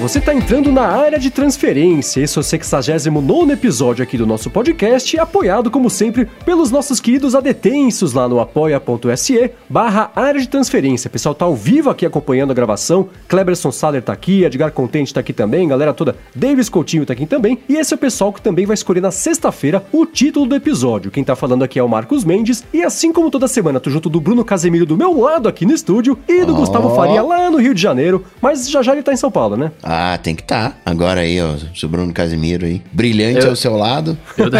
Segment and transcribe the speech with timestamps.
[0.00, 2.22] você está entrando na área de transferência.
[2.22, 7.34] Esse é o 69 episódio aqui do nosso podcast, apoiado, como sempre, pelos nossos queridos
[7.34, 11.08] adetensos lá no apoia.se barra área de transferência.
[11.08, 13.10] O pessoal tá ao vivo aqui acompanhando a gravação.
[13.28, 16.16] Cleberson Saller tá aqui, Edgar Contente tá aqui também, galera toda.
[16.34, 17.58] Davis Coutinho tá aqui também.
[17.68, 21.10] E esse é o pessoal que também vai escolher na sexta-feira o título do episódio.
[21.10, 22.64] Quem tá falando aqui é o Marcos Mendes.
[22.72, 25.74] E assim como toda semana, tô junto do Bruno Casemiro do meu lado aqui no
[25.74, 26.56] estúdio e do oh.
[26.56, 28.24] Gustavo Faria lá no Rio de Janeiro.
[28.40, 29.70] Mas já já ele tá em São Paulo, né?
[29.82, 30.70] Ah, tem que estar.
[30.70, 30.76] Tá.
[30.84, 32.82] Agora aí, ó, o Bruno Casimiro aí.
[32.92, 34.16] Brilhante eu, ao seu lado.
[34.36, 34.50] Eu,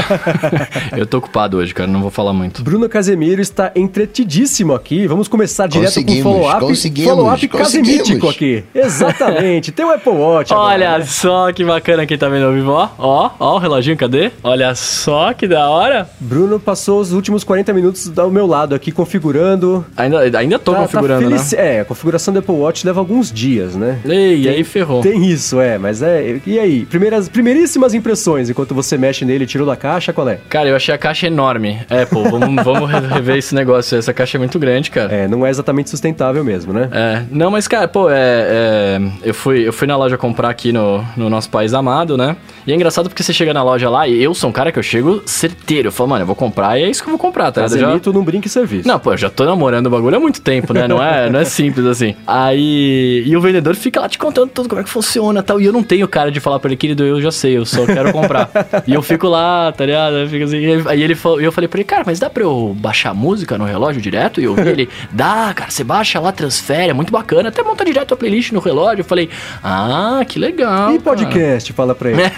[0.98, 2.62] eu tô ocupado hoje, cara, não vou falar muito.
[2.62, 5.06] Bruno Casemiro está entretidíssimo aqui.
[5.06, 6.60] Vamos começar direto com o follow-up.
[6.60, 8.64] Conseguimos, follow-up casemítico aqui.
[8.74, 9.72] Exatamente.
[9.72, 11.04] Tem o Apple Watch agora, Olha né?
[11.04, 12.88] só que bacana quem tá vendo ao vivo, ó.
[12.98, 14.30] Ó, ó o reloginho, cadê?
[14.42, 16.08] Olha só que da hora.
[16.18, 19.84] Bruno passou os últimos 40 minutos ao meu lado aqui, configurando.
[19.97, 21.56] Ainda, ainda tô tá, tá configurando, tá felici...
[21.56, 21.77] né?
[21.77, 24.00] É, a configuração do Apple Watch leva alguns dias, né?
[24.04, 25.02] Ei, tem, aí ferrou.
[25.02, 26.40] Tem isso, é, mas é.
[26.46, 26.86] E aí?
[26.86, 30.38] Primeiras, primeiríssimas impressões enquanto você mexe nele, tirou da caixa, qual é?
[30.48, 31.80] Cara, eu achei a caixa enorme.
[31.90, 33.98] Apple, vamos, vamos rever esse negócio.
[33.98, 35.12] Essa caixa é muito grande, cara.
[35.12, 36.88] É, não é exatamente sustentável mesmo, né?
[36.92, 37.22] É.
[37.30, 41.04] Não, mas, cara, pô, é, é, eu, fui, eu fui na loja comprar aqui no,
[41.16, 42.36] no nosso país amado, né?
[42.66, 44.78] E é engraçado porque você chega na loja lá e eu sou um cara que
[44.78, 45.88] eu chego certeiro.
[45.88, 47.66] Eu falo, mano, eu vou comprar e é isso que eu vou comprar, tá?
[47.68, 48.00] Já...
[48.12, 48.88] não brinca em serviço.
[48.88, 50.86] Não, pô, eu já tô namorando o bagulho há muito tempo, né?
[50.88, 52.14] Não é, não é simples assim.
[52.26, 53.22] Aí.
[53.26, 55.61] E o vendedor fica lá te contando tudo como é que funciona e tal.
[55.61, 57.84] E eu não tenho cara de falar pra ele, querido, eu já sei, eu só
[57.86, 58.50] quero comprar.
[58.86, 60.16] e eu fico lá, tá ligado?
[60.16, 62.75] Eu fico assim, aí ele falou, eu falei pra ele, cara, mas dá pra eu
[62.78, 64.41] baixar música no relógio direto?
[64.41, 67.84] E eu vi ele, dá, cara, você baixa lá, transfere, é muito bacana, até monta
[67.84, 69.00] direto a playlist no relógio.
[69.00, 69.28] Eu falei,
[69.62, 70.94] ah, que legal.
[70.94, 72.20] E podcast, fala pra ele.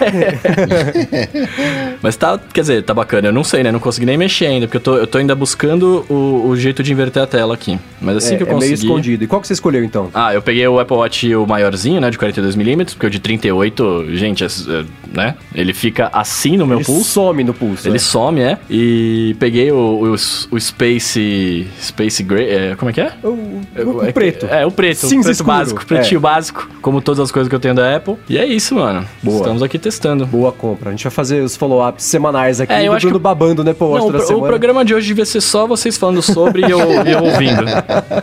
[2.01, 3.27] mas tá, quer dizer, tá bacana.
[3.27, 3.71] Eu não sei, né?
[3.71, 6.83] Não consegui nem mexer ainda, porque eu tô, eu tô ainda buscando o, o jeito
[6.83, 7.79] de inverter a tela aqui.
[8.01, 8.73] Mas assim é, que eu consegui...
[8.73, 9.23] É meio escondido.
[9.23, 10.09] E qual que você escolheu, então?
[10.13, 12.17] Ah, eu peguei o Apple Watch o maiorzinho, né, de
[12.63, 15.35] 42mm, porque o de 38, gente, é, é, né?
[15.53, 17.03] Ele fica assim no meu ele pulso.
[17.03, 17.87] some no pulso.
[17.87, 17.99] Ele é.
[17.99, 18.57] some, é.
[18.69, 21.67] E peguei o, o, o Space.
[21.81, 22.49] Space Gray.
[22.49, 23.13] É, como é que é?
[23.23, 24.45] O, o, o preto.
[24.45, 25.07] É, o preto.
[25.07, 25.85] Cinza preto básico.
[25.85, 26.21] Pretinho é.
[26.21, 26.69] básico.
[26.81, 28.15] Como todas as coisas que eu tenho da Apple.
[28.27, 29.05] E é isso, mano.
[29.21, 29.37] Boa.
[29.37, 30.25] Estamos aqui testando.
[30.25, 30.89] Boa compra.
[30.89, 32.73] A gente vai fazer os follow-ups semanais aqui.
[32.73, 33.19] É, eu acho que...
[33.19, 36.71] babando, né, Não, o, o programa de hoje devia ser só vocês falando sobre e
[36.71, 37.63] eu, eu ouvindo.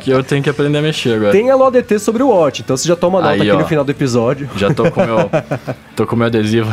[0.00, 1.33] que eu tenho que aprender a mexer agora.
[1.33, 3.67] Tem a ADT sobre o Watch, então você já toma nota Aí, aqui ó, no
[3.67, 4.30] final do episódio.
[4.57, 5.31] Já tô com meu,
[5.97, 6.71] tô com meu adesivo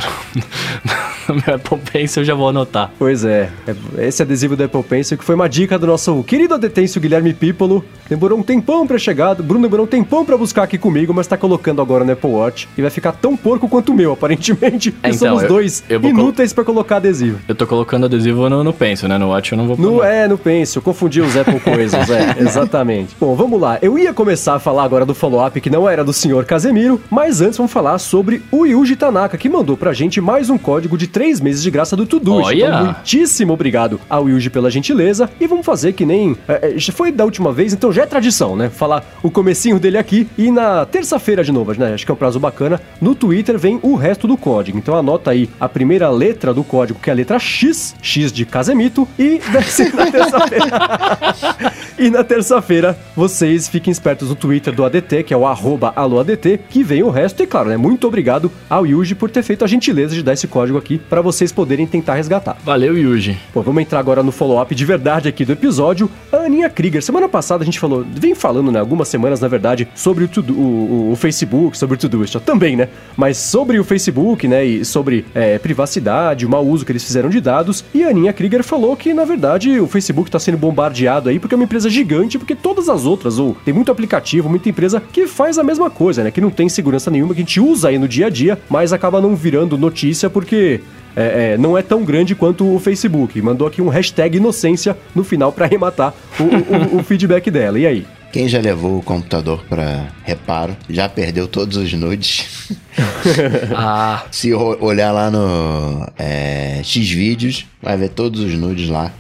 [1.28, 2.92] no meu Apple Pencil, já vou anotar.
[2.98, 3.50] Pois é,
[3.98, 7.84] esse adesivo do Apple Pencil que foi uma dica do nosso querido adetêncio Guilherme Pípolo.
[8.10, 11.38] Demorou um tempão pra chegar, Bruno demorou um tempão pra buscar aqui comigo, mas tá
[11.38, 14.96] colocando agora no Apple Watch e vai ficar tão porco quanto o meu, aparentemente.
[15.04, 17.40] É, então, somos eu, dois eu inúteis col pra colocar adesivo.
[17.48, 19.18] Eu tô colocando adesivo no, no Pencil, né?
[19.18, 23.16] No Watch eu não vou no, É, no Pencil, confundi os Apple coisas, é, exatamente.
[23.20, 23.78] Bom, vamos lá.
[23.82, 27.42] Eu ia começar a falar agora do follow-up que não era do senhor Casemiro, mas
[27.42, 31.08] antes vamos falar sobre o Yuji Tanaka, que mandou pra gente mais um código de
[31.08, 32.52] três meses de graça do Todoist.
[32.54, 35.30] Então, muitíssimo obrigado ao Yuji pela gentileza.
[35.40, 36.36] E vamos fazer que nem.
[36.48, 38.70] É, é, foi da última vez, então já é tradição, né?
[38.70, 40.28] Falar o comecinho dele aqui.
[40.38, 41.94] E na terça-feira de novo, né?
[41.94, 42.82] Acho que é um prazo bacana.
[43.00, 44.78] No Twitter vem o resto do código.
[44.78, 48.46] Então anota aí a primeira letra do código, que é a letra X, X de
[48.46, 49.40] Casemito, e
[49.94, 51.74] na terça-feira.
[52.00, 56.60] e na terça-feira, vocês fiquem espertos no Twitter do ADT, que é o arroba AloADT,
[56.70, 57.37] que vem o resto.
[57.40, 57.78] E claro, né?
[57.78, 61.22] Muito obrigado ao Yuji por ter feito a gentileza de dar esse código aqui para
[61.22, 62.58] vocês poderem tentar resgatar.
[62.64, 63.38] Valeu, Yuji.
[63.54, 66.10] Pô, vamos entrar agora no follow-up de verdade aqui do episódio.
[66.32, 69.88] A Aninha Krieger, semana passada a gente falou, vem falando, né, algumas semanas na verdade,
[69.94, 72.90] sobre o, o, o, o Facebook, sobre o Todoist também, né?
[73.16, 77.30] Mas sobre o Facebook, né, e sobre é, privacidade, o mau uso que eles fizeram
[77.30, 77.86] de dados.
[77.94, 81.54] E a Aninha Krieger falou que, na verdade, o Facebook está sendo bombardeado aí porque
[81.54, 85.28] é uma empresa gigante, porque todas as outras, ou tem muito aplicativo, muita empresa que
[85.28, 86.32] faz a mesma coisa, né?
[86.32, 88.94] Que não tem segurança nenhuma, que a gente usa aí no dia a dia, mas
[88.94, 90.82] acaba não virando notícia porque
[91.16, 93.42] é, é, não é tão grande quanto o Facebook.
[93.42, 97.80] Mandou aqui um hashtag inocência no final para arrematar o, o, o, feedback dela.
[97.80, 98.06] E aí?
[98.38, 102.72] Quem já levou o computador para reparo já perdeu todos os nudes.
[103.76, 104.26] ah.
[104.30, 109.12] Se olhar lá no é, X vídeos, vai ver todos os nudes lá.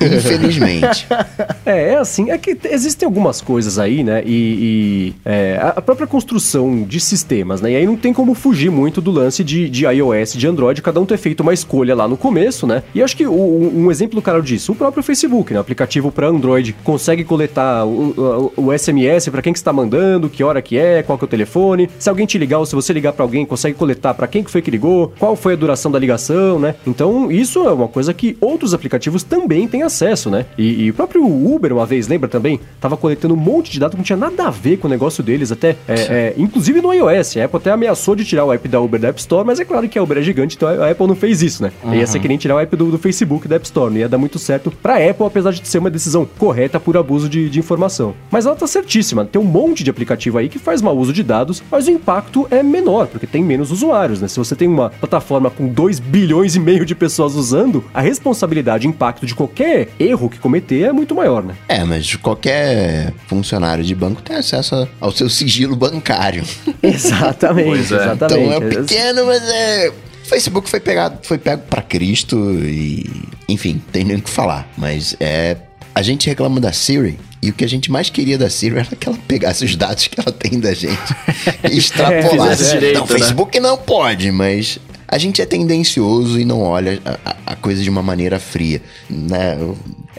[0.00, 1.06] Infelizmente.
[1.64, 2.30] é, é assim.
[2.30, 4.22] É que existem algumas coisas aí, né?
[4.26, 7.72] E, e é, a própria construção de sistemas, né?
[7.72, 11.00] E aí não tem como fugir muito do lance de, de iOS, de Android, cada
[11.00, 12.82] um ter feito uma escolha lá no começo, né?
[12.94, 15.58] E acho que o, um exemplo claro disso, o próprio Facebook, né?
[15.58, 20.28] O aplicativo para Android consegue coletar o, o, o SMS para quem que está mandando,
[20.28, 21.88] que hora que é, qual que é o telefone.
[21.98, 24.50] Se alguém te ligar ou se você ligar para alguém, consegue coletar para quem que
[24.50, 26.74] foi que ligou, qual foi a duração da ligação, né?
[26.86, 30.46] Então, isso é uma coisa que outros aplicativos também têm acesso, né?
[30.56, 32.60] E, e o próprio Uber, uma vez, lembra também?
[32.80, 35.22] Tava coletando um monte de dados que não tinha nada a ver com o negócio
[35.22, 37.36] deles, até, é, é, inclusive no iOS.
[37.36, 39.64] A Apple até ameaçou de tirar o app da Uber da App Store, mas é
[39.64, 41.72] claro que a Uber é gigante, então a Apple não fez isso, né?
[41.82, 41.94] Uhum.
[41.94, 44.08] Ia ser que nem tirar o app do, do, Facebook da App Store, não ia
[44.08, 47.58] dar muito certo pra Apple, apesar de ser uma decisão correta por abuso de, de
[47.58, 48.14] informação.
[48.30, 51.22] Mas ela tá certíssima, tem um monte de aplicativo aí que faz mau uso de
[51.22, 54.28] dados, mas o impacto é menor, porque tem menos usuários, né?
[54.28, 58.86] Se você tem uma plataforma com 2 bilhões e meio de pessoas usando, a responsabilidade
[58.86, 61.54] e impacto de qualquer erro que cometer é muito maior, né?
[61.68, 66.44] É, mas qualquer funcionário de banco tem acesso ao seu sigilo bancário.
[66.82, 67.96] exatamente, é.
[67.96, 68.44] exatamente.
[68.44, 69.92] Então é pequeno, mas é
[70.26, 73.08] Facebook foi pegado, foi pego para Cristo e,
[73.48, 74.68] enfim, tem nem o que falar.
[74.76, 75.56] Mas é,
[75.96, 78.84] a gente reclama da Siri e o que a gente mais queria da Siri era
[78.94, 81.16] que ela pegasse os dados que ela tem da gente
[81.72, 82.76] e extrapolasse.
[82.76, 83.06] é, não, né?
[83.06, 84.78] Facebook não pode, mas
[85.08, 89.56] a gente é tendencioso e não olha a, a coisa de uma maneira fria, né?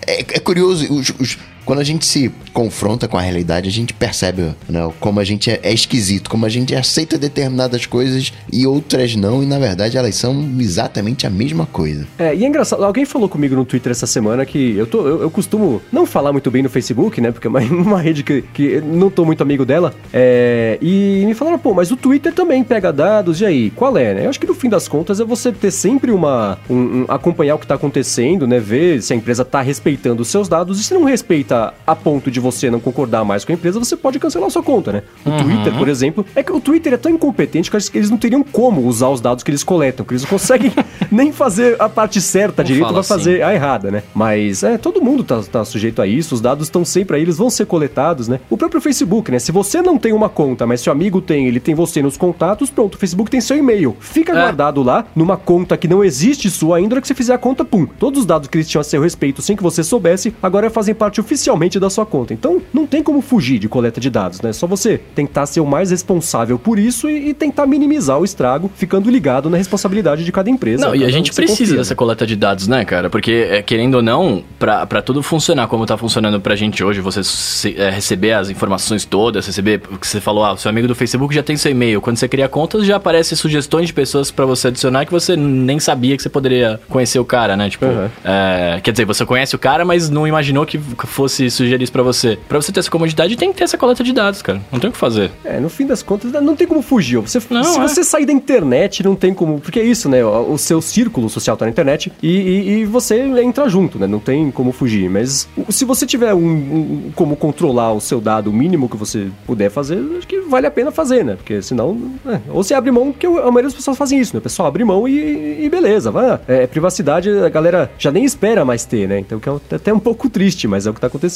[0.07, 3.93] É, é curioso, os, os quando a gente se confronta com a realidade, a gente
[3.93, 8.65] percebe né, como a gente é, é esquisito, como a gente aceita determinadas coisas e
[8.65, 12.07] outras não, e na verdade elas são exatamente a mesma coisa.
[12.17, 15.21] É, e é engraçado, alguém falou comigo no Twitter essa semana que eu, tô, eu,
[15.23, 17.33] eu costumo não falar muito bem no Facebook, né?
[17.33, 19.93] Porque é uma, uma rede que, que não tô muito amigo dela.
[20.13, 23.71] É, e me falaram, pô, mas o Twitter também pega dados, e aí?
[23.71, 24.25] Qual é, né?
[24.25, 26.57] Eu acho que no fim das contas é você ter sempre uma.
[26.69, 28.57] Um, um, acompanhar o que tá acontecendo, né?
[28.57, 32.29] Ver se a empresa tá respeitando os seus dados, e se não respeita a ponto
[32.29, 35.03] de você não concordar mais com a empresa, você pode cancelar sua conta, né?
[35.25, 35.37] O uhum.
[35.37, 38.81] Twitter, por exemplo, é que o Twitter é tão incompetente que eles não teriam como
[38.85, 40.71] usar os dados que eles coletam, que eles não conseguem
[41.11, 43.09] nem fazer a parte certa direito, vai assim.
[43.09, 44.03] fazer a errada, né?
[44.13, 47.37] Mas é, todo mundo tá, tá sujeito a isso, os dados estão sempre aí, eles
[47.37, 48.39] vão ser coletados, né?
[48.49, 49.39] O próprio Facebook, né?
[49.39, 52.69] Se você não tem uma conta, mas seu amigo tem, ele tem você nos contatos,
[52.69, 53.95] pronto, o Facebook tem seu e-mail.
[53.99, 54.35] Fica é.
[54.35, 57.85] guardado lá, numa conta que não existe sua ainda, que você fizer a conta, pum.
[57.85, 60.93] Todos os dados que eles tinham a seu respeito sem que você soubesse, agora fazem
[60.93, 62.33] parte oficialmente da sua conta.
[62.33, 64.49] Então, não tem como fugir de coleta de dados, né?
[64.49, 68.25] É só você tentar ser o mais responsável por isso e, e tentar minimizar o
[68.25, 70.85] estrago, ficando ligado na responsabilidade de cada empresa.
[70.85, 71.95] Não, e a gente precisa confia, dessa né?
[71.95, 73.09] coleta de dados, né, cara?
[73.09, 77.23] Porque, é, querendo ou não, para tudo funcionar como tá funcionando pra gente hoje, você
[77.23, 80.87] se, é, receber as informações todas, receber o que você falou, ah, o seu amigo
[80.87, 82.01] do Facebook já tem seu e-mail.
[82.01, 85.79] Quando você cria contas, já aparece sugestões de pessoas para você adicionar que você nem
[85.79, 87.69] sabia que você poderia conhecer o cara, né?
[87.69, 88.09] Tipo, uhum.
[88.23, 92.03] é, quer dizer, você conhece o cara, mas não imaginou que fosse sugerir isso pra
[92.03, 92.37] você.
[92.47, 94.61] Pra você ter essa comodidade, tem que ter essa coleta de dados, cara.
[94.71, 95.31] Não tem o que fazer.
[95.43, 97.19] É, no fim das contas, não tem como fugir.
[97.19, 97.81] Você, não, se é.
[97.81, 99.59] você sair da internet, não tem como.
[99.59, 100.23] Porque é isso, né?
[100.25, 104.07] O seu círculo social tá na internet e, e, e você entra junto, né?
[104.07, 105.09] Não tem como fugir.
[105.09, 109.27] Mas se você tiver um, um, como controlar o seu dado, o mínimo que você
[109.45, 111.35] puder fazer, acho que vale a pena fazer, né?
[111.35, 111.97] Porque senão.
[112.25, 114.39] É, ou você abre mão, porque a maioria das pessoas fazem isso, né?
[114.39, 116.11] O pessoal abre mão e, e beleza.
[116.11, 119.19] Vai, é, privacidade, a galera já nem espera mais ter, né?
[119.19, 121.26] Então que é até um pouco triste, mas é o que tá acontecendo.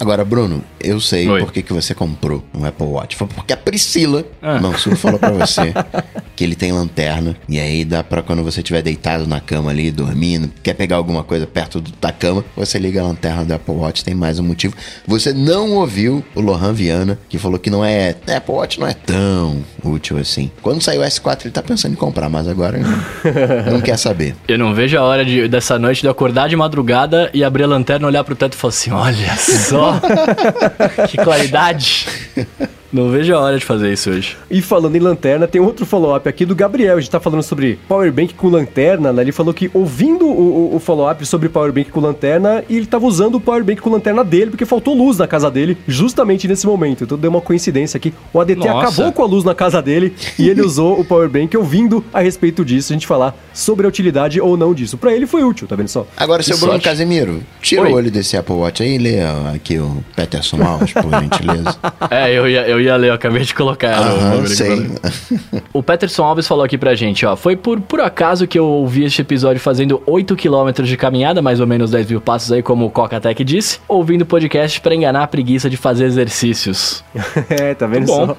[0.00, 1.40] Agora, Bruno, eu sei Oi.
[1.40, 3.16] por que, que você comprou um Apple Watch.
[3.16, 4.58] Foi porque a Priscila, ah.
[4.58, 5.74] Mansur, falou pra você
[6.34, 7.36] que ele tem lanterna.
[7.46, 11.22] E aí dá pra quando você estiver deitado na cama ali, dormindo, quer pegar alguma
[11.22, 14.02] coisa perto da cama, você liga a lanterna do Apple Watch.
[14.02, 14.74] Tem mais um motivo.
[15.06, 18.16] Você não ouviu o Lohan Viana, que falou que não é.
[18.34, 20.50] Apple Watch não é tão útil assim.
[20.62, 24.34] Quando saiu o S4, ele tá pensando em comprar, mas agora não, não quer saber.
[24.48, 27.66] Eu não vejo a hora de, dessa noite de acordar de madrugada e abrir a
[27.66, 30.00] lanterna, olhar pro teto e falar assim: olha só.
[31.08, 32.06] que claridade.
[32.92, 34.36] Não vejo a hora de fazer isso hoje.
[34.50, 36.96] E falando em lanterna, tem outro follow-up aqui do Gabriel.
[36.96, 39.22] A gente tá falando sobre Powerbank com lanterna, né?
[39.22, 43.36] Ele falou que ouvindo o, o, o follow-up sobre Powerbank com lanterna, ele tava usando
[43.36, 47.04] o Powerbank com lanterna dele, porque faltou luz na casa dele, justamente nesse momento.
[47.04, 48.12] Então deu uma coincidência aqui.
[48.32, 48.88] O ADT Nossa.
[48.88, 52.64] acabou com a luz na casa dele e ele usou o Powerbank ouvindo a respeito
[52.64, 54.98] disso, a gente falar sobre a utilidade ou não disso.
[54.98, 56.06] Para ele foi útil, tá vendo só?
[56.16, 57.92] Agora, seu Bruno Casemiro, tira Oi.
[57.92, 59.20] o olho desse Apple Watch aí e lê
[59.54, 61.78] aqui o Peterson Mouse, por gentileza.
[62.10, 63.98] É, eu ia, eu ia ler, eu acabei de colocar.
[63.98, 64.90] Aham, sei.
[65.72, 67.36] o Peterson Alves falou aqui pra gente, ó.
[67.36, 71.60] Foi por, por acaso que eu ouvi este episódio fazendo 8 km de caminhada, mais
[71.60, 75.24] ou menos 10 mil passos aí, como o Coca Tech disse, ouvindo podcast para enganar
[75.24, 77.04] a preguiça de fazer exercícios.
[77.48, 78.36] é, tá vendo só?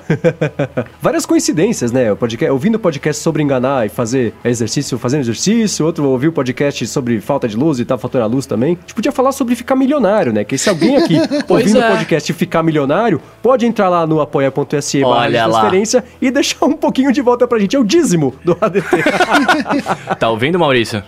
[1.01, 2.11] Várias coincidências, né?
[2.11, 7.19] O podcast, ouvindo podcast sobre enganar e fazer exercício, fazendo exercício, outro ouviu podcast sobre
[7.19, 8.73] falta de luz e tá faltando a luz também.
[8.73, 10.43] A gente podia falar sobre ficar milionário, né?
[10.43, 11.15] Que se alguém aqui
[11.47, 11.95] ouvindo o é.
[11.95, 17.21] podcast ficar milionário, pode entrar lá no apoia.se barra transferência e deixar um pouquinho de
[17.21, 17.75] volta pra gente.
[17.75, 18.87] É o dízimo do ADT.
[20.19, 21.03] tá ouvindo, Maurício?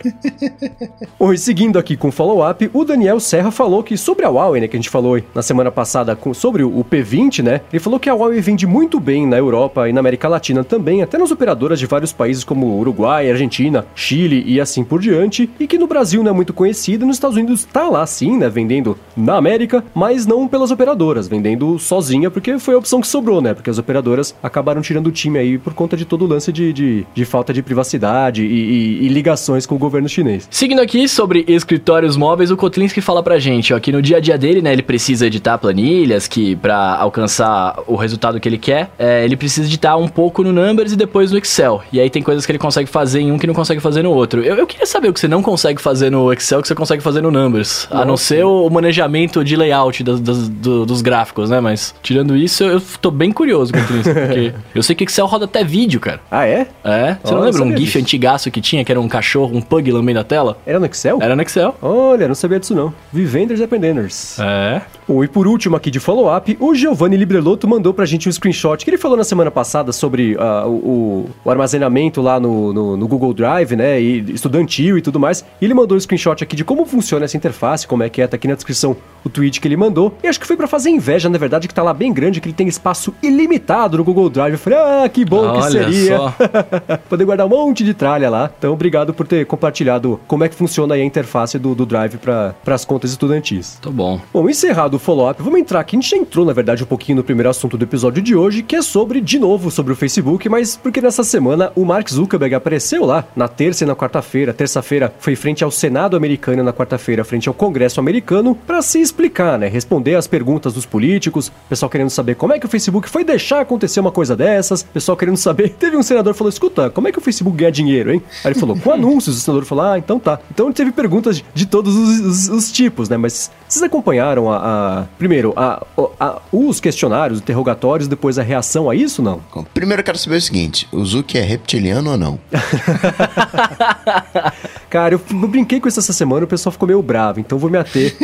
[1.34, 4.68] E seguindo aqui com o follow-up, o Daniel Serra falou que sobre a Huawei, né,
[4.68, 8.10] que a gente falou na semana passada com, sobre o P20, né, ele falou que
[8.10, 11.80] a Huawei vende muito bem na Europa e na América Latina também, até nas operadoras
[11.80, 16.24] de vários países como Uruguai, Argentina, Chile e assim por diante, e que no Brasil
[16.24, 20.25] não é muito conhecida, nos Estados Unidos tá lá sim, né, vendendo na América, mas
[20.25, 24.36] não pelas operadoras, vendendo sozinha, porque foi a opção que sobrou, né, porque as operadoras
[24.41, 27.53] acabaram tirando o time aí por conta de todo o lance de, de, de falta
[27.53, 30.48] de privacidade e, e, e, ligações com o governo chinês.
[30.50, 34.20] Seguindo aqui sobre escritórios móveis, o Kotlinski fala pra gente, ó, que no dia a
[34.20, 38.89] dia dele, né, ele precisa editar planilhas, que para alcançar o resultado que ele quer,
[38.98, 41.84] é, ele precisa editar um pouco no Numbers e depois no Excel.
[41.93, 44.12] E aí tem coisas que ele consegue fazer em um que não consegue fazer no
[44.12, 44.41] outro.
[44.41, 47.03] Eu, eu queria saber o que você não consegue fazer no Excel que você consegue
[47.03, 47.88] fazer no Numbers.
[47.89, 48.03] Nossa.
[48.03, 51.60] A não ser o, manejamento de layout das, das, do, dos gráficos, né?
[51.60, 54.10] Mas tirando isso, eu, eu tô bem curioso com isso.
[54.15, 56.22] Porque eu sei que Excel roda até vídeo, cara.
[56.31, 56.67] Ah, é?
[56.86, 57.17] É.
[57.22, 57.98] Você oh, não lembra um GIF disso.
[57.98, 60.57] antigaço que tinha, que era um cachorro, um pug lambendo a tela?
[60.65, 61.19] Era no Excel?
[61.22, 61.75] Era no Excel.
[61.81, 62.93] Olha, não sabia disso não.
[63.12, 64.39] Vivenders e Appendenders.
[64.39, 64.81] É.
[65.05, 68.77] Bom, e por último aqui de follow-up, o Giovanni Librelotto mandou pra gente um screenshot
[68.77, 73.07] que ele falou na semana passada sobre uh, o, o, armazenamento lá no, no, no,
[73.07, 75.43] Google Drive, né, e estudantil e tudo mais.
[75.60, 78.27] E ele mandou um screenshot aqui de como funciona essa interface, como é que é,
[78.27, 78.95] tá aqui na descrição
[79.25, 80.15] o tweet que ele mandou.
[80.24, 82.48] E acho que foi para fazer inveja, na verdade, que tá lá bem grande, que
[82.48, 84.54] ele tem espaço ilimitado no Google Drive.
[84.54, 86.20] Eu falei, ah, que bom Olha que seria.
[87.10, 88.50] Poder guardar um monte de tralha lá.
[88.58, 92.18] Então, obrigado por ter compartilhado como é que funciona aí a interface do, do Drive
[92.18, 93.78] para as contas estudantis.
[93.82, 94.20] Tá bom.
[94.34, 95.96] Bom, encerrado do follow-up, vamos entrar aqui.
[95.96, 98.62] A gente já entrou, na verdade, um pouquinho no primeiro assunto do episódio de hoje,
[98.62, 102.54] que é sobre, de novo, sobre o Facebook, mas porque nessa semana o Mark Zuckerberg
[102.54, 104.54] apareceu lá na terça e na quarta-feira.
[104.54, 109.58] Terça-feira foi frente ao Senado americano, na quarta-feira frente ao Congresso americano, para se explicar,
[109.58, 109.68] né?
[109.68, 113.62] Responder as perguntas dos políticos, pessoal querendo saber como é que o Facebook foi deixar
[113.62, 115.70] acontecer uma coisa dessas, pessoal querendo saber.
[115.80, 118.22] Teve um senador que falou: escuta, como é que o Facebook ganha dinheiro, hein?
[118.44, 119.38] Aí ele falou: com anúncios.
[119.38, 120.40] O senador falou: ah, então tá.
[120.52, 123.18] Então teve perguntas de todos os, os, os tipos, né?
[123.18, 125.86] Mas vocês acompanharam a, a primeiro, a,
[126.20, 129.42] a, os questionários, interrogatórios, depois a reação a isso, não?
[129.74, 132.40] Primeiro eu quero saber o seguinte: o Zuki é reptiliano ou não?
[134.94, 137.68] Cara, eu, eu, brinquei com isso essa semana, o pessoal ficou meio bravo, então vou
[137.68, 138.16] me ater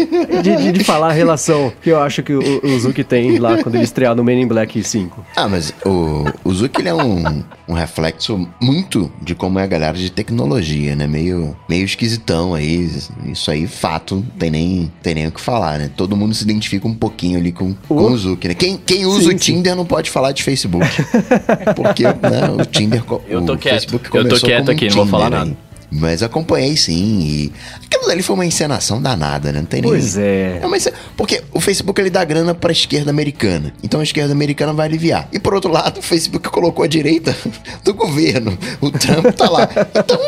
[0.44, 3.58] de, de, de falar a relação que eu acho que o, o Zuki tem lá
[3.64, 5.26] quando ele estrear no Men in Black 5.
[5.36, 9.66] Ah, mas o, o Zuki ele é um, um reflexo muito de como é a
[9.66, 11.08] galera de tecnologia, né?
[11.08, 12.88] Meio, meio esquisitão aí.
[13.26, 15.90] Isso aí, fato, tem nem, tem nem o que falar, né?
[15.98, 18.54] Todo mundo se identifica um pouquinho ali com, com o Zuki, né?
[18.54, 19.78] Quem, quem usa sim, o Tinder sim.
[19.80, 20.86] não pode falar de Facebook.
[21.76, 23.04] porque né, o Tinder.
[23.28, 23.74] Eu tô o quieto.
[23.74, 25.69] Facebook eu tô quieto aqui, um não vou falar nada.
[25.92, 27.20] Mas acompanhei sim.
[27.22, 27.54] E
[27.86, 29.60] aquilo ali foi uma encenação danada, né?
[29.60, 30.26] Não tem pois nem.
[30.26, 30.60] é.
[30.62, 30.78] é uma
[31.18, 33.74] Porque o Facebook ele dá grana pra esquerda americana.
[33.84, 35.28] Então a esquerda americana vai aliviar.
[35.32, 37.36] E por outro lado, o Facebook colocou a direita
[37.84, 38.58] do governo.
[38.80, 39.68] O Trump tá lá.
[39.96, 40.20] Então,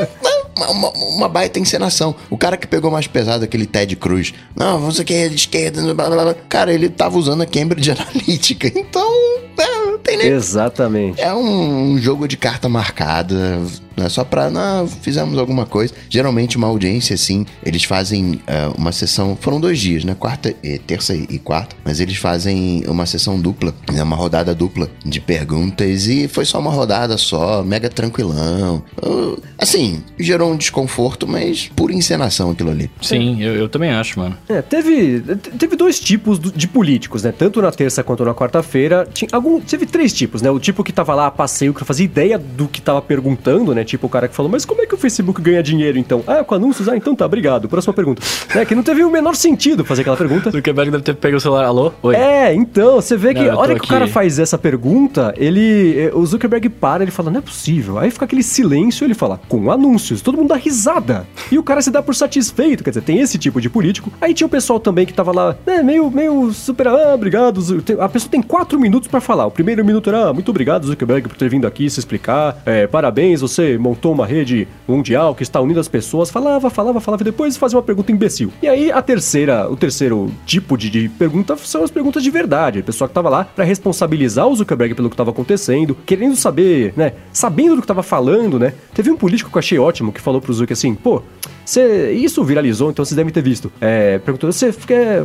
[0.57, 2.15] uma, uma, uma, baita encenação.
[2.29, 4.33] O cara que pegou mais pesado, aquele Ted Cruz.
[4.55, 5.81] Não, você que é de esquerda.
[5.93, 6.35] Blá, blá, blá.
[6.49, 8.67] Cara, ele tava usando a Cambridge Analytica.
[8.67, 9.09] Então,
[9.57, 10.27] é, tem nem.
[10.27, 11.21] Exatamente.
[11.21, 13.61] É um, um jogo de carta marcada
[13.97, 15.93] é Só pra, não, fizemos alguma coisa.
[16.09, 20.15] Geralmente uma audiência, assim, eles fazem uh, uma sessão, foram dois dias, né?
[20.17, 24.01] Quarta, e, terça e quarta, mas eles fazem uma sessão dupla, né?
[24.01, 28.83] uma rodada dupla de perguntas e foi só uma rodada só, mega tranquilão.
[29.01, 32.89] Uh, assim, gerou um desconforto, mas por encenação aquilo ali.
[33.01, 34.37] Sim, eu, eu também acho, mano.
[34.47, 35.21] É, teve,
[35.57, 37.33] teve dois tipos de políticos, né?
[37.37, 39.07] Tanto na terça quanto na quarta-feira.
[39.31, 40.49] Algum, teve três tipos, né?
[40.49, 43.83] O tipo que tava lá a passeio, que fazia ideia do que tava perguntando, né?
[43.83, 46.23] Tipo o cara que falou, mas como é que o Facebook ganha dinheiro então?
[46.25, 46.87] Ah, com anúncios?
[46.87, 47.67] Ah, então tá, obrigado.
[47.67, 48.21] Próxima pergunta.
[48.55, 50.49] É que não teve o menor sentido fazer aquela pergunta.
[50.51, 51.91] Zuckerberg deve ter pego o celular, alô?
[52.01, 52.15] Oi.
[52.15, 55.95] É, então, você vê que a hora que o cara faz essa pergunta, ele.
[55.97, 57.97] Eh, o Zuckerberg para, ele fala, não é possível.
[57.99, 60.21] Aí fica aquele silêncio ele fala, com anúncios.
[60.21, 61.27] Todo mundo dá risada.
[61.51, 62.83] E o cara se dá por satisfeito.
[62.83, 64.11] Quer dizer, tem esse tipo de político.
[64.21, 66.87] Aí tinha o pessoal também que tava lá, né, meio, meio super.
[66.87, 67.61] Ah, obrigado.
[67.99, 69.45] A pessoa tem quatro minutos para falar.
[69.45, 72.61] O primeiro minuto era, ah, muito obrigado, Zuckerberg, por ter vindo aqui se explicar.
[72.65, 76.31] É, parabéns, você montou uma rede mundial que está unindo as pessoas.
[76.31, 78.51] Falava, falava, falava e depois fazia uma pergunta imbecil.
[78.61, 82.79] E aí a terceira, o terceiro tipo de, de pergunta são as perguntas de verdade.
[82.79, 86.93] A pessoa que estava lá para responsabilizar o Zuckerberg pelo que estava acontecendo, querendo saber,
[86.95, 88.73] né, sabendo do que estava falando, né?
[88.93, 91.21] Teve um político que eu achei ótimo que falou pro Zuckerberg assim, pô,
[91.65, 93.71] você, isso viralizou, então vocês devem ter visto.
[93.79, 94.73] É, perguntou, você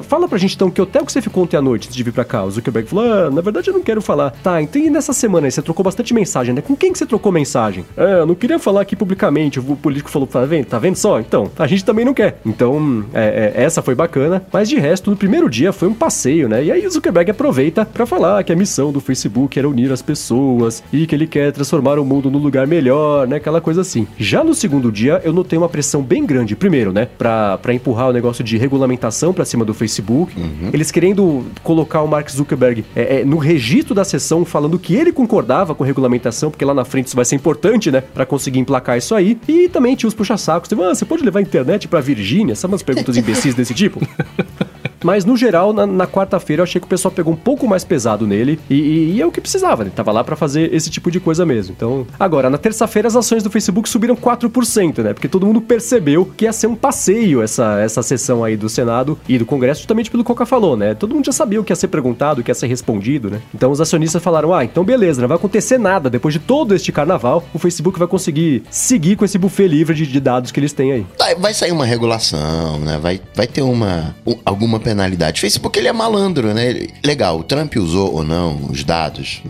[0.03, 2.13] fala pra gente então que hotel que você ficou ontem à noite antes de vir
[2.13, 2.45] pra cá?
[2.45, 4.35] O Zuckerberg falou, ah, na verdade eu não quero falar.
[4.47, 6.61] Tá, então e nessa semana aí, você trocou bastante mensagem, né?
[6.61, 7.85] Com quem que você trocou mensagem?
[7.97, 11.19] É, eu não queria falar aqui publicamente, o político falou, tá vendo, tá vendo só?
[11.19, 12.39] Então, a gente também não quer.
[12.47, 16.49] Então, é, é, essa foi bacana, mas de resto, no primeiro dia foi um passeio,
[16.49, 16.63] né?
[16.63, 20.01] E aí o Zuckerberg aproveita para falar que a missão do Facebook era unir as
[20.01, 23.39] pessoas e que ele quer transformar o mundo num lugar melhor, né?
[23.39, 24.07] Aquela coisa assim.
[24.17, 27.09] Já no segundo dia, eu notei uma pressão bem grande, primeiro, né?
[27.19, 30.39] Pra, pra empurrar o negócio de regulamentação pra cima do Facebook.
[30.39, 30.71] Uhum.
[30.73, 35.13] Eles querendo colocar o Mark Zuckerberg é, é, no registro da sessão falando que ele
[35.13, 38.01] concordava com a regulamentação, porque lá na frente isso vai ser importante, né?
[38.01, 39.39] Pra conseguir emplacar isso aí.
[39.49, 40.69] E também tinha os puxa-sacos.
[40.69, 42.55] Tipo, ah, você pode levar a internet pra Virgínia?
[42.55, 44.01] Sabe umas perguntas imbecis desse tipo?
[45.07, 47.85] Mas no geral, na, na quarta-feira eu achei que o pessoal pegou um pouco mais
[47.85, 49.93] pesado nele e, e, e é o que precisava, né?
[49.95, 51.73] Tava lá para fazer esse tipo de coisa mesmo.
[51.77, 55.13] Então, agora, na terça-feira as ações do Facebook subiram 4%, né?
[55.13, 59.17] Porque todo mundo percebeu que ia ser um passeio essa, essa sessão aí do Senado
[59.29, 60.93] e do Congresso, justamente pelo que o Coca falou, né?
[60.93, 63.41] Todo mundo já sabia o que ia ser perguntado, o que ia ser respondido, né?
[63.55, 66.11] Então os acionistas falaram: ah, então beleza, não vai acontecer nada.
[66.11, 70.05] Depois de todo este carnaval, o Facebook vai conseguir seguir com esse buffet livre de,
[70.05, 71.07] de dados que eles têm aí.
[71.39, 72.99] Vai sair uma regulação, né?
[73.01, 74.13] Vai, vai ter uma,
[74.45, 74.96] alguma penalidade.
[75.39, 76.87] O Facebook ele é malandro, né?
[77.05, 79.43] Legal, o Trump usou ou não os dados,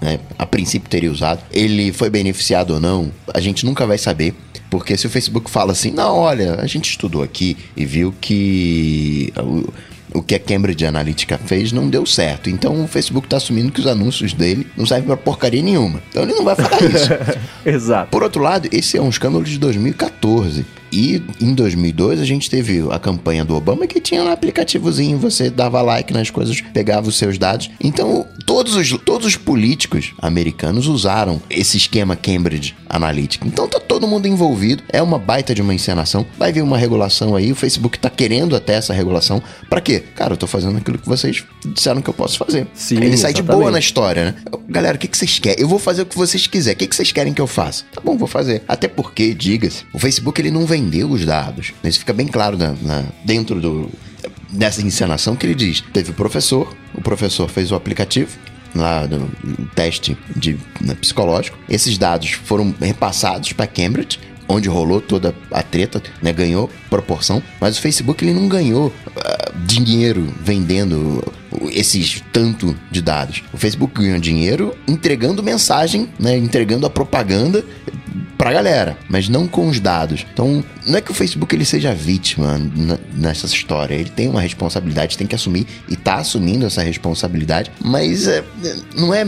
[0.00, 0.18] né?
[0.38, 1.42] a princípio teria usado.
[1.52, 4.34] Ele foi beneficiado ou não, a gente nunca vai saber.
[4.70, 9.30] Porque se o Facebook fala assim, não, olha, a gente estudou aqui e viu que
[9.36, 12.48] o, o que a Cambridge Analytica fez não deu certo.
[12.48, 16.02] Então o Facebook está assumindo que os anúncios dele não servem para porcaria nenhuma.
[16.08, 17.10] Então ele não vai falar isso.
[17.64, 18.10] Exato.
[18.10, 20.64] Por outro lado, esse é um escândalo de 2014.
[20.92, 25.48] E em 2002 a gente teve a campanha do Obama que tinha um aplicativozinho, você
[25.48, 27.70] dava like nas coisas, pegava os seus dados.
[27.82, 33.46] Então, todos os, todos os políticos americanos usaram esse esquema Cambridge Analytica.
[33.46, 36.26] Então tá todo mundo envolvido, é uma baita de uma encenação.
[36.38, 39.42] Vai vir uma regulação aí, o Facebook tá querendo até essa regulação.
[39.70, 40.02] Para quê?
[40.14, 42.66] Cara, eu tô fazendo aquilo que vocês disseram que eu posso fazer.
[42.74, 44.34] Sim, Ele sai de boa na história, né?
[44.68, 45.60] Galera, o que, que vocês querem?
[45.60, 46.74] Eu vou fazer o que vocês quiserem.
[46.74, 47.84] O que, que vocês querem que eu faça?
[47.92, 48.62] Tá bom, vou fazer.
[48.68, 51.72] Até porque, diga-se, o Facebook ele não vendeu os dados.
[51.84, 53.90] Isso fica bem claro na, na, dentro do,
[54.50, 55.80] dessa encenação que ele diz.
[55.92, 58.36] Teve o professor, o professor fez o aplicativo,
[58.74, 59.08] lá
[59.74, 61.56] teste de né, psicológico.
[61.68, 67.78] Esses dados foram repassados para Cambridge, onde rolou toda a treta, né, ganhou proporção, mas
[67.78, 71.24] o Facebook ele não ganhou uh, dinheiro vendendo
[71.70, 73.42] esses tanto de dados.
[73.52, 77.64] O Facebook ganhou dinheiro entregando mensagem, né, entregando a propaganda
[78.52, 80.26] galera, mas não com os dados.
[80.32, 82.60] Então, não é que o Facebook ele seja vítima
[83.14, 88.26] nessa história, ele tem uma responsabilidade, tem que assumir e tá assumindo essa responsabilidade, mas
[88.26, 88.44] é,
[88.96, 89.24] não é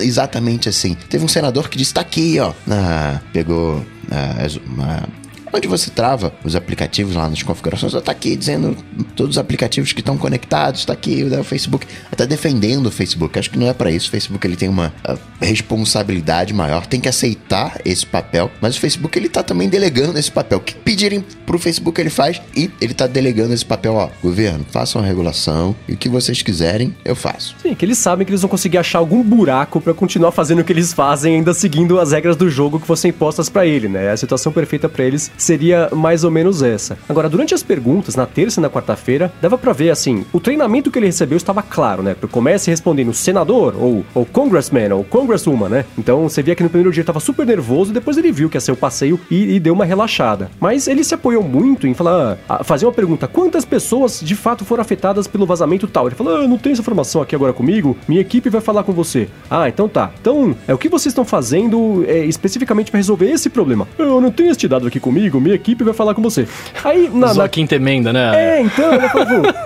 [0.00, 0.96] exatamente assim.
[1.08, 5.06] Teve um senador que disse: tá aqui, ó, ah, pegou ah,
[5.52, 8.76] onde você trava os aplicativos lá nas configurações, está aqui dizendo
[9.16, 13.38] todos os aplicativos que estão conectados, está aqui né, o Facebook, está defendendo o Facebook.
[13.38, 14.08] Acho que não é para isso.
[14.08, 18.80] O Facebook ele tem uma uh, responsabilidade maior, tem que aceitar esse papel, mas o
[18.80, 20.58] Facebook ele está também delegando esse papel.
[20.58, 24.08] O que pedirem para o Facebook ele faz e ele está delegando esse papel, ó,
[24.22, 27.56] governo, façam a regulação e o que vocês quiserem eu faço.
[27.62, 30.64] Sim, que eles sabem que eles vão conseguir achar algum buraco para continuar fazendo o
[30.64, 34.06] que eles fazem, ainda seguindo as regras do jogo que fossem impostas para ele, né?
[34.06, 36.98] É a situação perfeita para eles seria mais ou menos essa.
[37.08, 40.90] Agora, durante as perguntas, na terça e na quarta-feira, dava para ver assim, o treinamento
[40.90, 42.14] que ele recebeu estava claro, né?
[42.30, 45.84] Comece respondendo senador, ou, ou congressman, ou congresswoman, né?
[45.96, 48.60] Então você via que no primeiro dia estava super nervoso, depois ele viu que ia
[48.60, 50.50] ser o passeio e, e, deu uma relaxada.
[50.60, 54.82] Mas ele se apoiou muito em falar, fazer uma pergunta: quantas pessoas de fato foram
[54.82, 56.06] afetadas pelo vazamento tal?
[56.06, 58.92] Ele falou: ah, não tem essa informação aqui agora comigo, minha equipe vai falar com
[58.92, 59.28] você.
[59.48, 60.10] Ah, então tá.
[60.20, 63.86] Então, é o que vocês estão fazendo é, especificamente para resolver esse problema?
[63.96, 66.46] Eu não tenho este dado aqui comigo comigo, minha equipe vai falar com você.
[66.84, 67.32] Aí, na.
[67.34, 67.48] na...
[67.48, 68.58] quinta emenda, né?
[68.58, 69.10] É, então, né,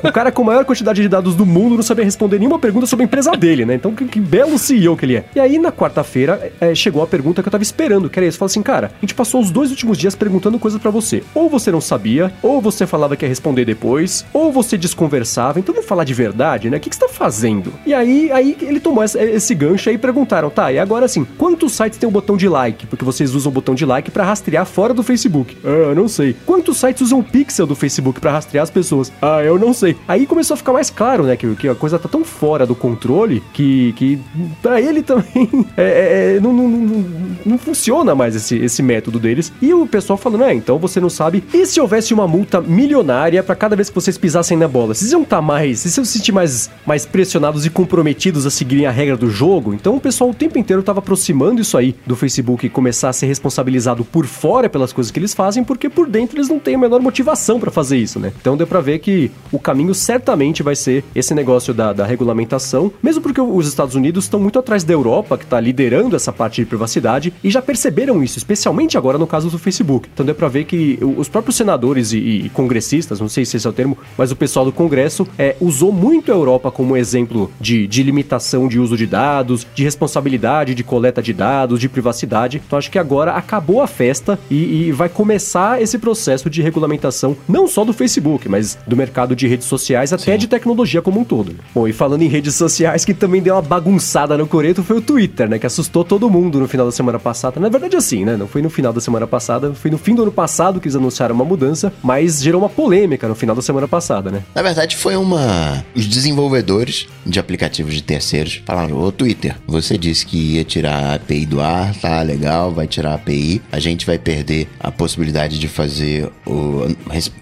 [0.03, 2.87] o cara com a maior quantidade de dados do mundo não sabia responder nenhuma pergunta
[2.87, 3.75] sobre a empresa dele, né?
[3.75, 5.25] Então, que, que belo CEO que ele é.
[5.35, 8.39] E aí, na quarta-feira, é, chegou a pergunta que eu tava esperando, que era isso.
[8.39, 11.23] Falei assim, cara, a gente passou os dois últimos dias perguntando coisas para você.
[11.35, 15.59] Ou você não sabia, ou você falava que ia responder depois, ou você desconversava.
[15.59, 16.77] Então, não falar de verdade, né?
[16.77, 17.73] O que, que você tá fazendo?
[17.85, 21.25] E aí, aí ele tomou esse, esse gancho aí e perguntaram, tá, e agora assim,
[21.25, 22.87] quantos sites tem o botão de like?
[22.87, 25.52] Porque vocês usam o botão de like para rastrear fora do Facebook.
[25.65, 26.35] Ah, não sei.
[26.47, 29.13] Quantos sites usam o pixel do Facebook para rastrear as pessoas?
[29.21, 29.97] Ah, eu não sei.
[30.07, 32.75] Aí começou a ficar mais claro, né, que, que a coisa tá tão fora do
[32.75, 34.19] controle que, que
[34.61, 37.05] pra ele também é, é, é, não, não, não,
[37.45, 39.53] não, funciona mais esse, esse método deles.
[39.61, 41.45] E o pessoal falando, é, então você não sabe.
[41.53, 44.95] E se houvesse uma multa milionária para cada vez que vocês pisassem na bola?
[44.95, 48.51] Vocês iam estar tá mais, vocês iam se sentir mais, mais pressionados e comprometidos a
[48.51, 49.75] seguirem a regra do jogo?
[49.75, 53.27] Então o pessoal o tempo inteiro tava aproximando isso aí do Facebook começar a ser
[53.27, 56.77] responsabilizado por fora pelas coisas que eles fazem fazem porque por dentro eles não têm
[56.77, 58.33] a menor motivação para fazer isso, né?
[58.41, 62.93] Então deu para ver que o caminho certamente vai ser esse negócio da, da regulamentação,
[63.03, 66.63] mesmo porque os Estados Unidos estão muito atrás da Europa, que está liderando essa parte
[66.63, 70.09] de privacidade, e já perceberam isso, especialmente agora no caso do Facebook.
[70.15, 73.67] Então deu para ver que os próprios senadores e, e, congressistas, não sei se esse
[73.67, 77.51] é o termo, mas o pessoal do Congresso é, usou muito a Europa como exemplo
[77.61, 82.63] de, de limitação de uso de dados, de responsabilidade de coleta de dados, de privacidade.
[82.65, 87.37] Então acho que agora acabou a festa e, e vai começar esse processo de regulamentação,
[87.49, 90.39] não só do Facebook, mas do mercado de redes sociais, até Sim.
[90.39, 91.55] de tecnologia como um todo.
[91.75, 95.03] Bom, e falando em redes sociais, que também deu uma bagunçada no coreto foi o
[95.03, 95.59] Twitter, né?
[95.59, 97.61] Que assustou todo mundo no final da semana passada.
[97.61, 98.37] Na verdade, assim, né?
[98.37, 100.97] Não foi no final da semana passada, foi no fim do ano passado que eles
[100.97, 104.43] anunciaram uma mudança, mas gerou uma polêmica no final da semana passada, né?
[104.55, 105.85] Na verdade, foi uma.
[105.95, 111.15] Os desenvolvedores de aplicativos de terceiros falaram: Ô Twitter, você disse que ia tirar a
[111.15, 113.63] API do ar, tá legal, vai tirar a API.
[113.71, 116.87] A gente vai perder a possibilidade de fazer o.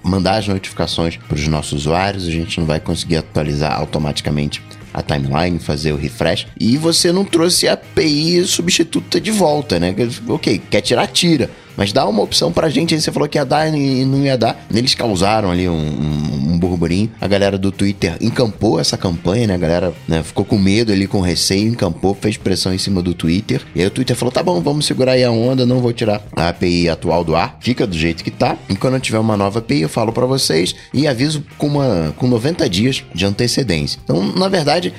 [0.02, 4.62] mandar as notificações para os nossos usuários, a gente não vai conseguir atualizar automaticamente
[4.92, 6.46] a timeline, fazer o refresh.
[6.58, 9.94] E você não trouxe a API substituta de volta, né?
[10.28, 11.50] Ok, quer tirar, tira.
[11.76, 12.94] Mas dá uma opção pra gente.
[12.94, 14.66] Aí você falou que ia dar e não ia dar.
[14.72, 17.10] Eles causaram ali um, um, um burburinho.
[17.20, 19.54] A galera do Twitter encampou essa campanha, né?
[19.54, 23.14] A galera né, ficou com medo ali, com receio, encampou, fez pressão em cima do
[23.14, 23.62] Twitter.
[23.74, 26.22] E aí o Twitter falou: tá bom, vamos segurar aí a onda, não vou tirar
[26.36, 27.56] a API atual do ar.
[27.60, 28.56] Fica do jeito que tá.
[28.68, 32.14] E quando eu tiver uma nova API, eu falo para vocês e aviso com, uma,
[32.16, 33.98] com 90 dias de antecedência.
[34.04, 34.92] Então, na verdade,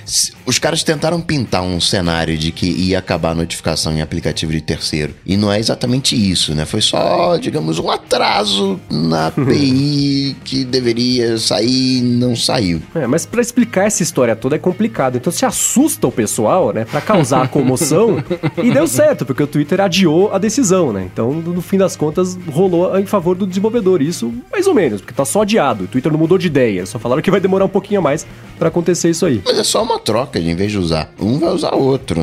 [0.46, 4.62] os caras tentaram pintar um cenário de que ia acabar a notificação em aplicativo de
[4.62, 5.14] terceiro.
[5.26, 6.61] E não é exatamente isso, né?
[6.66, 12.82] Foi só, digamos, um atraso na API que deveria sair e não saiu.
[12.94, 15.18] É, mas para explicar essa história toda é complicado.
[15.18, 18.24] Então se assusta o pessoal, né, para causar comoção.
[18.62, 21.08] e deu certo, porque o Twitter adiou a decisão, né?
[21.12, 24.02] Então, no fim das contas, rolou em favor do desenvolvedor.
[24.02, 25.86] Isso mais ou menos, porque tá só adiado.
[25.86, 28.26] O Twitter não mudou de ideia, só falaram que vai demorar um pouquinho mais
[28.58, 29.42] para acontecer isso aí.
[29.46, 32.22] Mas é só uma troca, em vez de usar um, vai usar outro.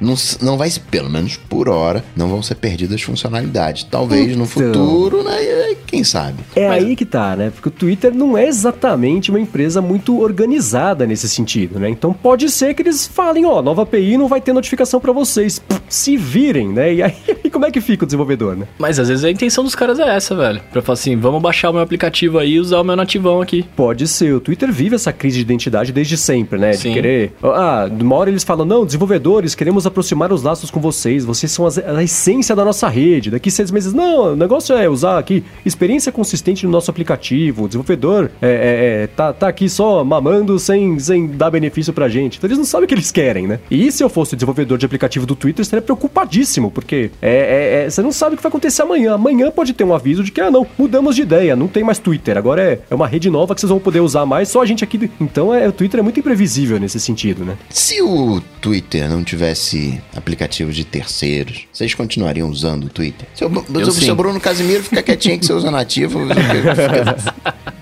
[0.00, 3.73] Não, não vai, pelo menos por hora, não vão ser perdidas funcionalidades.
[3.82, 5.74] Talvez então, no futuro, né?
[5.86, 6.42] Quem sabe?
[6.54, 6.84] É Mas...
[6.84, 7.50] aí que tá, né?
[7.50, 11.88] Porque o Twitter não é exatamente uma empresa muito organizada nesse sentido, né?
[11.88, 15.12] Então pode ser que eles falem, ó, oh, nova API não vai ter notificação para
[15.12, 15.60] vocês.
[15.88, 16.94] se virem, né?
[16.94, 17.14] E aí,
[17.54, 18.66] como é que fica o desenvolvedor, né?
[18.76, 20.60] Mas às vezes a intenção dos caras é essa, velho.
[20.72, 23.64] Pra falar assim, vamos baixar o meu aplicativo aí e usar o meu nativão aqui.
[23.76, 24.34] Pode ser.
[24.34, 26.72] O Twitter vive essa crise de identidade desde sempre, né?
[26.72, 26.92] De Sim.
[26.92, 27.32] querer.
[27.44, 31.24] Ah, uma hora eles falam, não, desenvolvedores, queremos aproximar os laços com vocês.
[31.24, 33.30] Vocês são a essência da nossa rede.
[33.30, 37.64] Daqui seis meses, não, o negócio é usar aqui experiência consistente no nosso aplicativo.
[37.64, 42.08] O desenvolvedor é, é, é, tá, tá aqui só mamando sem, sem dar benefício pra
[42.08, 42.38] gente.
[42.38, 43.60] Então eles não sabem o que eles querem, né?
[43.70, 47.84] E se eu fosse desenvolvedor de aplicativo do Twitter, eu estaria preocupadíssimo, porque é, é,
[47.84, 49.14] é, você não sabe o que vai acontecer amanhã.
[49.14, 51.98] Amanhã pode ter um aviso de que, ah, não, mudamos de ideia, não tem mais
[51.98, 52.36] Twitter.
[52.36, 54.84] Agora é, é uma rede nova que vocês vão poder usar mais, só a gente
[54.84, 55.10] aqui.
[55.20, 57.56] Então é, o Twitter é muito imprevisível nesse sentido, né?
[57.70, 63.26] Se o Twitter não tivesse aplicativo de terceiros, vocês continuariam usando o Twitter?
[63.34, 66.20] Se eu, eu, se o Bruno Casimiro fica quietinho que você usa nativo.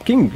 [0.04, 0.30] Quem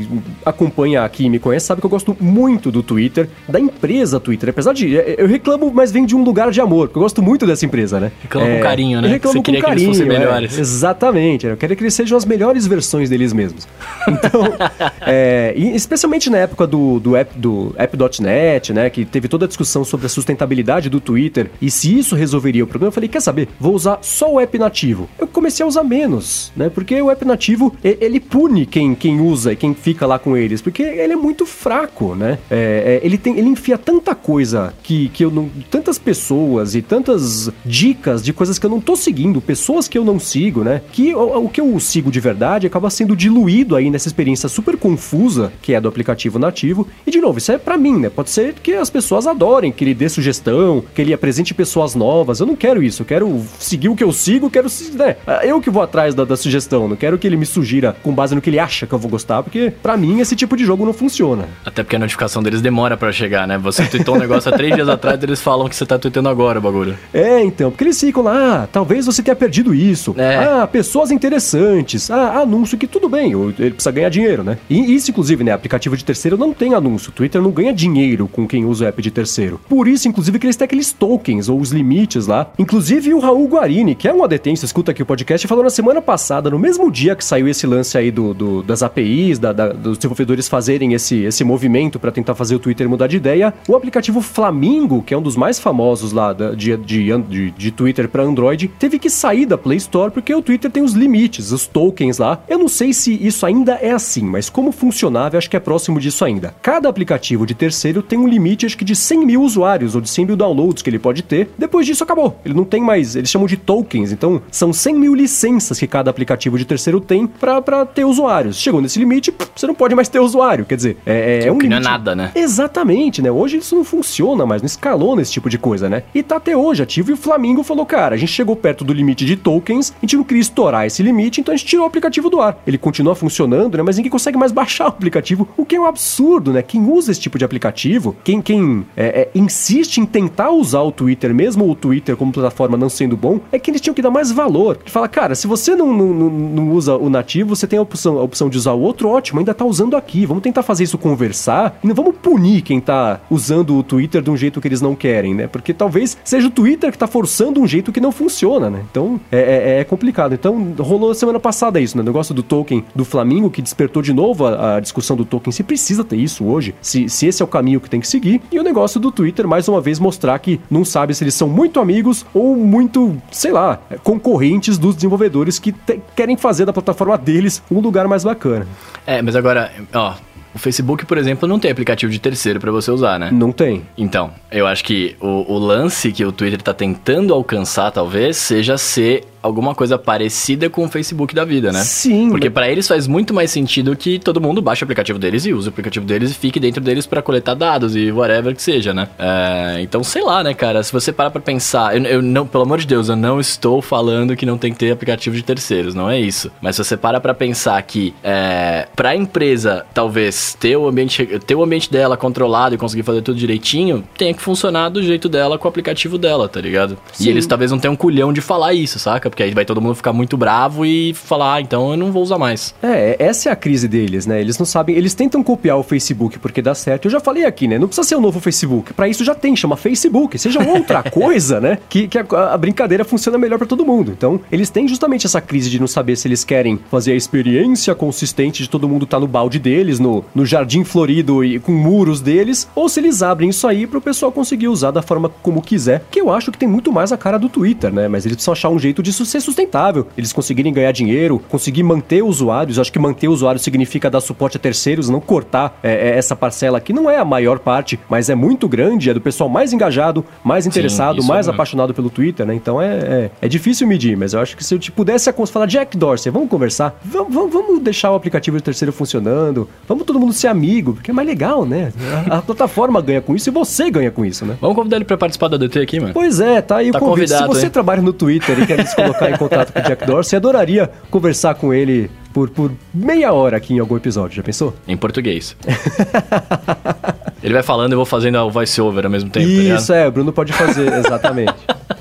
[0.45, 4.51] acompanha aqui e me conhece sabe que eu gosto muito do Twitter, da empresa Twitter.
[4.51, 4.97] Apesar de.
[4.97, 7.67] É, eu reclamo, mas vem de um lugar de amor, porque eu gosto muito dessa
[7.67, 8.13] empresa, né?
[8.23, 9.09] Reclama é, com carinho, né?
[9.19, 9.63] Você com carinho.
[9.63, 10.57] Que eles fossem melhores.
[10.57, 11.47] É, exatamente.
[11.47, 13.67] Eu queria que eles sejam as melhores versões deles mesmos.
[14.09, 14.43] Então,
[15.07, 18.91] é, especialmente na época do, do app do app.net, né?
[18.91, 22.67] Que teve toda a discussão sobre a sustentabilidade do Twitter e se isso resolveria o
[22.67, 23.49] problema, eu falei, quer saber?
[23.59, 25.09] Vou usar só o app nativo.
[25.19, 26.69] Eu comecei a usar menos, né?
[26.69, 30.61] Porque o app nativo, ele pune quem, quem usa e quem fica lá com eles,
[30.61, 32.39] porque ele é muito fraco, né?
[32.51, 35.51] É, é, ele, tem, ele enfia tanta coisa que, que eu não.
[35.71, 40.05] tantas pessoas e tantas dicas de coisas que eu não tô seguindo, pessoas que eu
[40.05, 40.83] não sigo, né?
[40.93, 44.77] Que o, o que eu sigo de verdade acaba sendo diluído aí nessa experiência super
[44.77, 46.89] confusa que é do aplicativo nativo.
[47.07, 48.11] E de novo, isso é para mim, né?
[48.11, 52.41] Pode ser que as pessoas adorem, que ele dê sugestão, que ele apresente pessoas novas.
[52.41, 54.67] Eu não quero isso, eu quero seguir o que eu sigo, quero.
[54.95, 55.17] Né?
[55.45, 58.35] Eu que vou atrás da, da sugestão, não quero que ele me sugira com base
[58.35, 60.85] no que ele acha que eu vou gostar, porque para mim esse tipo de jogo
[60.85, 61.49] não funciona.
[61.65, 63.57] Até porque a notificação deles demora para chegar, né?
[63.59, 66.59] Você tweetou um negócio há três dias atrás, eles falam que você tá tweetando agora
[66.59, 66.99] o bagulho.
[67.15, 70.15] É, então, porque eles ficam lá, ah, talvez você tenha perdido isso.
[70.17, 70.37] É.
[70.37, 72.09] Ah, pessoas interessantes.
[72.09, 74.59] Ah, anúncio que tudo bem, ele precisa ganhar dinheiro, né?
[74.71, 75.51] E isso, inclusive, né?
[75.51, 77.11] Aplicativo de terceiro não tem anúncio.
[77.11, 79.61] Twitter não ganha dinheiro com quem usa o app de terceiro.
[79.69, 82.53] Por isso, inclusive, que eles têm aqueles tokens ou os limites lá.
[82.57, 86.01] Inclusive, o Raul Guarini, que é um adetência, escuta aqui o podcast, falou na semana
[86.01, 89.69] passada, no mesmo dia que saiu esse lance aí do, do das APIs, da, da,
[89.69, 93.75] dos desenvolvedores fazerem esse, esse movimento para tentar fazer o Twitter mudar de ideia, o
[93.75, 98.09] aplicativo Flamingo, que é um dos mais famosos lá da, de, de, de, de Twitter
[98.09, 101.67] para Android, teve que sair da Play Store porque o Twitter tem os limites, os
[101.67, 102.41] tokens lá.
[102.49, 106.01] Eu não sei se isso ainda é assim, mas como funcionava, acho que é próximo
[106.01, 106.55] disso ainda.
[106.63, 110.09] Cada aplicativo de terceiro tem um limite, acho que de 100 mil usuários ou de
[110.09, 111.51] 100 mil downloads que ele pode ter.
[111.59, 112.39] Depois disso, acabou.
[112.45, 116.11] Ele não tem mais, eles chamam de tokens, então são 100 mil licenças que cada
[116.11, 118.57] aplicativo de terceiro tem para ter usuários.
[118.57, 120.65] Chegou nesse limite, você não pode mais ter usuário.
[120.65, 121.83] Quer dizer, é, é um que limite.
[121.83, 122.33] não é nada, né?
[122.35, 123.31] Exatamente, né?
[123.31, 126.03] Hoje isso não funciona mais, não escalou nesse tipo de coisa, né?
[126.15, 128.93] E tá até hoje ativo e o Flamengo falou, cara, a gente chegou perto do
[128.93, 131.87] limite de tokens, a gente não queria estourar esse limite, então a gente tirou o
[131.87, 132.59] aplicativo do ar.
[132.67, 133.83] Ele continua funcionando, né?
[133.85, 136.63] Mas ninguém consegue mais baixar o aplicativo, o que é um absurdo, né?
[136.63, 140.91] Quem usa esse tipo de aplicativo, quem, quem é, é, insiste em tentar usar o
[140.91, 144.11] Twitter, mesmo o Twitter como plataforma não sendo bom, é que eles tinham que dar
[144.11, 144.79] mais valor.
[144.79, 148.19] Que fala, cara, se você não, não, não, usa o nativo, você tem a opção,
[148.19, 150.27] a opção de usar o outro, ótimo, ainda tá usando aqui.
[150.27, 154.31] Vamos tentar fazer isso conversar e não vamos punir quem tá usando o Twitter de
[154.31, 155.47] um jeito que eles não querem, né?
[155.47, 158.83] Porque talvez seja o Twitter que tá forçando um jeito que não funciona, né?
[158.91, 160.35] Então é, é, é complicado.
[160.35, 162.03] Então rolou semana passada isso, né?
[162.03, 165.53] O negócio do token do Flamengo que despertou de novo a, a discussão do token
[165.53, 168.41] se precisa ter isso hoje, se, se esse é o caminho que tem que seguir.
[168.51, 171.49] E o negócio do Twitter, mais uma vez, mostrar que não sabe se eles são
[171.49, 177.17] muito amigos ou muito, sei lá, concorrentes dos desenvolvedores que te, querem fazer da plataforma
[177.17, 178.67] deles um lugar mais bacana.
[179.07, 180.15] É, mas agora, ó,
[180.57, 183.29] o Facebook, por exemplo, não tem aplicativo de terceiro para você usar, né?
[183.31, 183.83] Não tem.
[183.97, 188.79] Então, eu acho que o, o lance que o Twitter tá tentando alcançar, talvez, seja
[188.79, 191.83] ser alguma coisa parecida com o Facebook da vida, né?
[191.85, 192.31] Sim.
[192.31, 195.53] Porque para eles faz muito mais sentido que todo mundo baixe o aplicativo deles e
[195.53, 198.93] use o aplicativo deles e fique dentro deles para coletar dados e whatever que seja,
[198.93, 199.09] né?
[199.19, 200.83] É, então, sei lá, né, cara?
[200.83, 203.81] Se você parar pra pensar, eu, eu, não, pelo amor de Deus, eu não estou
[203.81, 206.51] falando que não tem que ter aplicativo de terceiros, não é isso.
[206.61, 211.55] Mas se você para pra pensar que é, pra empresa, talvez, ter o ambiente, ter
[211.55, 215.59] o ambiente dela controlado e conseguir fazer tudo direitinho, tem que funcionar do jeito dela
[215.59, 216.97] com o aplicativo dela, tá ligado?
[217.13, 217.27] Sim.
[217.27, 219.29] E eles talvez não tenham um culhão de falar isso, saca?
[219.31, 222.23] Porque aí vai todo mundo ficar muito bravo e falar, ah, então eu não vou
[222.23, 222.75] usar mais.
[222.83, 224.41] É, essa é a crise deles, né?
[224.41, 227.07] Eles não sabem, eles tentam copiar o Facebook porque dá certo.
[227.07, 227.79] Eu já falei aqui, né?
[227.79, 228.93] Não precisa ser o um novo Facebook.
[228.93, 230.39] Para isso já tem, chama Facebook.
[230.39, 231.79] Seja outra coisa, né?
[231.89, 234.13] Que, que a, a brincadeira funciona melhor para todo mundo.
[234.17, 237.95] Então, eles têm justamente essa crise de não saber se eles querem fazer a experiência
[237.95, 241.73] consistente de todo mundo estar tá no balde deles, no, no jardim florido e com
[241.73, 245.31] muros deles, ou se eles abrem isso aí para o pessoal conseguir usar da forma
[245.43, 248.07] como quiser, que eu acho que tem muito mais a cara do Twitter, né?
[248.07, 252.23] Mas eles precisam achar um jeito disso ser sustentável, eles conseguirem ganhar dinheiro, conseguir manter
[252.23, 252.79] usuários.
[252.79, 256.81] Acho que manter usuários significa dar suporte a terceiros, não cortar é, é, essa parcela
[256.81, 260.23] que não é a maior parte, mas é muito grande, é do pessoal mais engajado,
[260.45, 262.55] mais interessado, Sim, mais é apaixonado pelo Twitter, né?
[262.55, 265.67] Então é, é, é, difícil medir, mas eu acho que se eu te pudesse falar,
[265.67, 270.26] Jack Dorsey, vamos conversar, vamos, vamos deixar o aplicativo de terceiro funcionando, vamos todo mundo
[270.33, 271.93] ser amigo, porque é mais legal, né?
[272.29, 274.57] A, a plataforma ganha com isso e você ganha com isso, né?
[274.61, 276.13] Vamos convidar ele pra participar da DT aqui, mano.
[276.13, 277.29] Pois é, tá aí tá o convite.
[277.29, 277.71] Se você hein?
[277.71, 281.55] trabalha no Twitter e quer se colocar em contato com o Jack Dorsey, adoraria conversar
[281.55, 284.77] com ele por, por meia hora aqui em algum episódio, já pensou?
[284.87, 285.57] Em português.
[287.43, 289.97] Ele vai falando e eu vou fazendo o voice-over ao mesmo tempo, tá Isso, tá
[289.97, 291.55] é, o Bruno pode fazer, exatamente.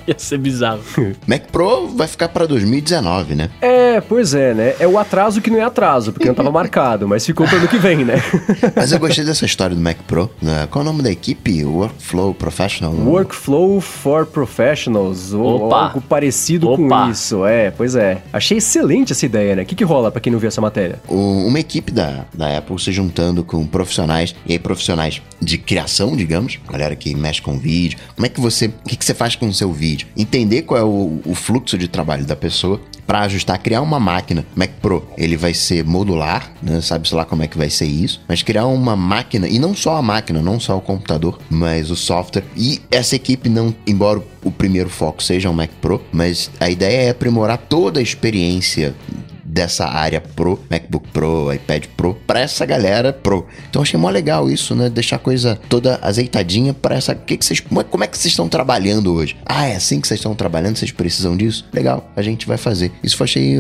[0.08, 0.82] Ia ser bizarro.
[1.26, 3.50] Mac Pro vai ficar para 2019, né?
[3.62, 4.76] É, pois é, né?
[4.80, 7.68] É o atraso que não é atraso, porque não estava marcado, mas ficou para ano
[7.68, 8.16] que vem, né?
[8.76, 10.30] mas eu gostei dessa história do Mac Pro.
[10.42, 10.68] Né?
[10.70, 11.64] Qual é o nome da equipe?
[11.64, 12.94] Workflow Professional?
[12.94, 17.06] Workflow for Professionals, ou algo parecido Opa.
[17.06, 17.46] com isso.
[17.46, 18.22] É, pois é.
[18.32, 19.64] Achei excelente essa ideia, né?
[19.64, 21.00] O que, que rola para quem não viu essa matéria?
[21.08, 26.58] uma equipe da, da Apple se juntando com profissionais, e aí profissionais de criação, digamos,
[26.68, 28.00] galera que mexe com vídeo.
[28.16, 28.66] Como é que você.
[28.66, 30.08] O que, que você faz com o seu vídeo?
[30.18, 34.44] Entender qual é o, o fluxo de trabalho da pessoa para ajustar, criar uma máquina.
[34.56, 36.82] Mac Pro, ele vai ser modular, né?
[36.82, 39.96] sabe-se lá como é que vai ser isso, mas criar uma máquina, e não só
[39.96, 42.46] a máquina, não só o computador, mas o software.
[42.58, 47.04] E essa equipe, não, embora o primeiro foco seja o Mac Pro, mas a ideia
[47.04, 48.96] é aprimorar toda a experiência
[49.56, 53.48] dessa área Pro, MacBook Pro, iPad Pro, para essa galera Pro.
[53.70, 54.90] Então achei mó legal isso, né?
[54.90, 57.16] Deixar a coisa toda azeitadinha para essa.
[57.16, 59.38] Que que vocês, como, é, como é que vocês estão trabalhando hoje?
[59.46, 60.76] Ah, é assim que vocês estão trabalhando?
[60.76, 61.66] Vocês precisam disso?
[61.72, 62.92] Legal, a gente vai fazer.
[63.02, 63.58] Isso eu achei,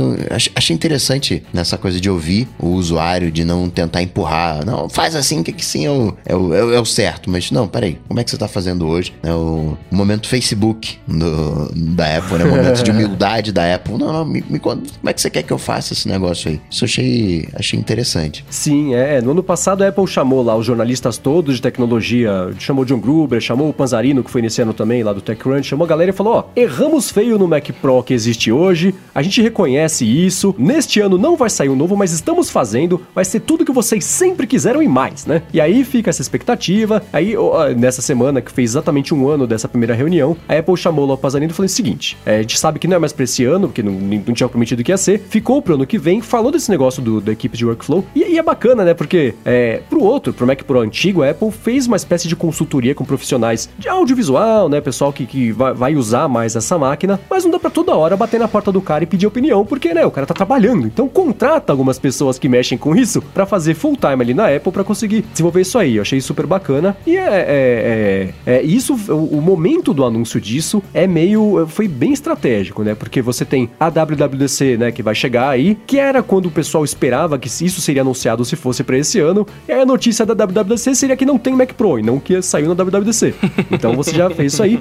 [0.54, 4.66] achei interessante nessa coisa de ouvir o usuário, de não tentar empurrar.
[4.66, 7.30] Não, faz assim que, que sim é o, é, o, é o certo.
[7.30, 9.14] Mas não, peraí, como é que você tá fazendo hoje?
[9.24, 12.44] É o, o momento Facebook do, da Apple, né?
[12.44, 13.98] O momento de humildade da Apple.
[13.98, 15.85] Não, não, me, me, como é que você quer que eu faça?
[15.86, 16.62] Massa esse negócio aí.
[16.70, 18.44] Isso eu achei, achei interessante.
[18.50, 19.22] Sim, é.
[19.22, 23.40] No ano passado a Apple chamou lá os jornalistas todos de tecnologia, chamou John Gruber,
[23.40, 26.14] chamou o Panzarino, que foi nesse ano também, lá do TechCrunch, chamou a galera e
[26.14, 31.00] falou: ó, erramos feio no Mac Pro que existe hoje, a gente reconhece isso, neste
[31.00, 34.48] ano não vai sair um novo, mas estamos fazendo, vai ser tudo que vocês sempre
[34.48, 35.44] quiseram e mais, né?
[35.54, 37.04] E aí fica essa expectativa.
[37.14, 37.36] Aí,
[37.78, 41.52] nessa semana, que fez exatamente um ano dessa primeira reunião, a Apple chamou o Panzarino
[41.52, 43.68] e falou o seguinte: é, a gente sabe que não é mais pra esse ano,
[43.68, 46.70] porque não, não tinha prometido que ia ser, ficou pro ano que vem, falou desse
[46.70, 48.94] negócio do, da equipe de workflow, e, e é bacana, né?
[48.94, 52.96] Porque é, pro outro, pro Mac Pro antigo, a Apple fez uma espécie de consultoria
[52.96, 54.82] com profissionais de audiovisual, né?
[54.82, 58.18] Pessoal que, que vai, vai usar mais essa máquina, mas não dá pra toda hora
[58.18, 60.88] bater na porta do cara e pedir opinião, porque, né, o cara tá trabalhando.
[60.88, 64.72] Então contrata algumas pessoas que mexem com isso para fazer full time ali na Apple
[64.72, 65.96] para conseguir desenvolver isso aí.
[65.96, 66.96] Eu achei super bacana.
[67.06, 71.66] E é, é, é, é isso, o, o, momento do anúncio disso é meio.
[71.68, 72.96] foi bem estratégico, né?
[72.96, 76.84] Porque você tem a WWDC, né, que vai chegar aí, que era quando o pessoal
[76.84, 79.48] esperava que isso seria anunciado se fosse para esse ano.
[79.68, 82.68] E a notícia da WWDC seria que não tem Mac Pro e não que saiu
[82.68, 83.34] na WWDC.
[83.72, 84.80] Então você já fez isso aí.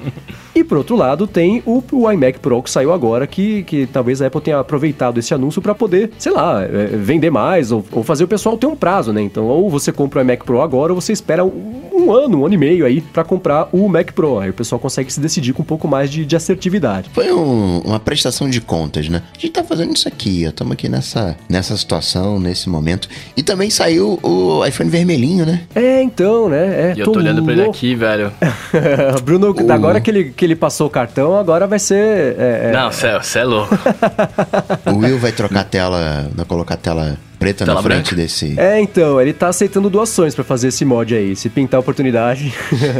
[0.53, 4.21] E por outro lado, tem o, o iMac Pro que saiu agora, que, que talvez
[4.21, 8.03] a Apple tenha aproveitado esse anúncio para poder, sei lá, é, vender mais ou, ou,
[8.03, 9.21] fazer o pessoal ter um prazo, né?
[9.21, 12.45] Então, ou você compra o iMac Pro agora, ou você espera um, um ano, um
[12.45, 14.39] ano e meio aí para comprar o Mac Pro.
[14.39, 17.09] Aí o pessoal consegue se decidir com um pouco mais de, de assertividade.
[17.13, 19.23] Foi um, uma prestação de contas, né?
[19.35, 20.51] A gente tá fazendo isso aqui, ó.
[20.65, 23.07] Estamos aqui nessa, nessa situação, nesse momento.
[23.37, 25.61] E também saiu o iPhone vermelhinho, né?
[25.75, 26.91] É, então, né?
[26.91, 28.31] É, e eu tô olhando pra ele aqui, velho.
[29.23, 29.71] Bruno, o...
[29.71, 32.35] agora que ele, que ele passou o cartão, agora vai ser.
[32.39, 32.71] É, é...
[32.73, 33.77] Não, você é louco.
[34.87, 38.15] o Will vai trocar a tela, vai colocar a tela preta Tela na frente branca.
[38.15, 38.55] desse.
[38.57, 41.35] É, então, ele tá aceitando doações para fazer esse mod aí.
[41.35, 42.51] Se pintar a oportunidade,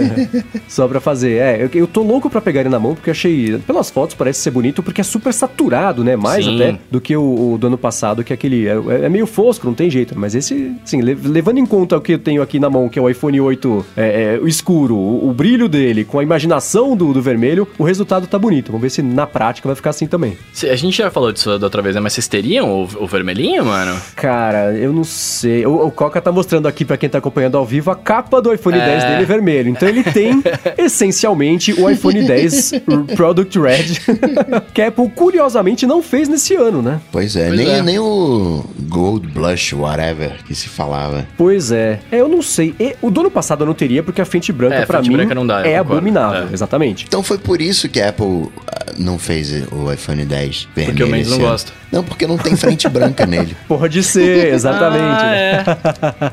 [0.69, 1.37] só pra fazer.
[1.37, 3.57] É, eu, eu tô louco pra pegar ele na mão, porque achei.
[3.59, 6.15] Pelas fotos parece ser bonito, porque é super saturado, né?
[6.15, 6.55] Mais sim.
[6.55, 8.67] até do que o, o, do ano passado, que é aquele.
[8.67, 10.17] É, é, meio fosco, não tem jeito.
[10.17, 13.01] Mas esse, sim, levando em conta o que eu tenho aqui na mão, que é
[13.01, 17.11] o iPhone 8 é, é, o escuro, o, o, brilho dele, com a imaginação do,
[17.13, 18.67] do vermelho, o resultado tá bonito.
[18.67, 20.37] Vamos ver se na prática vai ficar assim também.
[20.63, 22.01] A gente já falou disso da outra vez, né?
[22.01, 23.99] Mas vocês teriam o, o vermelhinho, mano?
[24.15, 24.34] Cara,
[24.77, 25.65] eu não sei.
[25.65, 28.53] O, o Coca tá mostrando aqui para quem tá acompanhando ao vivo a capa do
[28.53, 28.85] iPhone é.
[28.85, 29.69] 10 dele é vermelho.
[29.69, 30.43] Então ele tem
[30.77, 32.71] essencialmente o iPhone 10
[33.15, 33.85] Product Red,
[34.73, 36.99] que a Apple curiosamente não fez nesse ano, né?
[37.11, 37.81] Pois é, pois nem, é.
[37.81, 41.25] nem o Gold Blush, whatever, que se falava.
[41.37, 41.99] Pois é.
[42.11, 42.75] É, eu não sei.
[42.79, 45.13] E, o do ano passado eu não teria, porque a frente branca, é, para mim,
[45.13, 46.47] branca não dá, é abominável.
[46.49, 46.53] É.
[46.53, 47.05] Exatamente.
[47.07, 48.49] Então foi por isso que a Apple
[48.97, 50.97] não fez o iPhone 10 vermelho.
[50.97, 51.71] Porque o Mendes não gosta.
[51.91, 53.55] Não, porque não tem frente branca nele.
[53.67, 55.01] Pode ser, exatamente.
[55.01, 55.63] Ah, é.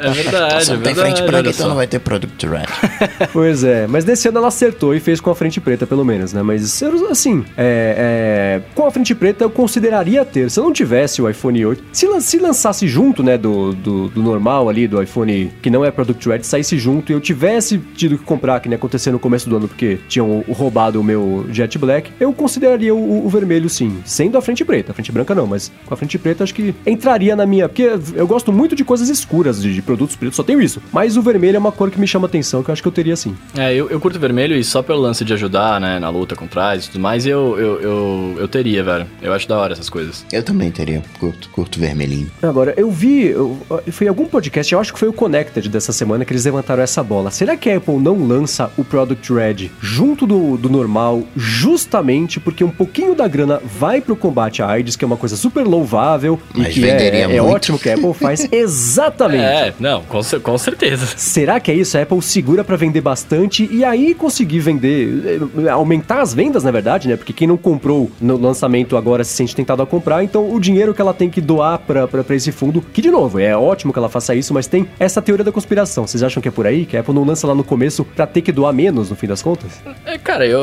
[0.09, 2.67] é verdade, Só é tem frente branca, então não vai ter Product Red.
[3.33, 6.33] pois é, mas desse ano ela acertou e fez com a frente preta, pelo menos,
[6.33, 6.43] né?
[6.43, 10.51] Mas, assim, é, é, com a frente preta eu consideraria ter.
[10.51, 14.23] Se eu não tivesse o iPhone 8, se, se lançasse junto, né, do, do, do,
[14.23, 18.19] normal ali, do iPhone que não é Product Red, saísse junto e eu tivesse tido
[18.19, 21.79] que comprar, que nem aconteceu no começo do ano, porque tinham roubado o meu Jet
[21.79, 22.52] Black, eu consideraria
[22.91, 24.93] o, o vermelho sim, sendo a frente preta.
[24.93, 27.69] A frente branca não, mas com a frente preta acho que entraria na minha.
[27.69, 30.83] Porque eu gosto muito de coisas escuras, de, de produtos pretos, só tenho isso.
[30.93, 32.93] Mas o vermelho é uma cor que me chama atenção, que eu acho que eu
[32.93, 33.37] teria sim.
[33.57, 36.47] É, eu, eu curto vermelho e só pelo lance de ajudar, né, na luta com
[36.47, 39.07] trás e tudo mais, eu, eu, eu, eu teria, velho.
[39.21, 40.25] Eu acho da hora essas coisas.
[40.33, 41.03] Eu também teria.
[41.19, 42.31] Curto, curto vermelhinho.
[42.43, 43.27] Agora, eu vi.
[43.27, 43.59] Eu,
[43.91, 46.83] foi em algum podcast, eu acho que foi o Connected dessa semana que eles levantaram
[46.83, 47.31] essa bola.
[47.31, 52.65] Será que a Apple não lança o Product Red junto do, do normal, justamente porque
[52.65, 56.39] um pouquinho da grana vai pro combate à AIDS, que é uma coisa super louvável
[56.55, 58.49] Mas e que é, é ótimo que a Apple faz.
[58.53, 59.43] Exatamente.
[59.43, 61.07] É, não, com, com certeza.
[61.17, 61.97] Será que é isso?
[61.97, 66.71] A Apple segura para vender bastante e aí conseguir vender, eh, aumentar as vendas, na
[66.71, 67.17] verdade, né?
[67.17, 70.95] Porque quem não comprou no lançamento agora se sente tentado a comprar, então o dinheiro
[70.95, 74.09] que ela tem que doar para esse fundo, que de novo, é ótimo que ela
[74.09, 76.07] faça isso, mas tem essa teoria da conspiração.
[76.07, 76.87] Vocês acham que é por aí?
[76.87, 79.27] Que a Apple não lança lá no começo para ter que doar menos, no fim
[79.27, 79.71] das contas?
[80.05, 80.63] É, cara, eu,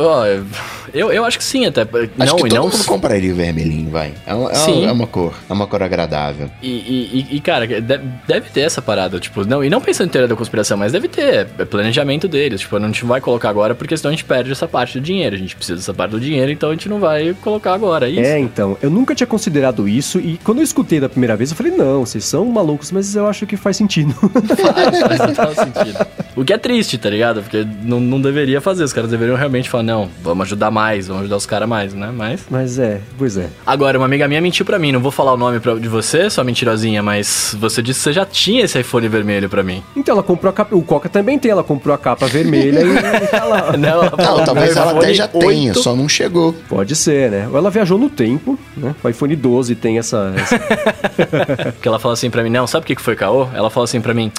[0.93, 1.81] eu, eu acho que sim, até.
[1.81, 2.69] Acho não, que todo não...
[2.69, 4.13] mundo compraria o vermelhinho, vai.
[4.25, 4.85] É, é, sim.
[4.85, 6.49] é uma cor, é uma cor agradável.
[6.61, 10.27] E, e, e cara, deve ter essa parada, tipo, não, e não pensando em teoria
[10.27, 13.95] da conspiração, mas deve ter, é planejamento deles, tipo, a gente vai colocar agora porque
[13.95, 16.51] senão a gente perde essa parte do dinheiro, a gente precisa dessa parte do dinheiro,
[16.51, 18.21] então a gente não vai colocar agora, é isso.
[18.21, 21.57] É, então, eu nunca tinha considerado isso e quando eu escutei da primeira vez, eu
[21.57, 24.13] falei, não, vocês são malucos, mas eu acho que faz sentido.
[24.13, 26.07] faz, faz total sentido.
[26.35, 27.41] O que é triste, tá ligado?
[27.41, 28.83] Porque não, não deveria fazer.
[28.83, 32.11] Os caras deveriam realmente falar, não, vamos ajudar mais, vamos ajudar os caras mais, né?
[32.15, 32.45] Mas.
[32.49, 33.49] Mas é, pois é.
[33.65, 34.91] Agora, uma amiga minha mentiu pra mim.
[34.91, 38.13] Não vou falar o nome pra, de você, sua mentirosinha, mas você disse que você
[38.13, 39.83] já tinha esse iPhone vermelho pra mim.
[39.95, 40.75] Então ela comprou a capa.
[40.75, 43.77] O Coca também tem, ela comprou a capa vermelha e tá lá.
[43.77, 45.39] Não, ela não talvez ela até já 8.
[45.39, 46.53] tenha, só não chegou.
[46.67, 47.47] Pode ser, né?
[47.49, 48.95] Ou ela viajou no tempo, né?
[49.03, 50.33] O iPhone 12 tem essa.
[50.35, 50.59] essa...
[51.81, 53.47] que ela falou assim pra mim, não, sabe o que foi, Caô?
[53.53, 54.31] Ela falou assim pra mim: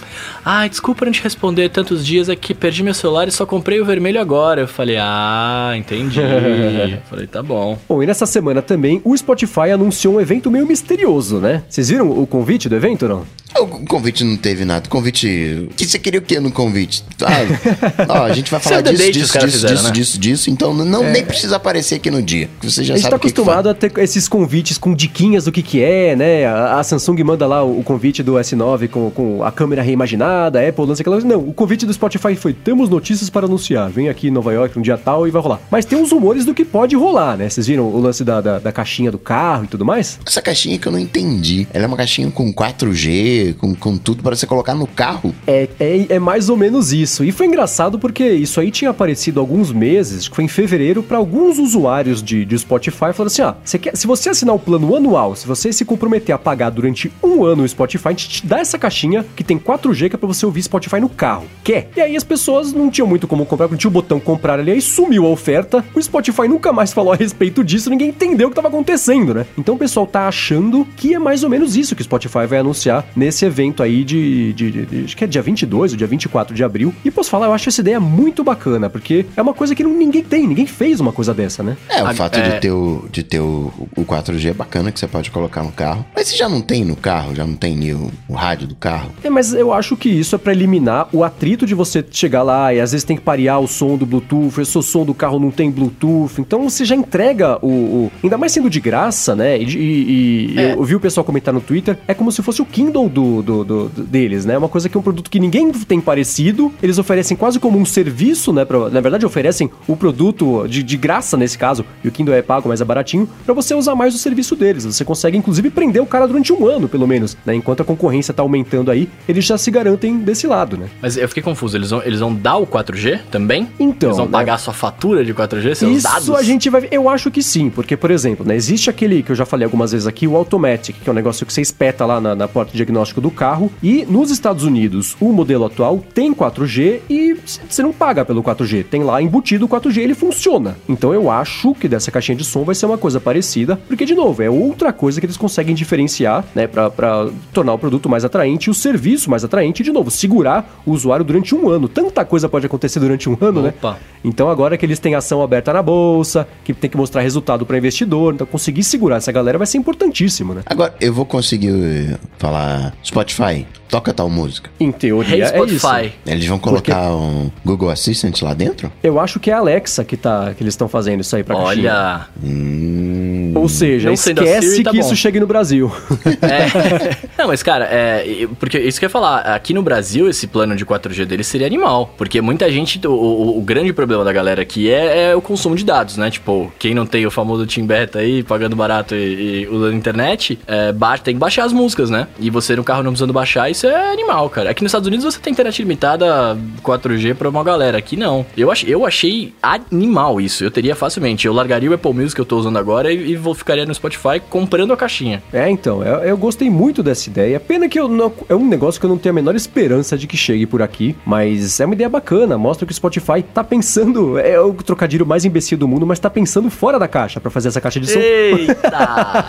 [0.45, 3.81] ah, desculpa não te responder tantos dias, é que perdi meu celular e só comprei
[3.81, 4.63] o vermelho agora.
[4.63, 6.21] Eu falei, ah, entendi.
[7.09, 7.79] falei, tá bom.
[7.89, 11.63] Bom, e nessa semana também o Spotify anunciou um evento meio misterioso, né?
[11.69, 13.27] Vocês viram o convite do evento ou não?
[13.59, 14.89] O convite não teve nada.
[14.89, 15.69] Convite.
[15.77, 17.05] que você queria o que no convite?
[17.23, 19.91] Ah, ó, a gente vai falar disso, disso, disso, fizeram, disso, né?
[19.91, 21.13] disso, disso, então não é.
[21.13, 22.49] nem precisa aparecer aqui no dia.
[22.63, 25.63] Você já a gente sabe tá acostumado a ter esses convites com diquinhas do que
[25.63, 26.47] que é, né?
[26.47, 30.69] A, Samsung manda lá o, o, convite do S9 com, com a câmera reimaginada, a
[30.69, 31.21] Apple lança aquela.
[31.21, 33.91] Não, o convite do Spotify foi: temos notícias para anunciar.
[33.91, 35.61] Vem aqui em Nova York um dia tal e vai rolar.
[35.71, 37.49] Mas tem uns rumores do que pode rolar, né?
[37.49, 40.19] Vocês viram o lance da, da, da caixinha do carro e tudo mais?
[40.27, 41.67] Essa caixinha que eu não entendi.
[41.73, 45.35] Ela é uma caixinha com 4G, com, com tudo para você colocar no carro.
[45.47, 47.25] É, é, é, mais ou menos isso.
[47.25, 51.19] E foi engraçado porque isso aí tinha aparecido alguns meses, que foi em fevereiro, para
[51.19, 54.95] alguns usuários de, de Spotify, falando assim: ah, você quer, se você assinar o plano
[54.95, 58.47] anual, se você se comprometer a pagar durante um ano o Spotify, a gente te
[58.47, 61.47] dá essa caixinha que tem 4G que é pra você ouvir Spotify no carro.
[61.63, 61.91] Quer?
[61.97, 64.73] E aí as pessoas não tinham muito como comprar, não tinha o botão comprar ali,
[64.73, 68.51] aí sumiu a oferta, o Spotify nunca mais falou a respeito disso, ninguém entendeu o
[68.51, 69.47] que estava acontecendo, né?
[69.57, 72.59] Então o pessoal tá achando que é mais ou menos isso que o Spotify vai
[72.59, 76.07] anunciar nesse evento aí de, de, de, de acho que é dia 22 ou dia
[76.07, 76.95] 24 de abril.
[77.05, 79.93] E posso falar, eu acho essa ideia muito bacana, porque é uma coisa que não,
[79.93, 81.77] ninguém tem, ninguém fez uma coisa dessa, né?
[81.89, 82.51] É, o a, fato é...
[82.51, 85.73] de ter, o, de ter o, o 4G é bacana que você pode colocar no
[85.73, 86.05] carro.
[86.15, 89.11] Mas se já não tem no carro, já não tem o, o rádio do carro.
[89.23, 92.73] É, mas eu acho que isso é para eliminar o atrito de você chegar lá
[92.73, 95.51] e às vezes tem que parear o som do Bluetooth, o som do carro não
[95.51, 96.41] tem Bluetooth.
[96.41, 97.69] Então você já entrega o.
[97.69, 99.59] o ainda mais sendo de graça, né?
[99.59, 100.73] E, e, e é.
[100.73, 103.65] eu vi o pessoal comentar no Twitter, é como se fosse o Kindle do, do,
[103.65, 104.57] do, deles, né?
[104.57, 106.73] Uma coisa que é um produto que ninguém tem parecido.
[106.83, 108.65] Eles oferecem quase como um serviço, né?
[108.65, 112.43] Pra, na verdade, oferecem o produto de, de graça nesse caso, e o Kindle é
[112.43, 114.85] pago, mas é baratinho, para você usar mais o serviço deles.
[114.85, 117.55] Você consegue, inclusive, prender o cara durante um ano, pelo menos, né?
[117.55, 120.89] Enquanto a concorrência tá aumentando aí, eles já se garantem desse lado, né?
[121.01, 123.69] Mas eu fiquei confuso, eles vão, eles vão dar o 4G também?
[123.79, 124.11] Então.
[124.11, 124.33] Eles vão né?
[124.33, 126.23] pagar a sua fatura de 4G, seus Isso dados?
[126.25, 126.89] Isso a gente vai.
[126.91, 128.55] Eu acho que sim, porque, por exemplo, né?
[128.55, 131.47] Existe aquele que eu já falei algumas vezes aqui, o Automatic, que é um negócio
[131.47, 133.73] que você espeta lá na, na porta de diagnóstico do carro.
[133.83, 137.35] E nos Estados Unidos, o modelo atual tem 4G e
[137.67, 138.85] você não paga pelo 4G.
[138.85, 140.77] Tem lá embutido o 4G ele funciona.
[140.87, 144.15] Então eu acho que dessa caixinha de som vai ser uma coisa parecida, porque, de
[144.15, 148.69] novo, é outra coisa que eles conseguem diferenciar, né, para tornar o produto mais atraente
[148.69, 151.89] e o serviço mais atraente, e, de novo, segurar o usuário durante um ano.
[151.89, 153.69] Tanta coisa pode acontecer durante um ano, né?
[153.79, 153.93] Opa.
[153.93, 153.99] né?
[154.23, 157.79] Então agora que eles têm ação aberta na bolsa, que tem que mostrar resultado para
[157.79, 160.63] investidor, então conseguir segurar essa galera vai ser importantíssimo, né?
[160.67, 164.71] Agora, eu vou conseguir falar Spotify, toca tal música.
[164.79, 165.87] Em teoria hey, é isso.
[166.27, 167.15] Eles vão colocar Porque...
[167.15, 168.91] um Google Assistant lá dentro?
[169.03, 171.57] Eu acho que é a Alexa que, tá, que eles estão fazendo isso aí pra
[171.57, 172.27] Olha.
[172.43, 173.53] Hum...
[173.55, 175.07] Ou seja, Não esquece Siri, tá que bom.
[175.07, 175.91] isso chegue no Brasil.
[176.41, 177.17] É.
[177.37, 180.75] Não, mas cara, é, porque isso que eu ia falar, aqui no Brasil esse plano
[180.75, 184.63] de 4G dele seria animal, porque muita gente, o, o, o grande problema da galera
[184.63, 186.31] aqui é, é, o consumo de dados, né?
[186.31, 190.59] Tipo, quem não tem o famoso Team Beta aí, pagando barato e, e usando internet,
[190.67, 192.27] é, tem que baixar as músicas, né?
[192.39, 194.71] E você no carro não precisando baixar, isso é animal, cara.
[194.71, 198.45] Aqui nos Estados Unidos você tem internet limitada 4G pra uma galera, aqui não.
[198.57, 201.47] Eu, ach, eu achei animal isso, eu teria facilmente.
[201.47, 203.95] Eu largaria o Apple Music que eu tô usando agora e, e vou ficaria no
[203.95, 205.43] Spotify comprando a caixinha.
[205.53, 207.59] É, então, eu, eu gostei muito dessa ideia.
[207.59, 210.27] Pena que eu não, é um negócio que eu não tenho a menor esperança de
[210.27, 214.39] que chegue por aqui, mas é uma ideia bacana, mostra que o Spotify tá pensando,
[214.39, 217.69] é o trocadilho mais imbecil do mundo, mas tá pensando fora da caixa para fazer
[217.69, 218.19] essa caixa de som.
[218.19, 219.47] Eita!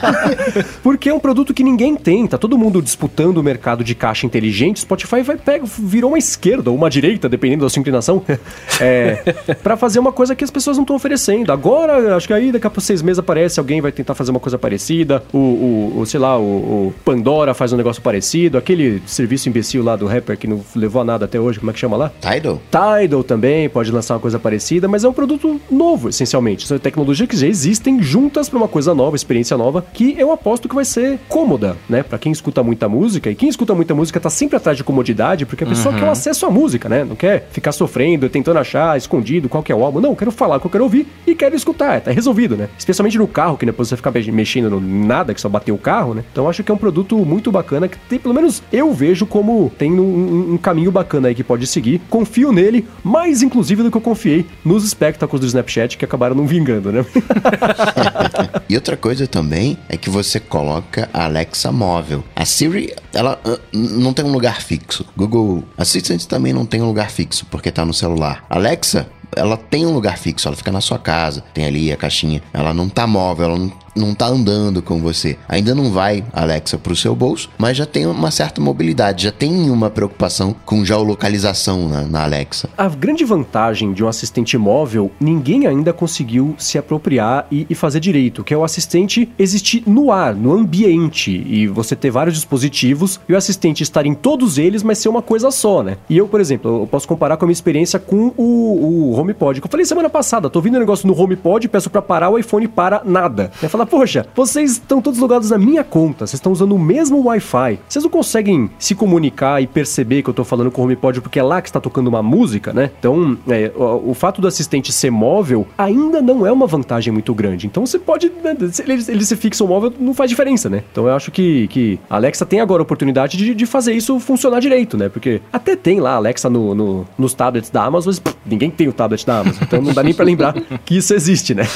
[0.84, 4.21] Porque é um produto que ninguém tem, tá todo mundo disputando o mercado de caixa
[4.26, 8.24] inteligente, Spotify vai pega, virou uma esquerda ou uma direita, dependendo da sua inclinação,
[8.80, 9.16] é,
[9.62, 11.52] para fazer uma coisa que as pessoas não estão oferecendo.
[11.52, 14.58] Agora, acho que aí daqui a seis meses aparece alguém vai tentar fazer uma coisa
[14.58, 19.50] parecida, o, o, o sei lá, o, o, Pandora faz um negócio parecido, aquele serviço
[19.50, 21.98] imbecil lá do rapper que não levou a nada até hoje, como é que chama
[21.98, 22.12] lá?
[22.20, 22.62] Tidal.
[22.72, 26.68] Tidal também pode lançar uma coisa parecida, mas é um produto novo, essencialmente.
[26.68, 30.68] São tecnologias que já existem juntas para uma coisa nova, experiência nova, que eu aposto
[30.68, 32.04] que vai ser cômoda, né?
[32.04, 34.84] Para quem escuta muita música, e quem escuta muita música música tá sempre atrás de
[34.84, 36.00] comodidade, porque a pessoa uhum.
[36.00, 37.06] quer o acesso à música, né?
[37.06, 40.02] Não quer ficar sofrendo, tentando achar escondido qual que é o álbum.
[40.02, 42.02] Não, quero falar o que eu quero ouvir e quero escutar.
[42.02, 42.68] Tá resolvido, né?
[42.78, 46.14] Especialmente no carro, que depois você ficar mexendo no nada, que só bater o carro,
[46.14, 46.24] né?
[46.32, 49.72] Então acho que é um produto muito bacana, que tem, pelo menos eu vejo como
[49.78, 52.02] tem um, um, um caminho bacana aí que pode seguir.
[52.10, 56.46] Confio nele, mais inclusive do que eu confiei nos espectáculos do Snapchat, que acabaram não
[56.46, 57.06] vingando, né?
[58.72, 62.24] e outra coisa também é que você coloca a Alexa móvel.
[62.34, 65.06] A Siri, ela uh, não tem um lugar fixo.
[65.14, 68.46] Google Assistant também não tem um lugar fixo, porque tá no celular.
[68.50, 72.42] Alexa, ela tem um lugar fixo, ela fica na sua casa, tem ali a caixinha.
[72.54, 75.38] Ela não tá móvel, ela não não tá andando com você.
[75.48, 79.70] Ainda não vai, Alexa, pro seu bolso, mas já tem uma certa mobilidade, já tem
[79.70, 82.70] uma preocupação com geolocalização na, na Alexa.
[82.78, 88.00] A grande vantagem de um assistente móvel, ninguém ainda conseguiu se apropriar e, e fazer
[88.00, 93.20] direito, que é o assistente existir no ar, no ambiente, e você ter vários dispositivos
[93.28, 95.98] e o assistente estar em todos eles, mas ser uma coisa só, né?
[96.10, 99.62] E eu, por exemplo, eu posso comparar com a minha experiência com o, o HomePod,
[99.62, 102.68] eu falei semana passada, tô vendo um negócio no HomePod, peço para parar, o iPhone
[102.68, 103.52] para nada.
[103.62, 107.24] Eu falo, poxa, vocês estão todos logados na minha conta, vocês estão usando o mesmo
[107.26, 107.80] Wi-Fi.
[107.88, 111.40] Vocês não conseguem se comunicar e perceber que eu tô falando com o HomePod porque
[111.40, 112.92] é lá que está tocando uma música, né?
[113.00, 117.34] Então, é, o, o, fato do assistente ser móvel ainda não é uma vantagem muito
[117.34, 117.68] grande.
[117.68, 118.30] Então você pode.
[118.30, 118.56] Né,
[118.86, 120.84] ele, ele se fixa o móvel, não faz diferença, né?
[120.92, 124.20] Então eu acho que, que a Alexa tem agora a oportunidade de, de fazer isso
[124.20, 125.10] funcionar direito, né?
[125.10, 128.70] Porque até tem lá a Alexa no, no, nos tablets da Amazon, mas pff, ninguém
[128.70, 129.64] tem o tablet da Amazon.
[129.64, 130.54] Então não dá nem pra lembrar
[130.86, 131.64] que isso existe, né?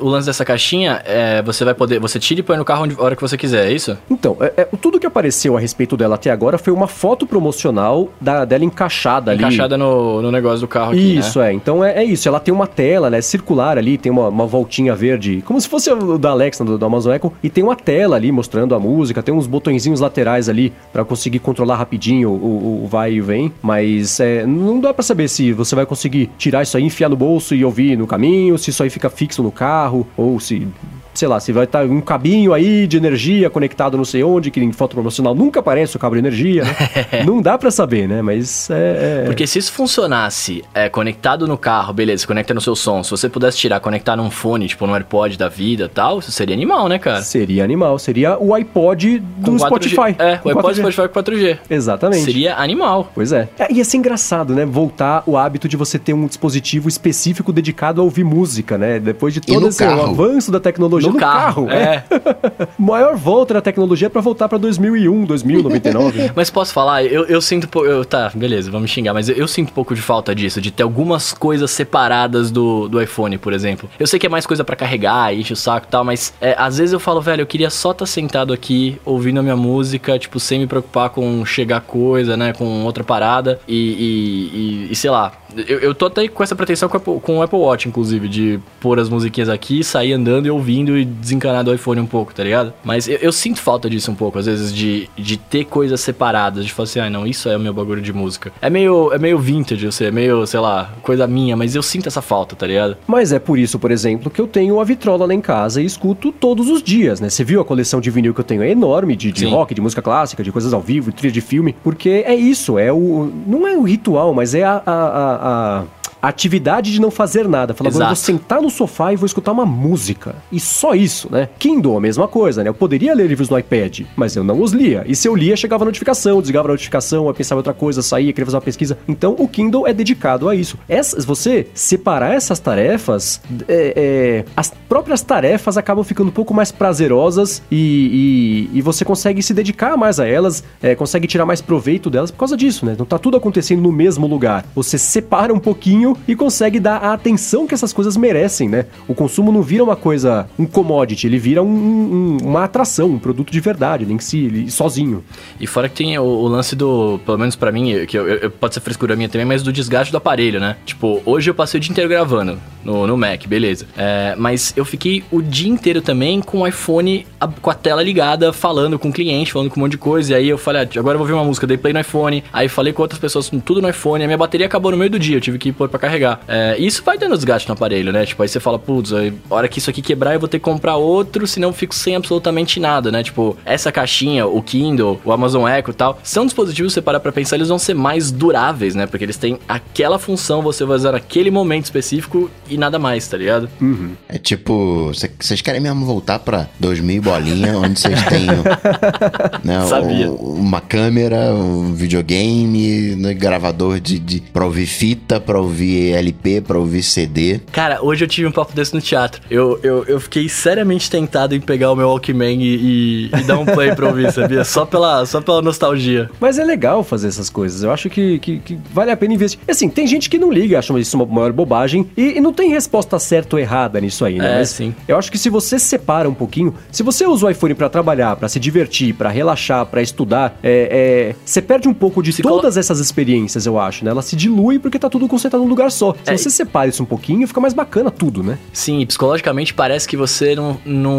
[0.00, 1.98] O, o lance dessa caixinha, é, você vai poder.
[2.00, 3.96] Você tira e põe no carro onde, a hora que você quiser, é isso?
[4.10, 8.08] Então, é, é, tudo que apareceu a respeito dela até agora foi uma foto promocional
[8.20, 9.40] da, dela encaixada, ali.
[9.40, 11.50] Encaixada no, no negócio do carro aqui, Isso, né?
[11.50, 11.52] é.
[11.52, 12.28] Então é, é, isso.
[12.28, 13.20] Ela tem uma tela, né?
[13.20, 16.84] Circular ali, tem uma, uma voltinha verde, como se fosse o da Alexa, do, do
[16.84, 20.72] Amazon Echo, e tem uma tela ali mostrando a música, tem uns botõezinhos laterais ali
[20.92, 23.52] para conseguir controlar rapidinho o, o, o, vai e vem.
[23.62, 27.16] Mas é, não dá para saber se você vai conseguir tirar isso aí, enfiar no
[27.16, 30.66] bolso e ouvir no caminho, se isso aí fica fixo no carro, ou se
[31.14, 34.60] sei lá, se vai estar um cabinho aí de energia conectado não sei onde, que
[34.60, 36.76] em foto promocional nunca aparece o cabo de energia, né?
[37.26, 38.22] não dá para saber, né?
[38.22, 42.76] Mas é, é, Porque se isso funcionasse é, conectado no carro, beleza, conecta no seu
[42.76, 46.32] som, se você pudesse tirar, conectar num fone, tipo no AirPod da vida tal, isso
[46.32, 47.22] seria animal, né, cara?
[47.22, 50.14] Seria animal, seria o iPod do Spotify.
[50.18, 50.92] É, o iPod 4G.
[50.92, 51.58] Spotify com 4G.
[51.68, 52.24] Exatamente.
[52.24, 53.10] Seria animal.
[53.14, 53.48] Pois é.
[53.58, 53.72] é.
[53.72, 54.64] Ia ser engraçado, né?
[54.64, 58.98] Voltar o hábito de você ter um dispositivo específico dedicado a ouvir música, né?
[58.98, 61.66] Depois de todo esse avanço da tecnologia no, no carro.
[61.66, 61.70] carro.
[61.70, 62.04] É.
[62.78, 66.32] Maior volta da tecnologia é para voltar para 2001, 2099.
[66.34, 67.68] mas posso falar, eu, eu sinto.
[67.84, 70.70] Eu, tá, beleza, vamos xingar, mas eu, eu, sinto um pouco de falta disso, de
[70.70, 73.88] ter algumas coisas separadas do, do iPhone, por exemplo.
[73.98, 76.54] Eu sei que é mais coisa para carregar, enche o saco e tal, mas é,
[76.58, 79.56] às vezes eu falo, velho, eu queria só estar tá sentado aqui, ouvindo a minha
[79.56, 84.92] música, tipo, sem me preocupar com chegar coisa, né, com outra parada e, e, e,
[84.92, 85.32] e sei lá.
[85.66, 88.98] Eu, eu tô até com essa pretensão com, com o Apple Watch, inclusive, de pôr
[89.00, 92.72] as musiquinhas aqui, sair andando e ouvindo e desencanar do iPhone um pouco, tá ligado?
[92.84, 96.64] Mas eu, eu, sinto falta disso um pouco, às vezes, de, de ter coisas separadas,
[96.64, 98.52] de falar assim, ah, não, isso é o meu bagulho de música.
[98.60, 101.82] É meio, é meio vintage, eu sei, é meio, sei lá, coisa minha, mas eu
[101.82, 102.96] sinto essa falta, tá ligado?
[103.06, 105.84] Mas é por isso, por exemplo, que eu tenho a vitrola lá em casa e
[105.84, 107.28] escuto todos os dias, né?
[107.28, 108.62] Você viu a coleção de vinil que eu tenho?
[108.62, 111.74] É enorme, de, de rock, de música clássica, de coisas ao vivo, trilha de filme,
[111.82, 113.30] porque é isso, é o.
[113.46, 115.84] Não é o ritual, mas é a, a, a, a
[116.20, 117.74] a atividade de não fazer nada.
[117.74, 120.36] Falar, agora eu vou sentar no sofá e vou escutar uma música.
[120.50, 121.48] E só isso, né?
[121.58, 122.68] Kindle, a mesma coisa, né?
[122.68, 125.04] Eu poderia ler livros no iPad, mas eu não os lia.
[125.06, 128.02] E se eu lia, chegava a notificação, desligava a notificação, eu pensava em outra coisa,
[128.02, 128.98] saía, queria fazer uma pesquisa.
[129.08, 130.78] Então o Kindle é dedicado a isso.
[130.88, 136.70] Essas, você separar essas tarefas, é, é, as próprias tarefas acabam ficando um pouco mais
[136.70, 141.60] prazerosas e, e, e você consegue se dedicar mais a elas, é, consegue tirar mais
[141.60, 142.94] proveito delas por causa disso, né?
[142.98, 144.64] Não tá tudo acontecendo no mesmo lugar.
[144.74, 148.86] Você separa um pouquinho e consegue dar a atenção que essas coisas merecem, né?
[149.06, 153.18] O consumo não vira uma coisa, um commodity, ele vira um, um, uma atração, um
[153.18, 155.24] produto de verdade, nem que se ele, sozinho.
[155.58, 158.50] E fora que tem o, o lance do, pelo menos para mim, que eu, eu,
[158.50, 160.76] pode ser frescura minha também, mas do desgaste do aparelho, né?
[160.84, 163.86] Tipo, hoje eu passei o dia inteiro gravando no, no Mac, beleza.
[163.96, 168.02] É, mas eu fiquei o dia inteiro também com o iPhone, a, com a tela
[168.02, 170.32] ligada, falando com o cliente, falando com um monte de coisa.
[170.32, 172.42] E aí eu falei, ah, agora eu vou ver uma música, dei play no iPhone.
[172.52, 174.24] Aí falei com outras pessoas, tudo no iPhone.
[174.24, 176.40] A minha bateria acabou no meio do dia, eu tive que ir pra carregar.
[176.48, 178.26] É, isso vai dando desgaste no aparelho, né?
[178.26, 180.64] Tipo, aí você fala, putz, a hora que isso aqui quebrar eu vou ter que
[180.64, 183.22] comprar outro, senão eu fico sem absolutamente nada, né?
[183.22, 187.32] Tipo, essa caixinha, o Kindle, o Amazon Echo e tal, são dispositivos, você parar pra
[187.32, 189.06] pensar, eles vão ser mais duráveis, né?
[189.06, 193.36] Porque eles têm aquela função, você vai usar naquele momento específico e nada mais, tá
[193.36, 193.68] ligado?
[193.80, 194.12] Uhum.
[194.28, 198.46] É tipo, vocês querem mesmo voltar pra 2000 bolinha, onde vocês têm
[199.64, 200.30] né, Sabia.
[200.30, 206.78] uma câmera, um videogame, né, gravador de, de, pra ouvir fita, pra ouvir LP, pra
[206.78, 207.60] ouvir CD.
[207.72, 209.40] Cara, hoje eu tive um papo desse no teatro.
[209.50, 213.58] Eu, eu, eu fiquei seriamente tentado em pegar o meu Walkman e, e, e dar
[213.58, 214.64] um play pra ouvir, sabia?
[214.64, 216.30] Só pela, só pela nostalgia.
[216.40, 217.82] Mas é legal fazer essas coisas.
[217.82, 219.60] Eu acho que, que, que vale a pena investir.
[219.68, 222.08] Assim, tem gente que não liga, acha isso uma maior bobagem.
[222.16, 224.54] E, e não tem resposta certa ou errada nisso aí, né?
[224.54, 224.94] É, Mas sim.
[225.06, 228.36] Eu acho que se você separa um pouquinho, se você usa o iPhone para trabalhar,
[228.36, 232.42] para se divertir, para relaxar, para estudar, é, é, você perde um pouco de se
[232.42, 232.80] todas colo...
[232.80, 234.10] essas experiências, eu acho, né?
[234.10, 236.14] Ela se dilui porque tá tudo concentrado num lugar só.
[236.24, 238.58] Se é, você separa isso um pouquinho, fica mais bacana tudo, né?
[238.72, 241.14] Sim, psicologicamente parece que você não, não,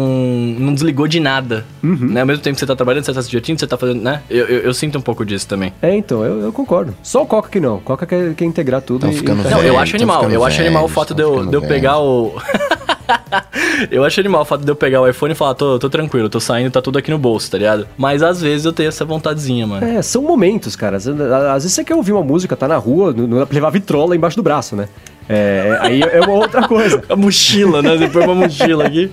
[0.58, 1.64] não desligou de nada.
[1.82, 2.10] Uhum.
[2.10, 2.20] Né?
[2.20, 4.22] Ao mesmo tempo que você tá trabalhando, você tá se divertindo, você tá fazendo, né?
[4.30, 5.72] Eu, eu, eu sinto um pouco disso também.
[5.82, 6.94] É, então, eu, eu, concordo.
[7.02, 7.80] Só o Coca que não.
[7.80, 9.08] Coca quer, quer integrar tudo.
[9.08, 9.22] E, e...
[9.22, 10.30] Não, eu acho animal.
[10.30, 12.34] Eu acho animal o fato de eu, de eu pegar o.
[13.90, 16.28] eu acho animal o fato de eu pegar o iPhone e falar, tô, tô tranquilo,
[16.28, 17.88] tô saindo, tá tudo aqui no bolso, tá ligado?
[17.96, 19.86] Mas às vezes eu tenho essa vontadezinha, mano.
[19.86, 20.96] É, são momentos, cara.
[20.96, 24.42] Às vezes você quer ouvir uma música, tá na rua, não levar vitrola embaixo do
[24.42, 24.88] braço, né?
[25.28, 27.02] É, aí é uma outra coisa.
[27.08, 27.96] a mochila, né?
[27.96, 29.10] Você põe uma mochila aqui.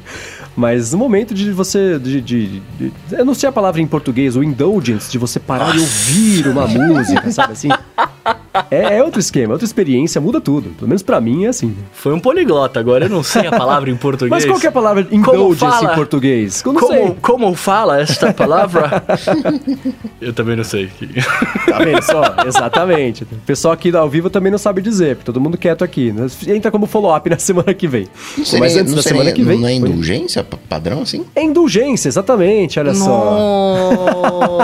[0.55, 1.97] Mas no momento de você.
[1.97, 5.72] De, de, de, eu não sei a palavra em português, o indulgence, de você parar
[5.72, 7.70] de ouvir uma música, sabe assim?
[8.72, 10.70] É, é, outro esquema, é outra experiência, muda tudo.
[10.72, 11.76] Pelo menos pra mim é assim.
[11.91, 14.30] Foi um poliglota, agora eu não sei a palavra em português.
[14.32, 16.64] Mas qual que é a palavra indulgence em português?
[16.66, 19.04] Eu como, como fala esta palavra?
[20.20, 20.89] eu também não sei.
[21.68, 22.24] Tá vendo só?
[22.45, 23.24] Exatamente.
[23.24, 26.14] O pessoal aqui ao vivo também não sabe dizer, porque todo mundo quieto aqui.
[26.47, 28.08] Entra como follow-up na semana que vem.
[28.38, 29.60] Não seria, Mas antes da seria, semana que vem.
[29.60, 31.26] Não é indulgência padrão assim?
[31.36, 33.39] É indulgência, exatamente, olha só.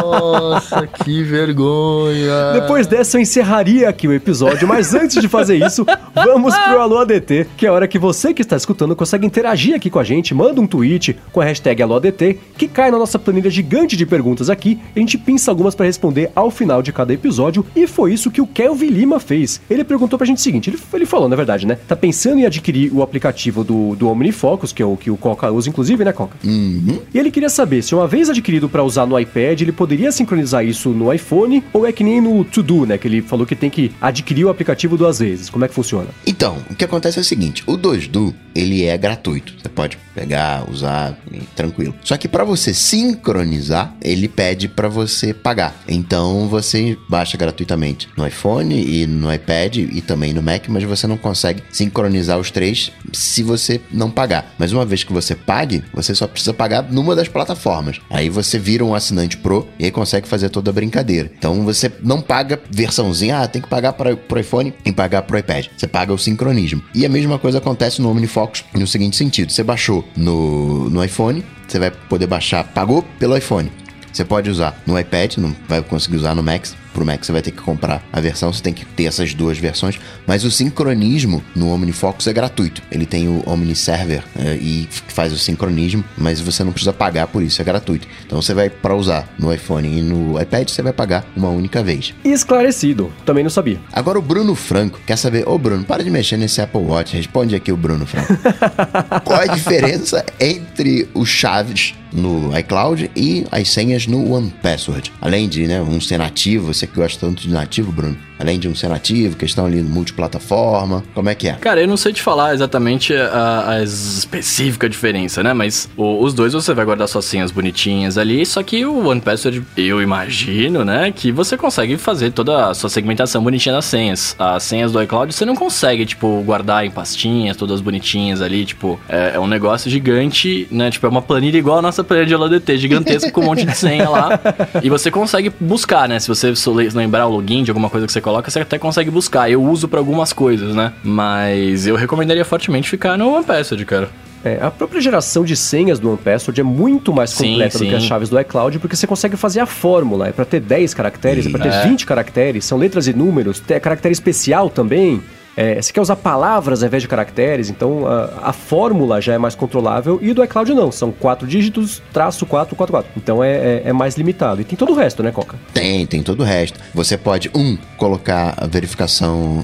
[0.06, 2.54] Nossa, que vergonha.
[2.54, 7.00] Depois dessa eu encerraria aqui o episódio, mas antes de fazer isso, vamos pro Alô
[7.00, 10.04] ADT, que é a hora que você que está escutando consegue interagir aqui com a
[10.04, 14.06] gente, manda um tweet com a hashtag AlôADT, que cai na nossa planilha gigante de
[14.06, 18.14] perguntas aqui, a gente pinça algumas para responder ao final de cada episódio, e foi
[18.14, 19.60] isso que o Kelvin Lima fez.
[19.70, 22.46] Ele perguntou pra gente o seguinte, ele, ele falou, na verdade, né, tá pensando em
[22.46, 26.14] adquirir o aplicativo do, do OmniFocus, que é o que o Coca usa, inclusive, né,
[26.14, 26.38] Coca?
[26.44, 27.00] Uhum.
[27.14, 30.66] E ele queria saber se uma vez adquirido para usar no iPad, ele poderia sincronizar
[30.66, 33.56] isso no iPhone, ou é que nem no To Do, né, que ele falou que
[33.56, 35.50] tem que adquirir o aplicativo duas vezes.
[35.50, 36.08] Como é que funciona?
[36.26, 39.54] Então, o que acontece é o seguinte, o 2Do, ele é gratuito.
[39.62, 41.18] Você pode pegar, usar,
[41.56, 41.94] tranquilo.
[42.04, 45.76] Só que para você sincronizar, ele pede para você pagar.
[45.88, 51.06] Então, você baixa gratuitamente no iPhone e no iPad e também no Mac, mas você
[51.06, 54.54] não consegue sincronizar os três se você não pagar.
[54.58, 58.00] Mas uma vez que você pague, você só precisa pagar numa das plataformas.
[58.10, 61.32] Aí você vira um assinante Pro e aí consegue fazer toda a brincadeira.
[61.38, 65.36] Então você não paga versãozinha, ah, tem que pagar para o iPhone e pagar para
[65.36, 65.68] o iPad.
[65.78, 66.84] Você paga o sincronismo.
[66.94, 71.44] E a mesma coisa acontece no OmniFocus no seguinte sentido: você baixou no, no iPhone,
[71.66, 73.72] você vai poder baixar, pagou pelo iPhone.
[74.12, 76.66] Você pode usar no iPad, não vai conseguir usar no Mac,
[76.96, 79.58] pro Mac você vai ter que comprar a versão, você tem que ter essas duas
[79.58, 82.82] versões, mas o sincronismo no OmniFocus é gratuito.
[82.90, 87.28] Ele tem o Omni Server é, e faz o sincronismo, mas você não precisa pagar
[87.28, 88.08] por isso, é gratuito.
[88.26, 91.84] Então você vai para usar no iPhone e no iPad, você vai pagar uma única
[91.84, 92.14] vez.
[92.24, 93.80] Esclarecido, também não sabia.
[93.92, 97.56] Agora o Bruno Franco quer saber, ô Bruno, para de mexer nesse Apple Watch, responde
[97.56, 98.34] aqui o Bruno Franco.
[99.26, 105.12] Qual a diferença entre os chaves no iCloud e as senhas no One Password?
[105.20, 108.18] Além de né, um ser nativo, você você que gosta tanto de nativo, Bruno?
[108.40, 111.54] Além de um ser nativo, questão ali multiplataforma, como é que é?
[111.54, 115.54] Cara, eu não sei te falar exatamente a, a específica diferença, né?
[115.54, 119.64] Mas o, os dois você vai guardar suas senhas bonitinhas ali, só que o OnePassword,
[119.78, 121.12] eu imagino, né?
[121.12, 124.36] Que você consegue fazer toda a sua segmentação bonitinha das senhas.
[124.38, 129.00] As senhas do iCloud você não consegue, tipo, guardar em pastinhas, todas bonitinhas ali, tipo,
[129.08, 130.92] é, é um negócio gigante, né?
[130.92, 133.76] Tipo, é uma planilha igual a nossa planilha de LODT, gigantesca com um monte de
[133.76, 134.40] senha lá.
[134.84, 136.20] E você consegue buscar, né?
[136.20, 136.54] Se você
[136.94, 139.52] lembrar o login de alguma coisa que você coloca, você até consegue buscar.
[139.52, 140.92] Eu uso para algumas coisas, né?
[141.04, 144.10] Mas eu recomendaria fortemente ficar no OnePassword, cara.
[144.44, 147.86] É, a própria geração de senhas do OnePassword é muito mais completa sim, sim.
[147.86, 150.28] do que as chaves do iCloud, porque você consegue fazer a fórmula.
[150.28, 151.84] É para ter 10 caracteres, é para ter é.
[151.84, 155.22] 20 caracteres, são letras e números, tem caractere especial também.
[155.56, 159.38] É, você quer usar palavras ao invés de caracteres, então a, a, fórmula já é
[159.38, 163.12] mais controlável e do iCloud não, são quatro dígitos, traço 444.
[163.16, 164.62] Então é, é, é, mais limitado.
[164.62, 165.58] E tem todo o resto, né, Coca?
[165.74, 166.80] Tem, tem todo o resto.
[166.94, 169.64] Você pode, um, colocar a verificação,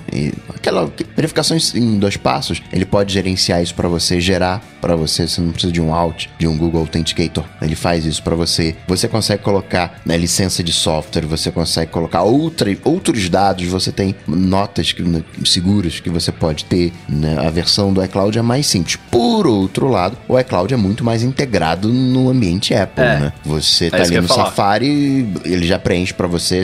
[0.53, 5.41] aquela verificação em dois passos, ele pode gerenciar isso para você, gerar para você, você
[5.41, 7.43] não precisa de um out, de um Google Authenticator.
[7.61, 8.75] Ele faz isso para você.
[8.87, 14.15] Você consegue colocar né, licença de software, você consegue colocar outra, outros dados, você tem
[14.27, 15.23] notas que, né,
[15.99, 16.91] que você pode ter.
[17.07, 17.37] Né?
[17.37, 18.97] A versão do iCloud é mais simples.
[19.09, 23.19] Por outro lado, o iCloud é muito mais integrado no ambiente Apple, é.
[23.19, 23.33] né?
[23.43, 26.63] Você é tá é ali no Safari, ele já preenche para você,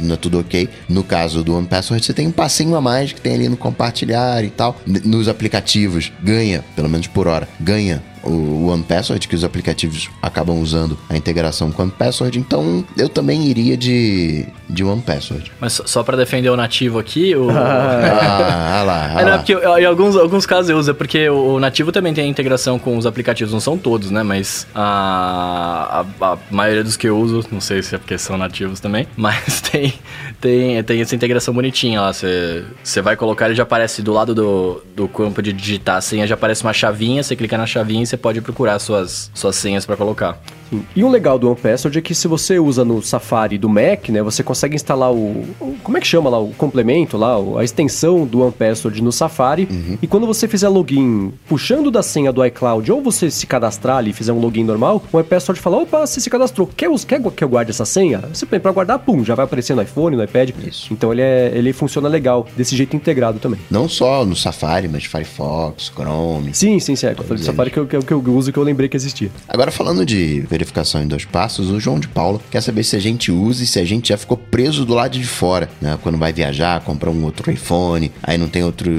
[0.00, 0.68] não é tudo ok.
[0.88, 4.42] No caso do OnePassword, você tem um passinho a mais que tem ali no compartilhar
[4.44, 4.80] e tal.
[4.86, 10.60] Nos aplicativos, ganha, pelo menos por hora, ganha o One Password, que os aplicativos acabam
[10.60, 15.52] usando a integração com o One Password, então eu também iria de, de One Password.
[15.60, 17.50] Mas só para defender o nativo aqui, o...
[17.50, 21.28] ah, ah lá, ah é, não, porque em alguns, alguns casos eu uso, é porque
[21.28, 26.04] o nativo também tem a integração com os aplicativos, não são todos, né, mas a,
[26.20, 29.06] a, a maioria dos que eu uso, não sei se é porque são nativos também,
[29.16, 29.94] mas tem,
[30.40, 34.82] tem, tem essa integração bonitinha lá, você vai colocar, ele já aparece do lado do,
[34.94, 38.16] do campo de digitar a senha, já aparece uma chavinha, você clica na chavinha você
[38.18, 40.38] pode procurar suas, suas senhas para colocar.
[40.94, 44.22] E o legal do OnePassword é que se você usa no Safari do Mac, né,
[44.22, 48.26] você consegue instalar o, o como é que chama lá, o complemento lá, a extensão
[48.26, 49.66] do OnePassword no Safari.
[49.70, 49.98] Uhum.
[50.00, 54.10] E quando você fizer login puxando da senha do iCloud ou você se cadastrar ali
[54.10, 57.44] e fizer um login normal, o OnePassword fala, opa, você se cadastrou, quer, quer que
[57.44, 58.20] eu guarde essa senha?
[58.32, 60.50] Você põe para guardar, pum, já vai aparecer no iPhone, no iPad.
[60.66, 60.92] Isso.
[60.92, 63.60] Então ele, é, ele funciona legal, desse jeito integrado também.
[63.70, 66.54] Não só no Safari, mas Firefox, Chrome.
[66.54, 67.06] Sim, sim, sim.
[67.06, 68.96] É, eu falei do Safari que eu, que que eu uso que eu lembrei que
[68.96, 69.30] existia.
[69.48, 73.00] Agora, falando de verificação em dois passos, o João de Paula quer saber se a
[73.00, 75.98] gente usa e se a gente já ficou preso do lado de fora, né?
[76.02, 78.90] Quando vai viajar, comprar um outro iPhone, aí não tem outro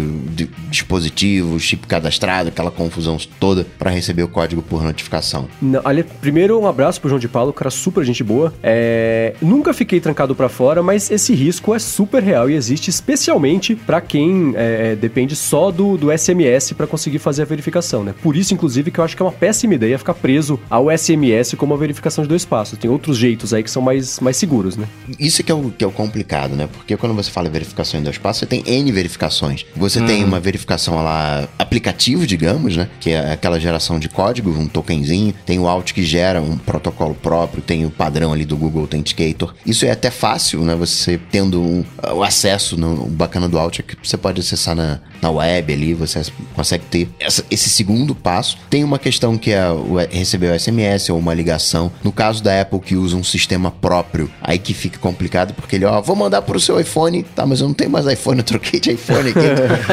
[0.70, 5.48] dispositivo, chip cadastrado, aquela confusão toda para receber o código por notificação.
[5.62, 8.54] Não, ali, primeiro, um abraço pro João de Paula, cara super gente boa.
[8.62, 13.76] É, nunca fiquei trancado para fora, mas esse risco é super real e existe especialmente
[13.76, 18.14] para quem é, é, depende só do, do SMS para conseguir fazer a verificação, né?
[18.22, 21.53] Por isso, inclusive, que eu acho que é uma péssima ideia ficar preso ao SMS
[21.56, 22.78] como a verificação de dois passos.
[22.78, 24.88] Tem outros jeitos aí que são mais, mais seguros, né?
[25.20, 26.68] Isso que é, o, que é o complicado, né?
[26.72, 29.66] Porque quando você fala verificação em dois passos, você tem N verificações.
[29.76, 30.06] Você uhum.
[30.06, 32.90] tem uma verificação lá, aplicativo, digamos, né?
[33.00, 35.34] Que é aquela geração de código, um tokenzinho.
[35.46, 39.54] Tem o Alt que gera um protocolo próprio, tem o padrão ali do Google Authenticator.
[39.66, 40.76] Isso é até fácil, né?
[40.76, 41.84] Você tendo um,
[42.14, 45.74] o acesso no o bacana do Alt é que você pode acessar na, na web
[45.74, 46.22] ali, você
[46.54, 48.58] consegue ter essa, esse segundo passo.
[48.70, 51.43] Tem uma questão que é o, receber o SMS ou uma ligação.
[52.04, 55.86] No caso da Apple que usa um sistema próprio, aí que fica complicado porque ele,
[55.86, 58.80] ó, vou mandar pro seu iPhone, tá, mas eu não tenho mais iPhone, eu troquei
[58.80, 59.40] de iPhone aqui.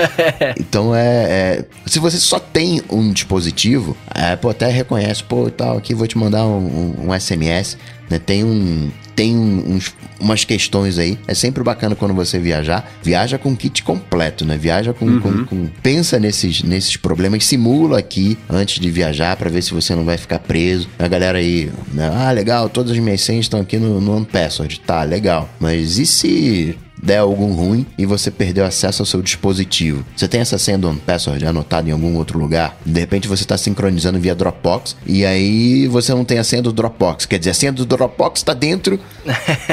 [0.61, 5.79] então é, é, se você só tem um dispositivo, a Apple até reconhece, pô, tal,
[5.79, 7.77] aqui vou te mandar um, um, um SMS,
[8.09, 8.19] né?
[8.19, 8.91] Tem um
[9.21, 11.19] tem uns, umas questões aí.
[11.29, 12.91] É sempre bacana quando você viajar.
[13.03, 14.57] Viaja com kit completo, né?
[14.57, 15.05] Viaja com.
[15.05, 15.21] Uhum.
[15.21, 19.95] com, com pensa nesses, nesses problemas, simula aqui antes de viajar para ver se você
[19.95, 20.89] não vai ficar preso.
[20.99, 22.11] A galera aí, né?
[22.15, 24.81] Ah, legal, todas as minhas senhas estão aqui no, no OnePassword.
[24.81, 25.51] Tá, legal.
[25.61, 30.05] Mas e se der algum ruim e você perdeu acesso ao seu dispositivo.
[30.17, 32.77] Você tem essa senha do OnePassword anotada em algum outro lugar?
[32.85, 36.73] De repente você está sincronizando via Dropbox e aí você não tem a senha do
[36.73, 37.27] Dropbox.
[37.27, 38.99] Quer dizer, a senha do Dropbox está dentro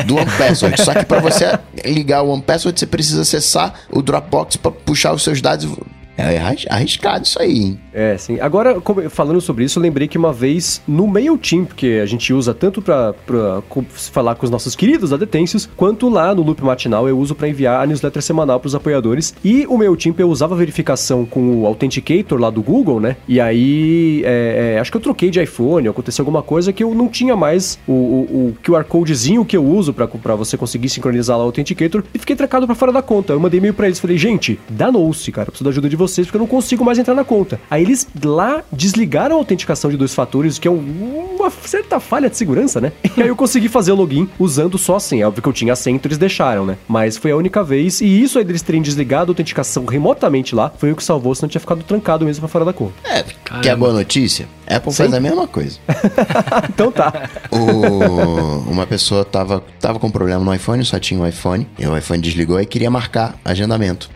[0.05, 0.81] do OnePassword.
[0.81, 5.23] Só que para você ligar o OnePassword, você precisa acessar o Dropbox para puxar os
[5.23, 5.67] seus dados
[6.17, 6.39] é
[6.69, 7.79] arriscado isso aí, hein?
[7.93, 8.39] É, sim.
[8.39, 12.53] Agora, falando sobre isso, eu lembrei que uma vez no MailChimp, que a gente usa
[12.53, 13.13] tanto para
[13.93, 17.83] falar com os nossos queridos adetêncios, quanto lá no Loop Matinal eu uso para enviar
[17.83, 19.35] a newsletter semanal para os apoiadores.
[19.43, 23.15] E o MailChimp eu usava verificação com o Authenticator lá do Google, né?
[23.27, 26.95] E aí, é, é, acho que eu troquei de iPhone, aconteceu alguma coisa que eu
[26.95, 31.37] não tinha mais o, o, o QR Codezinho que eu uso para você conseguir sincronizar
[31.37, 33.33] lá o Authenticator e fiquei trancado para fora da conta.
[33.33, 36.27] Eu mandei e-mail para eles, falei, gente, danou-se, cara, preciso da ajuda de vocês vocês
[36.27, 37.59] porque eu não consigo mais entrar na conta.
[37.69, 42.37] Aí eles lá desligaram a autenticação de dois fatores, que é uma certa falha de
[42.37, 42.91] segurança, né?
[43.15, 45.23] E aí eu consegui fazer o login usando só a senha.
[45.23, 46.77] É óbvio que eu tinha a senha, então eles deixaram, né?
[46.87, 48.01] Mas foi a única vez.
[48.01, 51.49] E isso aí deles terem desligado a autenticação remotamente lá foi o que salvou, senão
[51.49, 52.93] tinha ficado trancado mesmo pra fora da conta.
[53.03, 53.63] É, Caramba.
[53.63, 54.47] quer boa notícia?
[54.67, 54.97] Apple Sim.
[54.97, 55.79] faz a mesma coisa.
[56.69, 57.29] então tá.
[57.51, 61.97] O, uma pessoa tava, tava com problema no iPhone, só tinha um iPhone, e o
[61.97, 64.09] iPhone desligou e queria marcar agendamento.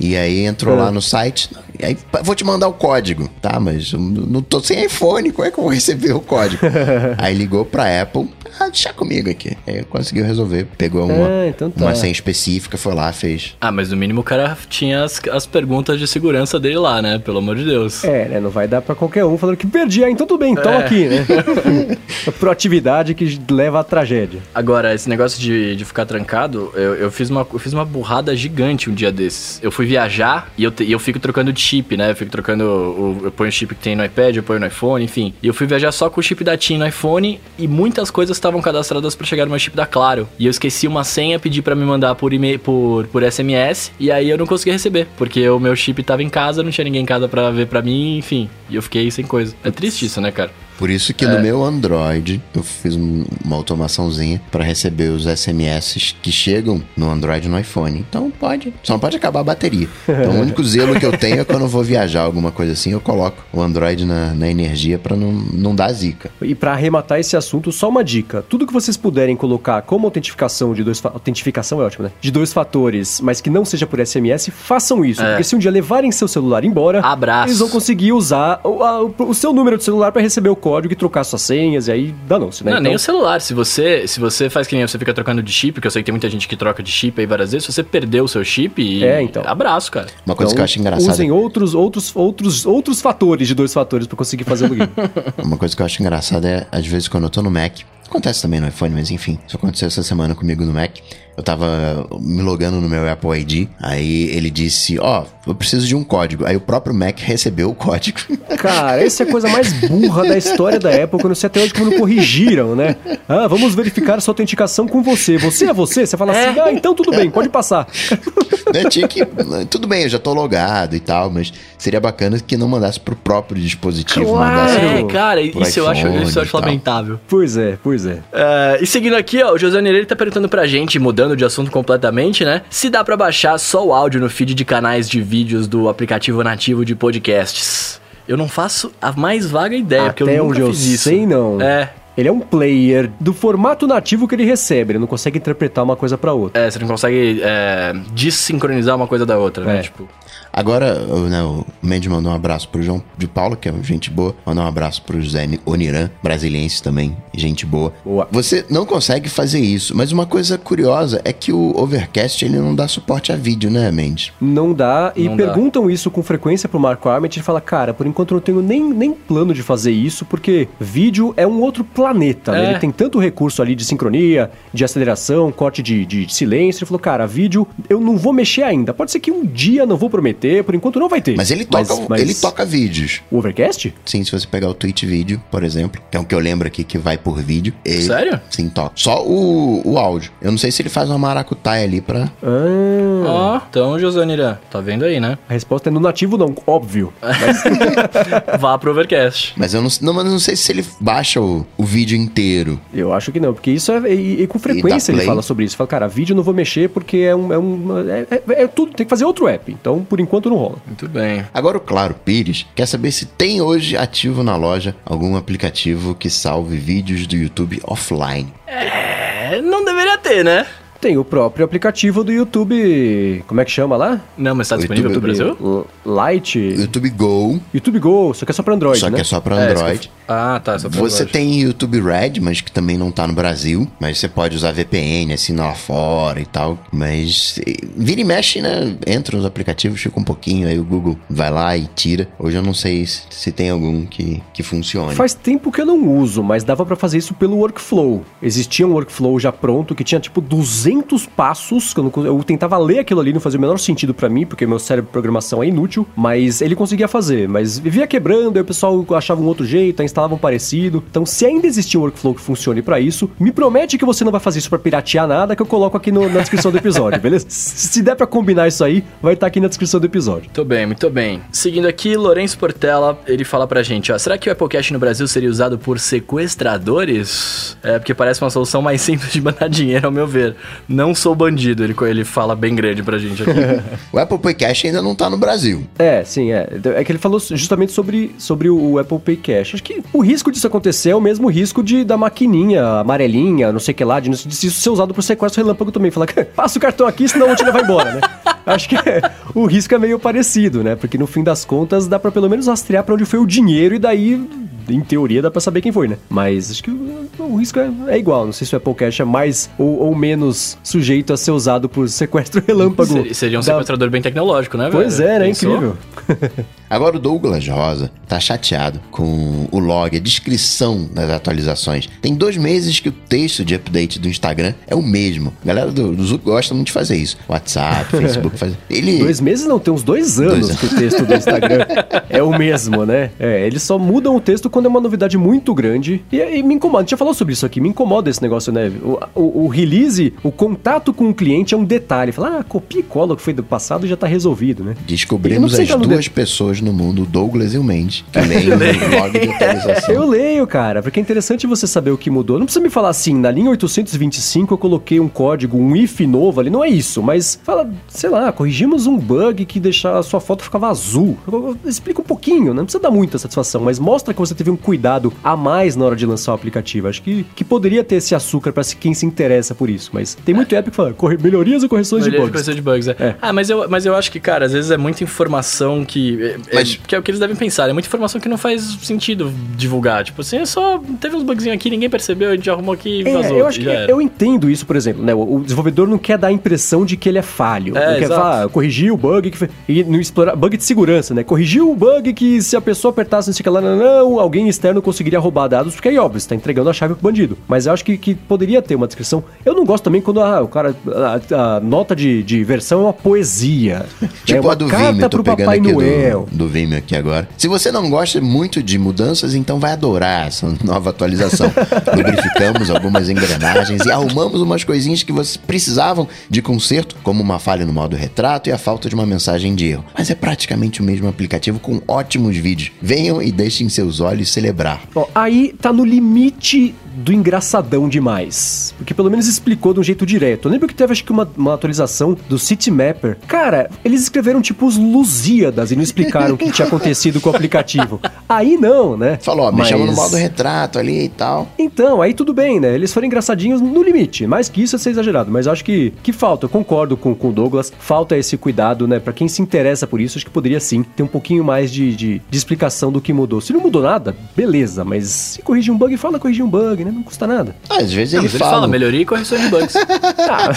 [0.00, 0.90] E aí entrou lá é.
[0.90, 1.50] no site
[1.82, 3.28] Aí vou te mandar o código.
[3.40, 6.60] Tá, mas não tô sem iPhone, como é que eu vou receber o código?
[7.18, 8.28] Aí ligou pra Apple,
[8.58, 9.56] ah, deixa comigo aqui.
[9.66, 10.66] Aí conseguiu resolver.
[10.76, 11.84] Pegou uma, ah, então tá.
[11.84, 13.56] uma senha específica, foi lá, fez.
[13.60, 17.18] Ah, mas no mínimo o cara tinha as, as perguntas de segurança dele lá, né?
[17.18, 18.04] Pelo amor de Deus.
[18.04, 18.40] É, né?
[18.40, 20.84] Não vai dar pra qualquer um falando que perdi, ah, então tudo bem, toma é.
[20.84, 21.26] aqui, né?
[22.26, 24.40] a proatividade que leva à tragédia.
[24.54, 28.34] Agora, esse negócio de, de ficar trancado, eu, eu, fiz uma, eu fiz uma burrada
[28.36, 29.60] gigante um dia desses.
[29.62, 32.10] Eu fui viajar e eu, te, e eu fico trocando de chip, né?
[32.10, 32.64] Eu fico trocando.
[32.64, 35.34] O, eu ponho o chip que tem no iPad, eu ponho no iPhone, enfim.
[35.42, 38.37] E eu fui viajar só com o chip da TIM no iPhone e muitas coisas
[38.38, 40.28] estavam cadastradas para chegar no meu chip da Claro.
[40.38, 44.10] E eu esqueci uma senha, pedi para me mandar por e-mail, por, por SMS, e
[44.10, 47.02] aí eu não consegui receber, porque o meu chip tava em casa, não tinha ninguém
[47.02, 48.48] em casa para ver para mim, enfim.
[48.70, 49.54] E eu fiquei sem coisa.
[49.64, 50.50] É triste isso, né, cara?
[50.78, 51.28] Por isso que é.
[51.28, 57.46] no meu Android eu fiz uma automaçãozinha para receber os SMS que chegam no Android
[57.46, 58.04] e no iPhone.
[58.08, 59.88] Então pode, só não pode acabar a bateria.
[60.08, 62.92] Então o único zelo que eu tenho é quando eu vou viajar, alguma coisa assim,
[62.92, 66.30] eu coloco o Android na, na energia para não, não dar zica.
[66.40, 70.72] E para arrematar esse assunto, só uma dica: tudo que vocês puderem colocar como autentificação
[70.72, 72.12] de dois autentificação é ótimo, né?
[72.20, 75.30] De dois fatores, mas que não seja por SMS, façam isso, é.
[75.30, 77.48] porque se um dia levarem seu celular embora, Abraço.
[77.48, 80.67] eles vão conseguir usar o, a, o seu número de celular para receber o código
[80.76, 82.72] e trocar suas senhas, e aí danou-se, né?
[82.72, 82.88] Não, então...
[82.88, 83.40] nem o celular.
[83.40, 86.02] Se você, se você faz que nem você fica trocando de chip, que eu sei
[86.02, 88.28] que tem muita gente que troca de chip aí várias vezes, se você perdeu o
[88.28, 89.04] seu chip, e...
[89.04, 89.42] é, então.
[89.46, 90.08] abraço, cara.
[90.26, 91.12] Uma coisa então, que eu acho engraçada.
[91.12, 94.88] Usem outros, outros, outros, outros fatores de dois fatores para conseguir fazer o login.
[95.42, 98.40] Uma coisa que eu acho engraçada é, às vezes, quando eu tô no Mac, Acontece
[98.40, 99.38] também no iPhone, mas enfim.
[99.46, 100.96] Isso aconteceu essa semana comigo no Mac.
[101.36, 103.68] Eu tava me logando no meu Apple ID.
[103.78, 106.44] Aí ele disse: Ó, oh, eu preciso de um código.
[106.46, 108.20] Aí o próprio Mac recebeu o código.
[108.58, 111.18] Cara, essa é a coisa mais burra da história da Apple.
[111.18, 112.96] Que eu não sei até hoje como não corrigiram, né?
[113.28, 115.38] Ah, vamos verificar sua autenticação com você.
[115.38, 116.06] Você é você?
[116.06, 117.86] Você fala assim: Ah, então tudo bem, pode passar.
[118.72, 119.24] Né, tinha que.
[119.70, 123.16] Tudo bem, eu já tô logado e tal, mas seria bacana que não mandasse pro
[123.16, 124.26] próprio dispositivo.
[124.26, 124.70] Claro.
[124.70, 127.18] É, cara, isso eu acho, isso eu acho lamentável.
[127.28, 128.14] Pois é, pois é.
[128.14, 131.70] Uh, e seguindo aqui, ó, o José Nereira tá perguntando pra gente, mudando de assunto
[131.70, 132.62] completamente, né?
[132.68, 136.42] Se dá para baixar só o áudio no feed de canais de vídeos do aplicativo
[136.42, 138.00] nativo de podcasts.
[138.26, 141.04] Eu não faço a mais vaga ideia, Até porque eu nunca onde fiz eu isso.
[141.04, 141.60] sei, não.
[141.60, 145.84] É, ele é um player do formato nativo que ele recebe, ele não consegue interpretar
[145.84, 146.60] uma coisa para outra.
[146.60, 149.70] É, você não consegue é, desincronizar uma coisa da outra, né?
[149.70, 149.76] é.
[149.76, 149.82] né?
[149.82, 150.08] Tipo.
[150.52, 150.94] Agora,
[151.28, 154.34] né, o Mendes mandou um abraço pro João de Paula, que é gente boa.
[154.44, 157.92] Mandou um abraço pro José Oniran, brasiliense também, gente boa.
[158.04, 158.28] boa.
[158.32, 162.74] Você não consegue fazer isso, mas uma coisa curiosa é que o Overcast ele não
[162.74, 164.32] dá suporte a vídeo, né, Mendes?
[164.40, 165.92] Não dá, e não perguntam dá.
[165.92, 168.82] isso com frequência pro Marco Arment, ele fala, cara, por enquanto eu não tenho nem,
[168.82, 172.58] nem plano de fazer isso, porque vídeo é um outro planeta, né?
[172.58, 172.62] é.
[172.62, 172.70] né?
[172.72, 176.82] Ele tem tanto recurso ali de sincronia, de aceleração, corte de, de silêncio.
[176.82, 178.92] Ele falou, cara, vídeo eu não vou mexer ainda.
[178.94, 181.36] Pode ser que um dia não vou prometer, por enquanto não vai ter.
[181.36, 182.20] Mas ele toca, mas, mas...
[182.20, 183.20] ele toca vídeos.
[183.30, 183.94] O Overcast?
[184.04, 186.68] Sim, se você pegar o Twitch vídeo, por exemplo, que é o que eu lembro
[186.68, 187.72] aqui que vai por vídeo.
[187.84, 188.40] Ele, Sério?
[188.50, 188.92] Sim, toca.
[188.94, 190.32] Só o, o áudio.
[190.40, 192.30] Eu não sei se ele faz uma maracutaia ali pra.
[192.42, 193.24] Ah.
[193.26, 195.38] Ó, oh, então, José Nira, tá vendo aí, né?
[195.48, 197.12] A resposta é no nativo, não, óbvio.
[197.22, 198.60] Mas...
[198.60, 199.54] Vá pro Overcast.
[199.56, 202.80] Mas eu não, não, mas não sei se ele baixa o, o vídeo inteiro.
[202.92, 204.12] Eu acho que não, porque isso é.
[204.12, 205.76] E, e com frequência ele fala sobre isso.
[205.76, 207.52] Fala, cara, vídeo não vou mexer porque é um.
[207.52, 209.70] É, um, é, é, é, tudo, tem que fazer outro app.
[209.70, 210.76] Então, por enquanto, não rola.
[210.86, 211.44] Muito bem.
[211.52, 216.30] Agora, o Claro Pires quer saber se tem hoje ativo na loja algum aplicativo que
[216.30, 218.52] salve vídeos do YouTube offline.
[218.66, 220.66] É, não deveria ter, né?
[221.00, 223.44] Tem o próprio aplicativo do YouTube.
[223.46, 224.20] Como é que chama lá?
[224.36, 225.86] Não, mas está disponível YouTube, no Brasil?
[226.04, 226.58] Lite.
[226.58, 227.60] YouTube Go.
[227.72, 228.98] YouTube Go, só que é só para Android.
[228.98, 229.14] Só né?
[229.14, 230.10] que é só para é, Android.
[230.26, 230.76] É, ah, tá.
[230.76, 231.32] Só pra você Android.
[231.32, 233.86] tem YouTube Red, mas que também não tá no Brasil.
[234.00, 236.76] Mas você pode usar VPN, assim, lá fora e tal.
[236.90, 237.60] Mas
[237.96, 238.96] vira e mexe, né?
[239.06, 242.26] Entra nos aplicativos, fica um pouquinho, aí o Google vai lá e tira.
[242.40, 245.14] Hoje eu não sei se tem algum que, que funcione.
[245.14, 248.24] Faz tempo que eu não uso, mas dava para fazer isso pelo workflow.
[248.42, 252.78] Existia um workflow já pronto que tinha tipo 200 200 passos, eu, não, eu tentava
[252.78, 255.62] ler aquilo ali, não fazia o menor sentido para mim, porque meu cérebro de programação
[255.62, 259.66] é inútil, mas ele conseguia fazer, mas vivia quebrando, aí o pessoal achava um outro
[259.66, 261.04] jeito, aí instalava um parecido.
[261.10, 264.32] Então, se ainda existir um workflow que funcione para isso, me promete que você não
[264.32, 267.20] vai fazer isso para piratear nada, que eu coloco aqui no, na descrição do episódio,
[267.20, 267.46] beleza?
[267.50, 270.44] Se der para combinar isso aí, vai estar tá aqui na descrição do episódio.
[270.44, 271.42] Muito bem, muito bem.
[271.52, 275.26] Seguindo aqui, Lourenço Portela, ele fala pra gente, ó, será que o Applecast no Brasil
[275.28, 277.76] seria usado por sequestradores?
[277.82, 280.56] É, porque parece uma solução mais simples de mandar dinheiro, ao meu ver.
[280.88, 283.52] Não sou bandido, ele, ele fala bem grande pra gente aqui.
[284.12, 285.86] o Apple Pay Cash ainda não tá no Brasil.
[285.98, 286.68] É, sim, é.
[286.96, 289.74] É que ele falou justamente sobre, sobre o Apple Pay Cash.
[289.74, 293.80] Acho que o risco disso acontecer é o mesmo risco de da maquininha amarelinha, não
[293.80, 296.10] sei o que lá, de, de isso ser usado por sequestro relâmpago também.
[296.10, 298.20] Falar, passa o cartão aqui, senão a última vai embora, né?
[298.66, 299.22] Acho que é,
[299.54, 300.94] o risco é meio parecido, né?
[300.94, 303.94] Porque no fim das contas dá pra pelo menos rastrear pra onde foi o dinheiro
[303.94, 306.16] e daí em teoria dá pra saber quem foi, né?
[306.28, 308.46] Mas acho que o, o risco é, é, igual.
[308.46, 311.88] Não sei se o Apple Cash é mais ou, ou, menos sujeito a ser usado
[311.88, 313.12] por sequestro relâmpago.
[313.12, 313.66] Seria, seria um da...
[313.66, 314.88] sequestrador bem tecnológico, né?
[314.90, 315.30] Pois velho?
[315.30, 315.48] é, né?
[315.50, 315.96] Incrível.
[316.90, 322.08] Agora o Douglas Rosa tá chateado com o log, a descrição das atualizações.
[322.20, 325.52] Tem dois meses que o texto de update do Instagram é o mesmo.
[325.62, 327.36] A galera do, do Zuc gosta muito de fazer isso.
[327.48, 328.74] WhatsApp, Facebook, faz...
[328.88, 329.18] Ele...
[329.18, 330.80] Dois meses não, tem uns dois anos dois...
[330.80, 331.86] que o texto do Instagram
[332.28, 333.30] é o mesmo, né?
[333.38, 336.22] É, eles só mudam o texto quando é uma novidade muito grande.
[336.30, 338.72] E, e me incomoda, a gente já falou sobre isso aqui, me incomoda esse negócio,
[338.72, 338.92] né?
[339.02, 342.32] O, o, o release, o contato com o cliente é um detalhe.
[342.32, 344.94] Fala, ah, copia e cola o que foi do passado e já tá resolvido, né?
[345.06, 346.30] Descobrimos as duas de...
[346.30, 348.38] pessoas no mundo, Douglas e o Mendes, que
[348.74, 350.14] leem o log de atualização.
[350.14, 352.58] Eu leio, cara, porque é interessante você saber o que mudou.
[352.58, 356.60] Não precisa me falar assim, na linha 825 eu coloquei um código, um if novo
[356.60, 360.40] ali, não é isso, mas fala, sei lá, corrigimos um bug que deixava a sua
[360.40, 361.36] foto ficava azul.
[361.84, 362.78] Explica um pouquinho, né?
[362.78, 366.04] não precisa dar muita satisfação, mas mostra que você teve um cuidado a mais na
[366.04, 367.08] hora de lançar o aplicativo.
[367.08, 370.54] Acho que, que poderia ter esse açúcar para quem se interessa por isso, mas tem
[370.54, 370.78] muito é.
[370.78, 372.52] app que fala melhorias ou correções Melhoria de bugs.
[372.52, 373.16] Correção de bugs, é.
[373.18, 373.36] é.
[373.40, 376.56] Ah, mas eu, mas eu acho que, cara, às vezes é muita informação que.
[376.70, 376.96] É, é mas...
[376.96, 377.88] que é o que eles devem pensar.
[377.88, 380.24] É muita informação que não faz sentido divulgar.
[380.24, 381.00] Tipo assim, é só.
[381.20, 383.58] Teve uns bugzinhos aqui, ninguém percebeu, a gente arrumou aqui e é, vazou.
[383.58, 385.34] Eu acho que eu entendo isso, por exemplo, né?
[385.34, 387.96] O desenvolvedor não quer dar a impressão de que ele é falho.
[387.96, 390.56] É, não quer falar, ah, corrigir o bug que e não explorar.
[390.56, 391.42] Bug de segurança, né?
[391.42, 395.02] Corrigiu o bug que se a pessoa apertasse não sei lá, não, não, alguém externo
[395.02, 397.58] conseguiria roubar dados, porque aí, óbvio, você tá entregando a chave pro bandido.
[397.66, 399.44] Mas eu acho que, que poderia ter uma descrição.
[399.64, 400.94] Eu não gosto também quando ah, o cara.
[401.06, 404.06] A, a nota de, de versão é uma poesia.
[404.44, 406.48] Tipo é uma a do Vimeo, tô pegando Papai Noel.
[406.50, 407.48] do, do Vimeo aqui agora.
[407.56, 411.72] Se você não gosta muito de mudanças, então vai adorar essa nova atualização.
[412.14, 417.86] Lubrificamos algumas engrenagens e arrumamos umas coisinhas que vocês precisavam de conserto, como uma falha
[417.86, 420.04] no modo retrato e a falta de uma mensagem de erro.
[420.16, 422.92] Mas é praticamente o mesmo aplicativo com ótimos vídeos.
[423.00, 425.02] Venham e deixem seus olhos celebrar.
[425.14, 428.94] Ó, aí tá no limite do engraçadão demais.
[428.96, 430.68] Porque pelo menos explicou de um jeito direto.
[430.68, 433.36] Eu lembro que teve acho que uma, uma atualização do City Mapper.
[433.46, 437.54] Cara, eles escreveram tipo os Lusíadas e não explicaram o que tinha acontecido com o
[437.54, 438.20] aplicativo.
[438.48, 439.38] Aí não, né?
[439.42, 439.88] Falou, ó, me Mas...
[439.88, 441.68] chama no modo retrato ali e tal.
[441.78, 442.94] Então, aí tudo bem, né?
[442.94, 444.46] Eles foram engraçadinhos no limite.
[444.46, 445.50] Mais que isso é ser exagerado.
[445.50, 446.66] Mas acho que, que falta.
[446.66, 447.92] Eu concordo com, com o Douglas.
[447.98, 449.18] Falta esse cuidado, né?
[449.18, 452.14] Pra quem se interessa por isso, acho que poderia sim ter um pouquinho mais de,
[452.14, 453.60] de, de explicação do que mudou.
[453.60, 455.04] Se não mudou nada, beleza.
[455.04, 457.08] Mas se corrigir um bug, fala corrigir um bug, né?
[457.08, 457.14] né?
[457.14, 457.74] Não custa nada.
[457.88, 458.64] Ah, às vezes não, ele, fala.
[458.64, 458.86] ele fala.
[458.88, 459.94] melhoria e correção de bugs.
[460.48, 460.68] ah.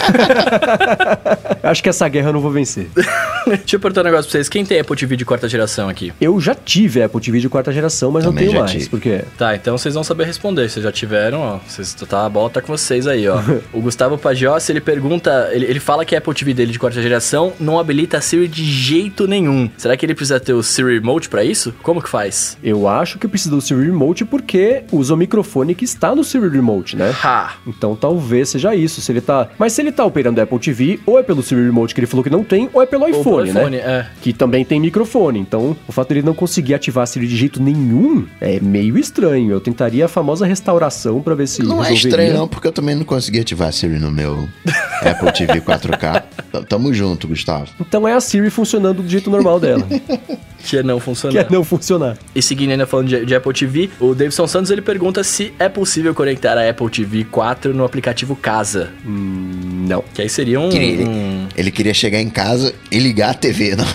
[1.70, 2.88] Acho que essa guerra eu não vou vencer.
[3.46, 4.48] Deixa eu perguntar um negócio pra vocês.
[4.48, 6.12] Quem tem Apple TV de quarta geração aqui?
[6.20, 8.72] Eu já tive Apple TV de quarta geração, mas Também não tenho mais.
[8.72, 8.88] Tive.
[8.88, 9.24] Por quê?
[9.38, 10.68] Tá, então vocês vão saber responder.
[10.68, 11.58] Vocês já tiveram, ó.
[11.66, 13.40] Vocês, tá, a bola tá com vocês aí, ó.
[13.72, 15.50] o Gustavo Pagiossi, ele pergunta...
[15.52, 18.48] Ele, ele fala que a Apple TV dele de quarta geração não habilita a Siri
[18.48, 19.70] de jeito nenhum.
[19.76, 21.74] Será que ele precisa ter o Siri Remote pra isso?
[21.82, 22.58] Como que faz?
[22.62, 26.48] Eu acho que precisa do Siri Remote porque usa o microfone que está no Siri
[26.48, 27.14] Remote, né?
[27.22, 27.54] Ha.
[27.66, 29.00] Então talvez seja isso.
[29.00, 29.48] Se ele tá.
[29.58, 32.22] Mas se ele tá operando Apple TV, ou é pelo Siri Remote que ele falou
[32.24, 33.82] que não tem, ou é pelo iPhone, pelo iPhone né?
[33.82, 34.06] É.
[34.20, 35.41] Que também tem microfone.
[35.42, 39.50] Então, o fato dele não conseguir ativar a Siri de jeito nenhum é meio estranho.
[39.50, 41.62] Eu tentaria a famosa restauração para ver se.
[41.62, 41.94] Não é resolveria.
[41.94, 44.48] é estranho, não, porque eu também não consegui ativar a Siri no meu
[45.02, 46.22] Apple TV 4K.
[46.68, 47.68] Tamo junto, Gustavo.
[47.80, 49.86] Então é a Siri funcionando do jeito normal dela.
[50.64, 51.32] que é não funcionar.
[51.32, 52.16] Que é não funcionar.
[52.34, 55.68] E seguindo ainda falando de, de, Apple TV, o Davidson Santos ele pergunta se é
[55.68, 58.90] possível conectar a Apple TV 4 no aplicativo Casa.
[59.04, 60.04] Hum, não.
[60.14, 61.48] Que aí seria um ele, um...
[61.56, 63.86] ele, queria chegar em casa e ligar a TV, não?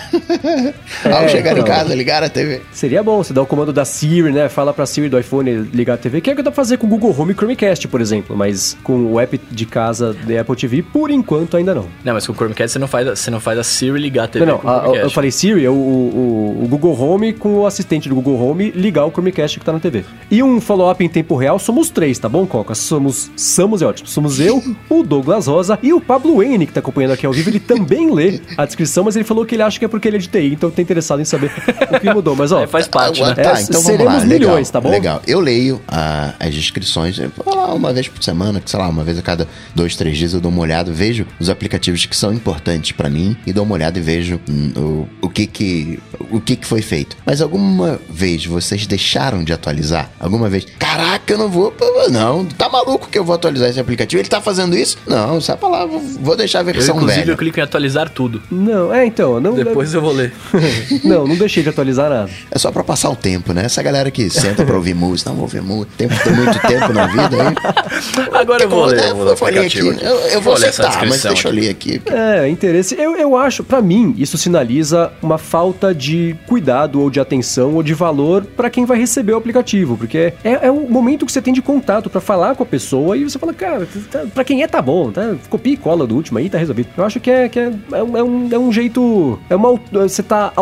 [1.04, 2.62] É, Ao chegar então, em casa, ligar a TV.
[2.72, 4.50] Seria bom, você dá o comando da Siri, né?
[4.50, 6.78] Fala pra Siri do iPhone ligar a TV, que é o que dá pra fazer
[6.78, 8.36] com o Google Home e Chromecast, por exemplo.
[8.36, 11.88] Mas com o app de casa da Apple TV, por enquanto ainda não.
[12.04, 14.28] Não, mas com o Chromecast você não faz, você não faz a Siri ligar a
[14.28, 14.46] TV.
[14.46, 18.10] Não, não a, eu falei Siri, é o, o, o, Google Home com o assistente
[18.10, 20.04] do Google Home ligar o Chromecast que tá na TV.
[20.30, 22.76] E um follow-up em tempo real, somos três, tá bom, Coca?
[22.76, 24.08] Somos, somos é ótimo.
[24.08, 27.50] Somos eu, o Douglas Rosa e o Pablo Wayne, que tá acompanhando aqui ao vivo.
[27.50, 30.18] Ele também lê a descrição, mas ele falou que ele acha que é porque ele
[30.18, 31.52] é de TI, então tá interessado em saber
[31.92, 32.36] o que mudou.
[32.36, 33.34] Mas ó, é, faz parte, né?
[33.34, 34.20] Tá, então vamos lá.
[34.22, 34.90] Milhões, legal, tá bom?
[34.90, 35.22] Legal.
[35.28, 37.20] Eu leio a, as descrições,
[37.76, 40.52] uma vez por semana, sei lá, uma vez a cada dois, três dias eu dou
[40.52, 44.02] uma olhada, vejo os aplicativos que são importantes para mim e dou uma olhada e
[44.02, 46.00] vejo hum, o, o que que
[46.32, 47.16] o que, que foi feito.
[47.26, 50.10] Mas alguma vez vocês deixaram de atualizar?
[50.20, 50.66] Alguma vez?
[50.78, 51.74] Caraca, eu não vou.
[52.12, 54.22] Não, tá maluco que eu vou atualizar esse aplicativo?
[54.22, 54.98] Ele tá fazendo isso?
[55.08, 57.32] Não, sai pra lá, vou deixar a versão eu, inclusive, velha.
[57.32, 58.42] eu clico em atualizar tudo.
[58.50, 59.40] Não, é então.
[59.40, 60.34] Não, Depois eu vou ler.
[61.04, 62.30] não, não deixei de atualizar nada.
[62.52, 63.66] É só pra passar o tempo, né?
[63.66, 66.94] Essa galera que senta pra ouvir música, não vou ouvir música, tem, tem muito tempo
[66.94, 67.56] na vida aí.
[68.34, 69.10] Agora eu vou ler.
[69.10, 69.80] Eu, vou vou ler aqui.
[69.80, 71.60] Eu, eu vou aceitar, mas deixa eu aqui.
[71.60, 72.02] ler aqui.
[72.08, 72.96] É, interesse.
[73.00, 77.84] Eu, eu acho, pra mim, isso sinaliza uma falta de cuidado ou de atenção ou
[77.84, 81.42] de valor pra quem vai receber o aplicativo, porque é, é o momento que você
[81.42, 84.64] tem de contato pra falar com a pessoa e você fala, cara, tá, pra quem
[84.64, 85.36] é tá bom, tá?
[85.58, 86.90] Copia e cola do último aí, tá resolvido.
[86.96, 88.18] Eu acho que é, que é, é, um,
[88.54, 89.40] é um, é jeito.
[89.50, 90.54] É uma, você tá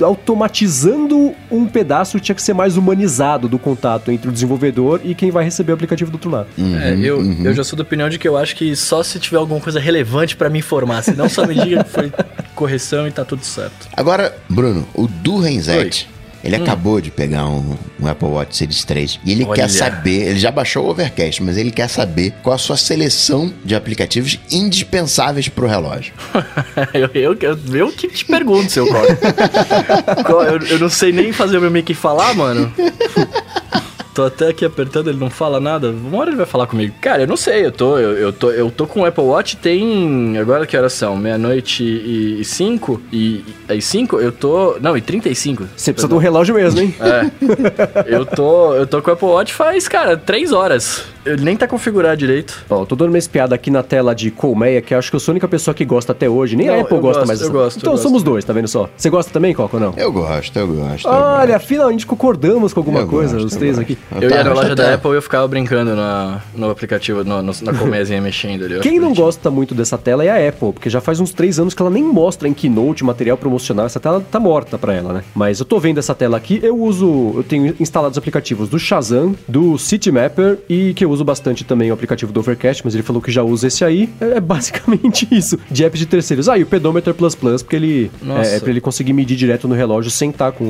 [0.00, 5.12] automatizando um pedaço que tinha que ser mais humanizado do contato entre o desenvolvedor e
[5.12, 6.46] quem vai receber o aplicativo do outro lado.
[6.56, 7.42] Uhum, é, eu, uhum.
[7.44, 9.80] eu já sou da opinião de que eu acho que só se tiver alguma coisa
[9.80, 12.12] relevante para me informar, senão só me diga que foi
[12.54, 13.88] correção e tá tudo certo.
[13.96, 16.08] Agora, Bruno, o Du Renzete,
[16.44, 16.62] ele hum.
[16.62, 19.54] acabou de pegar um, um, Apple Watch Series 3 e ele Olha.
[19.54, 23.52] quer saber, ele já baixou o Overcast, mas ele quer saber qual a sua seleção
[23.64, 26.12] de aplicativos indispensáveis pro relógio.
[26.92, 29.18] eu, eu, eu, que te pergunto, seu Código.
[30.28, 32.72] eu, eu não sei nem fazer o meu mic falar, mano.
[34.14, 35.90] Tô até aqui apertando, ele não fala nada.
[35.90, 36.94] Uma hora ele vai falar comigo.
[37.00, 39.56] Cara, eu não sei, eu tô, eu, eu tô, eu tô com o Apple Watch
[39.56, 40.38] tem.
[40.38, 41.16] Agora que horas são?
[41.16, 43.00] Meia-noite e 5?
[43.12, 44.20] E, e 5?
[44.20, 44.76] Eu tô.
[44.80, 45.64] Não, e 35.
[45.76, 46.94] Você precisa de um relógio mesmo, hein?
[47.00, 48.04] É.
[48.06, 48.74] eu tô.
[48.74, 51.02] Eu tô com o Apple Watch faz, cara, 3 horas.
[51.26, 52.64] Ele nem tá configurado direito.
[52.68, 55.20] Ó, eu tô dando uma espiada aqui na tela de Colmeia, que acho que eu
[55.20, 56.54] sou a única pessoa que gosta até hoje.
[56.54, 57.40] Nem não, a Apple gosta gosto, mais.
[57.40, 58.24] Eu gosto, então eu somos gosto.
[58.32, 58.88] dois, tá vendo só?
[58.96, 59.94] Você gosta também, Coco, ou não?
[59.96, 61.08] Eu gosto, eu gosto.
[61.08, 61.66] Olha, eu gosto.
[61.66, 63.82] finalmente concordamos com alguma Eu coisa, gosto, os três gosto.
[63.90, 63.98] aqui.
[64.20, 67.52] Eu ia na loja da Apple e eu ficava brincando na, no aplicativo, no, no,
[67.62, 68.74] na colmeiazinha mexendo ali.
[68.74, 69.24] eu Quem não bonitinho.
[69.26, 71.90] gosta muito dessa tela é a Apple, porque já faz uns três anos que ela
[71.90, 73.86] nem mostra em Keynote material promocional.
[73.86, 75.24] Essa tela tá morta pra ela, né?
[75.34, 79.34] Mas eu tô vendo essa tela aqui, eu uso, eu tenho instalados aplicativos do Shazam,
[79.48, 83.20] do Citymapper e que eu uso bastante também o aplicativo do Overcast, mas ele falou
[83.22, 84.08] que já usa esse aí.
[84.20, 86.48] É, é basicamente isso, de apps de terceiros.
[86.48, 88.50] Ah, e o Pedometer Plus Plus, porque ele Nossa.
[88.50, 90.64] é, é pra ele conseguir medir direto no relógio sem estar com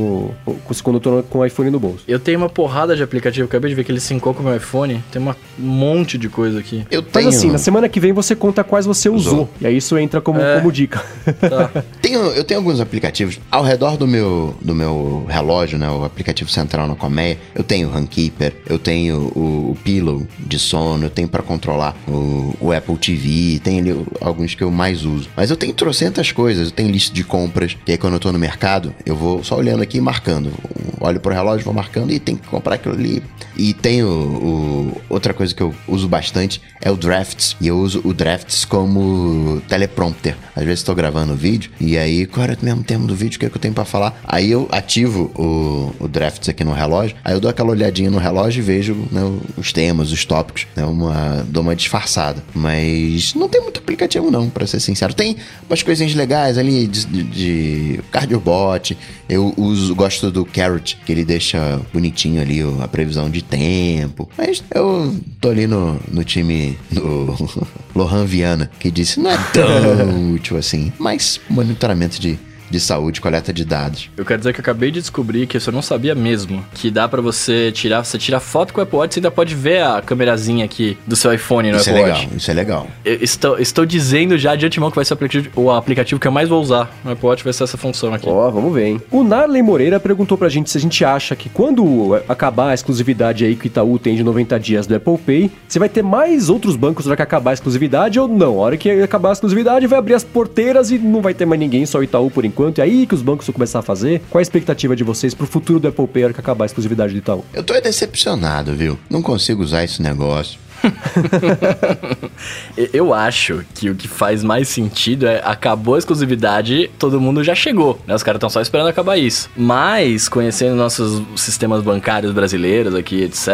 [0.47, 2.05] o, com, quando eu tô com o iPhone no bolso.
[2.07, 4.57] Eu tenho uma porrada de aplicativo, acabei de ver que ele sincou com o meu
[4.57, 5.03] iPhone.
[5.11, 6.85] Tem um monte de coisa aqui.
[6.91, 9.33] Eu Mas tenho, assim, na semana que vem você conta quais você usou.
[9.35, 9.51] Usou.
[9.61, 10.57] E aí isso entra como, É.
[10.59, 11.03] como dica.
[11.45, 11.83] Tá.
[12.01, 15.89] tenho, eu tenho alguns aplicativos ao redor do meu, do meu relógio, né?
[15.91, 17.39] O aplicativo central na colmeia.
[17.55, 21.97] Eu tenho o Runkeeper, eu tenho o, o Pillow de sono, eu tenho pra controlar
[22.09, 25.29] o, o Apple TV, tem ali alguns que eu mais uso.
[25.37, 28.33] Mas eu tenho trocentas coisas, eu tenho lista de compras, que aí quando eu tô
[28.33, 30.53] no mercado, eu vou só olhando aqui e marcando.
[31.01, 33.14] Olho pro relógio, vou marcando e tem que comprar aquilo ali.
[33.57, 37.57] E tenho o, outra coisa que eu uso bastante é o Drafts.
[37.61, 40.37] E eu uso o Drafts como teleprompter.
[40.57, 43.37] Às vezes estou gravando o vídeo e aí, qual era o mesmo termo do vídeo?
[43.37, 44.21] O que, é que eu tenho pra falar?
[44.25, 48.19] Aí eu ativo o, o Drafts aqui no relógio, aí eu dou aquela olhadinha no
[48.19, 49.21] relógio e vejo né,
[49.57, 52.43] os temas, os tópicos, né, uma, dou uma disfarçada.
[52.55, 55.15] Mas não tem muito aplicativo não, pra ser sincero.
[55.15, 55.37] Tem
[55.69, 58.97] umas coisinhas legais ali de, de, de cardiobot.
[59.29, 64.29] Eu uso, gosto do Carrot, que ele deixa bonitinho ali o- a previsão de tempo.
[64.37, 67.37] Mas eu tô ali no, no time do
[67.95, 70.93] Lohan Viana, que disse não é tão útil assim.
[70.99, 72.39] Mas monitoramento de,
[72.71, 74.11] de saúde, coleta de dados.
[74.17, 76.65] Eu quero dizer que eu acabei de descobrir que isso eu não sabia mesmo.
[76.75, 79.55] Que dá pra você tirar, você tira foto com o Apple Watch, você ainda pode
[79.55, 82.37] ver a câmerazinha aqui do seu iPhone no Isso é Apple legal, Watch.
[82.37, 82.87] isso é legal.
[83.05, 86.27] Eu estou, estou dizendo já de antemão que vai ser o aplicativo, o aplicativo que
[86.27, 86.91] eu mais vou usar.
[87.05, 88.29] No Apple Watch vai ser essa função aqui.
[88.29, 89.01] Ó, vamos ver, hein?
[89.11, 93.45] O Narley Moreira perguntou pra gente se a gente acha que quando acabar a exclusividade
[93.45, 96.49] aí que o Itaú tem de 90 dias do Apple Pay, você vai ter mais
[96.49, 98.59] outros bancos na hora que acabar a exclusividade ou não?
[98.59, 101.61] A hora que acabar a exclusividade vai abrir as porteiras e não vai ter mais
[101.61, 102.54] ninguém, só o Itaú por enquanto.
[102.79, 104.23] E aí que os bancos vão começar a fazer.
[104.31, 107.19] Qual a expectativa de vocês pro futuro do Apple Pay que acabar a exclusividade do
[107.19, 107.45] Itaú?
[107.53, 108.99] Eu tô decepcionado, viu?
[109.11, 110.59] Não consigo usar esse negócio.
[112.93, 117.55] Eu acho que o que faz mais sentido é acabou a exclusividade, todo mundo já
[117.55, 118.15] chegou, né?
[118.15, 119.49] Os caras estão só esperando acabar isso.
[119.57, 123.49] Mas, conhecendo nossos sistemas bancários brasileiros aqui, etc.,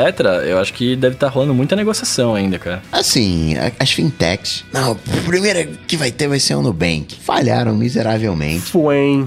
[0.46, 2.82] eu acho que deve estar rolando muita negociação ainda, cara.
[2.90, 4.64] Assim, as fintechs.
[4.72, 7.16] Não, a primeira que vai ter vai ser o Nubank.
[7.22, 8.62] Falharam miseravelmente.
[8.62, 9.24] Fuen.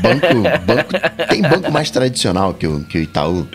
[0.00, 0.26] Banco,
[0.66, 3.46] banco tem banco mais tradicional que o, que o Itaú.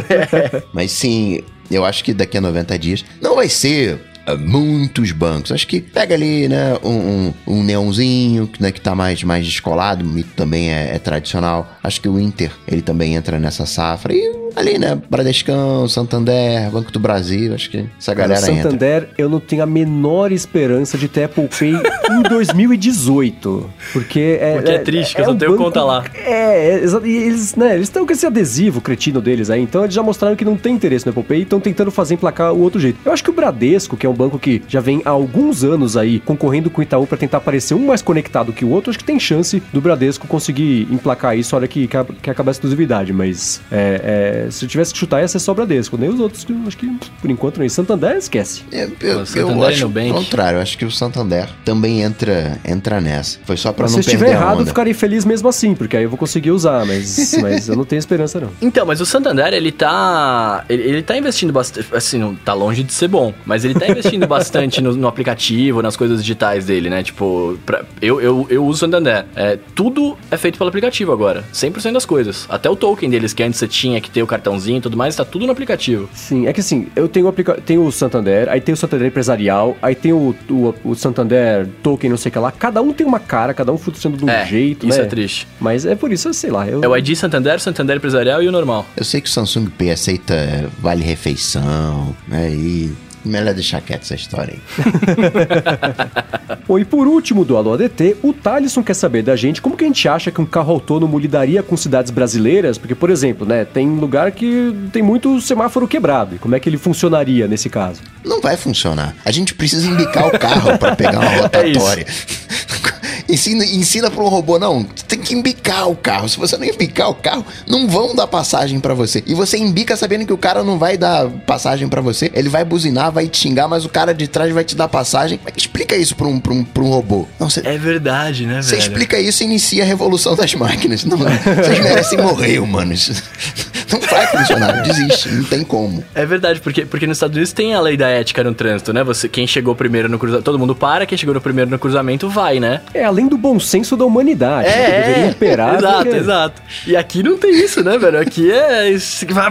[0.72, 3.98] Mas sim, eu acho que daqui a 90 dias não vai ser
[4.34, 5.52] muitos bancos.
[5.52, 10.04] Acho que pega ali, né, um, um, um neonzinho, né, que tá mais, mais descolado,
[10.04, 11.70] o mito também é, é tradicional.
[11.82, 14.12] Acho que o Inter, ele também entra nessa safra.
[14.12, 14.98] E ali, né?
[15.08, 19.14] Bradescão, Santander, Banco do Brasil, acho que essa galera Cara, Santander, entra.
[19.18, 21.74] eu não tenho a menor esperança de ter Apple Pay
[22.10, 23.70] em 2018.
[23.92, 24.54] Porque é.
[24.54, 26.04] Porque é, é triste, que é, eu só um tenho banco, conta lá.
[26.14, 29.94] É, é e eles, né, eles estão com esse adesivo cretino deles aí, então eles
[29.94, 32.60] já mostraram que não tem interesse no Apple Pay e estão tentando fazer emplacar o
[32.60, 32.98] outro jeito.
[33.04, 35.96] Eu acho que o Bradesco, que é um banco que já vem há alguns anos
[35.96, 38.98] aí concorrendo com o Itaú para tentar parecer um mais conectado que o outro, acho
[38.98, 43.12] que tem chance do Bradesco conseguir emplacar isso, olha que, que, que acaba a exclusividade,
[43.12, 45.96] mas é, é se eu tivesse que chutar, ia ser só Bradesco.
[45.96, 46.86] Nem os outros, acho que
[47.20, 47.68] por enquanto nem.
[47.68, 48.62] Santander, esquece.
[48.72, 50.60] É, eu, eu, eu acho o contrário.
[50.60, 53.38] Acho que o Santander também entra, entra nessa.
[53.44, 55.96] Foi só pra mas não perder Se estiver errado, eu ficarei feliz mesmo assim, porque
[55.96, 58.50] aí eu vou conseguir usar, mas, mas eu não tenho esperança não.
[58.62, 60.64] Então, mas o Santander, ele tá...
[60.68, 61.86] Ele, ele tá investindo bastante...
[61.94, 65.82] Assim, não tá longe de ser bom, mas ele tá investindo bastante no, no, aplicativo,
[65.82, 67.02] nas coisas digitais dele, né?
[67.02, 69.24] Tipo, pra, eu, eu, eu uso o Santander.
[69.34, 71.44] É, tudo é feito pelo aplicativo agora.
[71.52, 72.46] 100% das coisas.
[72.48, 75.16] Até o token deles, que antes você tinha que ter o cartãozinho e tudo mais,
[75.16, 76.08] tá tudo no aplicativo.
[76.12, 79.08] Sim, é que assim, eu tenho o, aplica tenho o Santander, aí tem o Santander
[79.08, 82.52] Empresarial, aí tem o, o, o Santander Token, não sei o que lá.
[82.52, 85.04] Cada um tem uma cara, cada um funcionando de um é, jeito, isso né?
[85.04, 85.46] é triste.
[85.60, 86.66] Mas é por isso, sei lá.
[86.66, 86.82] Eu...
[86.82, 88.86] É o ID Santander, Santander Empresarial e o normal.
[88.96, 92.50] Eu sei que o Samsung Pay aceita vale refeição, né?
[92.50, 92.92] E
[93.26, 94.60] Melhor deixar quieto essa história aí.
[96.66, 99.84] Bom, e por último do Alô ADT, o Thalisson quer saber da gente como que
[99.84, 103.64] a gente acha que um carro autônomo lidaria com cidades brasileiras, porque, por exemplo, né,
[103.64, 108.00] tem lugar que tem muito semáforo quebrado, e como é que ele funcionaria nesse caso?
[108.24, 109.14] Não vai funcionar.
[109.24, 112.06] A gente precisa indicar o carro para pegar uma é rotatória.
[112.06, 112.86] É
[113.28, 116.28] ensina, ensina para um robô, não, tem que embicar o carro.
[116.28, 119.22] Se você não embicar o carro, não vão dar passagem para você.
[119.26, 122.64] E você embica sabendo que o cara não vai dar passagem para você, ele vai
[122.64, 125.40] buzinar, vai te xingar, mas o cara de trás vai te dar passagem.
[125.56, 127.26] Explica isso pra um, pra um, pra um robô.
[127.38, 128.64] Não, cê, é verdade, né, velho?
[128.64, 131.04] Você explica isso e inicia a revolução das máquinas.
[131.04, 133.22] Não, vocês merecem morrer, humanos.
[133.90, 136.04] Não vai funcionar, desiste, não tem como.
[136.12, 139.04] É verdade, porque, porque nos Estados Unidos tem a lei da ética no trânsito, né?
[139.04, 142.28] Você, quem chegou primeiro no cruzamento, todo mundo para, quem chegou no primeiro no cruzamento
[142.28, 142.80] vai, né?
[142.92, 145.02] É, além do bom senso da humanidade, é, né?
[145.02, 145.76] deveria imperar.
[145.76, 146.16] Exato, porque...
[146.16, 146.62] exato.
[146.86, 148.20] E aqui não tem isso, né, velho?
[148.20, 148.94] Aqui é.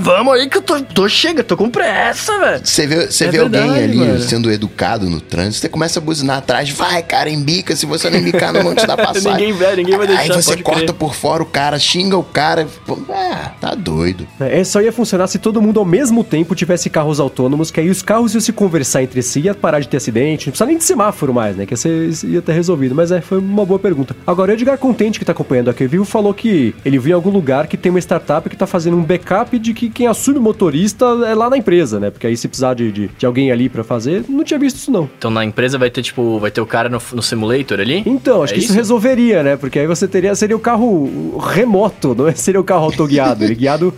[0.01, 2.61] Vamos aí que eu tô, tô chega, tô com pressa, velho.
[2.63, 4.19] Você vê, você é vê verdade, alguém ali mano.
[4.19, 8.19] sendo educado no trânsito, você começa a buzinar atrás, vai, cara, embica, se você não
[8.19, 9.31] embicar, não vão te dar passagem.
[9.31, 10.21] ninguém vai, ninguém vai deixar.
[10.21, 10.93] Aí você corta crer.
[10.93, 12.67] por fora o cara, xinga o cara.
[13.09, 14.27] É, tá doido.
[14.39, 17.89] É, só ia funcionar se todo mundo ao mesmo tempo tivesse carros autônomos, que aí
[17.89, 20.77] os carros iam se conversar entre si, ia parar de ter acidente, não precisa nem
[20.77, 21.65] de semáforo mais, né?
[21.65, 22.93] Que você ia ter resolvido.
[22.93, 24.15] Mas é, foi uma boa pergunta.
[24.26, 27.30] Agora, o Edgar Contente, que tá acompanhando aqui, viu, falou que ele viu em algum
[27.30, 30.41] lugar que tem uma startup que tá fazendo um backup de que quem assume o
[30.41, 32.11] motorista é lá na empresa, né?
[32.11, 34.91] Porque aí se precisar de, de, de alguém ali para fazer, não tinha visto isso
[34.91, 35.10] não.
[35.18, 38.03] Então na empresa vai ter, tipo, vai ter o cara no, no simulator ali?
[38.06, 38.69] Então, acho é que isso?
[38.69, 38.77] isso?
[38.77, 39.56] resolveria, né?
[39.57, 42.34] Porque aí você teria, seria o carro remoto, não é?
[42.36, 43.44] seria o carro autoguiado.
[43.44, 43.94] ele guiado,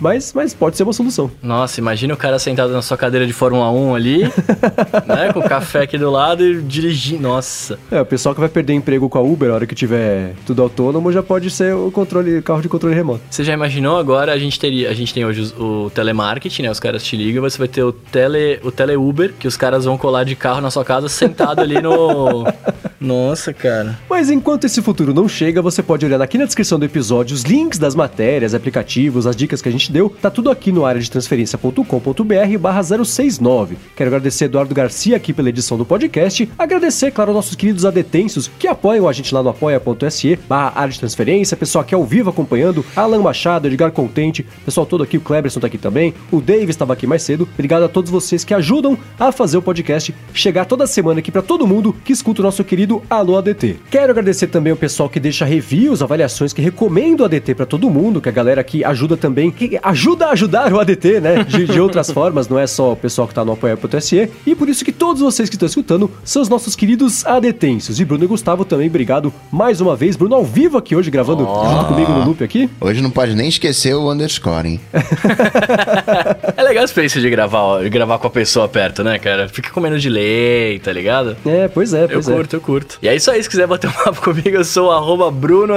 [0.00, 1.30] mas, mas pode ser uma solução.
[1.42, 4.22] Nossa, imagina o cara sentado na sua cadeira de Fórmula 1 ali,
[5.06, 5.32] né?
[5.32, 7.22] Com o café aqui do lado e dirigindo.
[7.22, 7.78] Nossa.
[7.90, 10.62] É, o pessoal que vai perder emprego com a Uber, a hora que tiver tudo
[10.62, 13.20] autônomo, já pode ser o controle, carro de controle remoto.
[13.30, 14.32] Você já imaginou agora?
[14.32, 16.70] A gente teria, a gente tem hoje o, o telemarketing, né?
[16.70, 19.84] Os caras te ligam, você vai ter o tele, o tele Uber, que os caras
[19.84, 22.44] vão colar de carro na sua casa sentado ali no.
[23.00, 23.98] Nossa, cara.
[24.10, 27.42] Mas enquanto esse futuro não chega, você pode olhar aqui na descrição do episódio os
[27.42, 30.14] links das matérias, aplicativos, as dicas que a gente deu.
[30.20, 33.78] Tá tudo aqui no área de transferência.com.br barra 069.
[33.96, 36.50] Quero agradecer Eduardo Garcia aqui pela edição do podcast.
[36.58, 41.00] Agradecer, claro, nossos queridos adetensos que apoiam a gente lá no apoia.se barra área de
[41.00, 41.56] transferência.
[41.56, 42.84] Pessoal aqui ao vivo acompanhando.
[42.94, 46.12] Alan Machado, Edgar Contente, pessoal todo aqui, o Kleberson tá aqui também.
[46.30, 47.48] O Davis estava aqui mais cedo.
[47.54, 51.40] Obrigado a todos vocês que ajudam a fazer o podcast chegar toda semana aqui para
[51.40, 53.76] todo mundo que escuta o nosso querido Alô ADT.
[53.90, 57.90] Quero agradecer também o pessoal que deixa reviews, avaliações, que recomenda o ADT para todo
[57.90, 61.44] mundo, que a galera aqui ajuda também, que ajuda a ajudar o ADT, né?
[61.44, 64.30] De, de outras formas, não é só o pessoal que tá no apoia.se.
[64.46, 68.00] E por isso que todos vocês que estão escutando são os nossos queridos adetensos.
[68.00, 70.16] E Bruno e Gustavo também, obrigado mais uma vez.
[70.16, 71.70] Bruno ao vivo aqui hoje, gravando oh.
[71.70, 72.68] junto comigo no loop aqui.
[72.80, 74.80] Hoje não pode nem esquecer o underscore, hein?
[76.56, 79.48] é legal a experiência de gravar, de gravar com a pessoa perto, né, cara?
[79.48, 81.36] Fica comendo de lei, tá ligado?
[81.46, 82.36] É, pois é, pois eu é.
[82.36, 82.79] curto, eu curto.
[82.80, 82.98] Curto.
[83.02, 85.74] E é isso aí, se quiser bater um papo comigo, eu sou arroba Bruno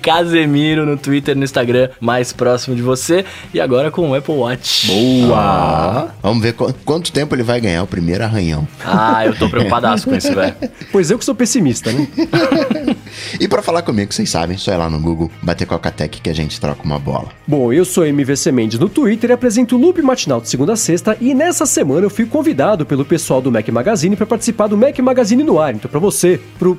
[0.00, 3.24] Casemiro no Twitter e no Instagram, mais próximo de você.
[3.52, 4.86] E agora com o Apple Watch.
[4.86, 5.36] Boa!
[5.36, 6.08] Ah.
[6.22, 8.66] Vamos ver qu quanto tempo ele vai ganhar o primeiro arranhão.
[8.84, 10.54] Ah, eu tô preocupadaço com isso, velho.
[10.90, 12.06] Pois eu que sou pessimista, né?
[13.40, 16.34] e para falar comigo, vocês sabem, só ir lá no Google, bater Coca-Tech que a
[16.34, 17.28] gente troca uma bola.
[17.46, 20.76] Bom, eu sou MVC Mendes no Twitter e apresento o Loop Matinal de segunda a
[20.76, 24.76] sexta e nessa semana eu fui convidado pelo pessoal do Mac Magazine para participar do
[24.76, 25.74] Mac Magazine no ar.
[25.74, 26.23] Então para você,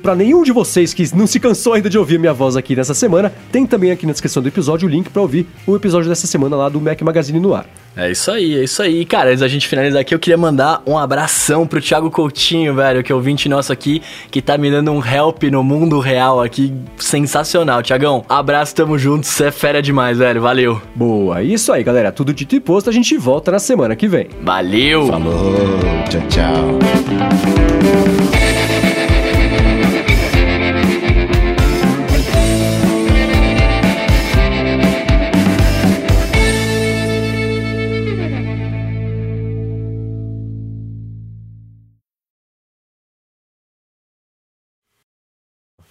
[0.02, 2.94] para nenhum de vocês que não se cansou ainda de ouvir minha voz aqui nessa
[2.94, 6.26] semana, tem também aqui na descrição do episódio o link para ouvir o episódio dessa
[6.26, 7.66] semana lá do Mac Magazine no ar.
[7.96, 9.06] É isso aí, é isso aí.
[9.06, 13.02] Cara, antes da gente finalizar aqui, eu queria mandar um abração pro Thiago Coutinho, velho,
[13.02, 16.74] que é ouvinte nosso aqui, que tá me dando um help no mundo real aqui,
[16.98, 17.82] sensacional.
[17.82, 20.82] Tiagão, abraço, tamo junto, você é fera demais, velho, valeu.
[20.94, 24.28] Boa, isso aí, galera, tudo dito e posto, a gente volta na semana que vem.
[24.42, 25.06] Valeu!
[25.06, 25.78] Falou,
[26.10, 26.78] tchau, tchau.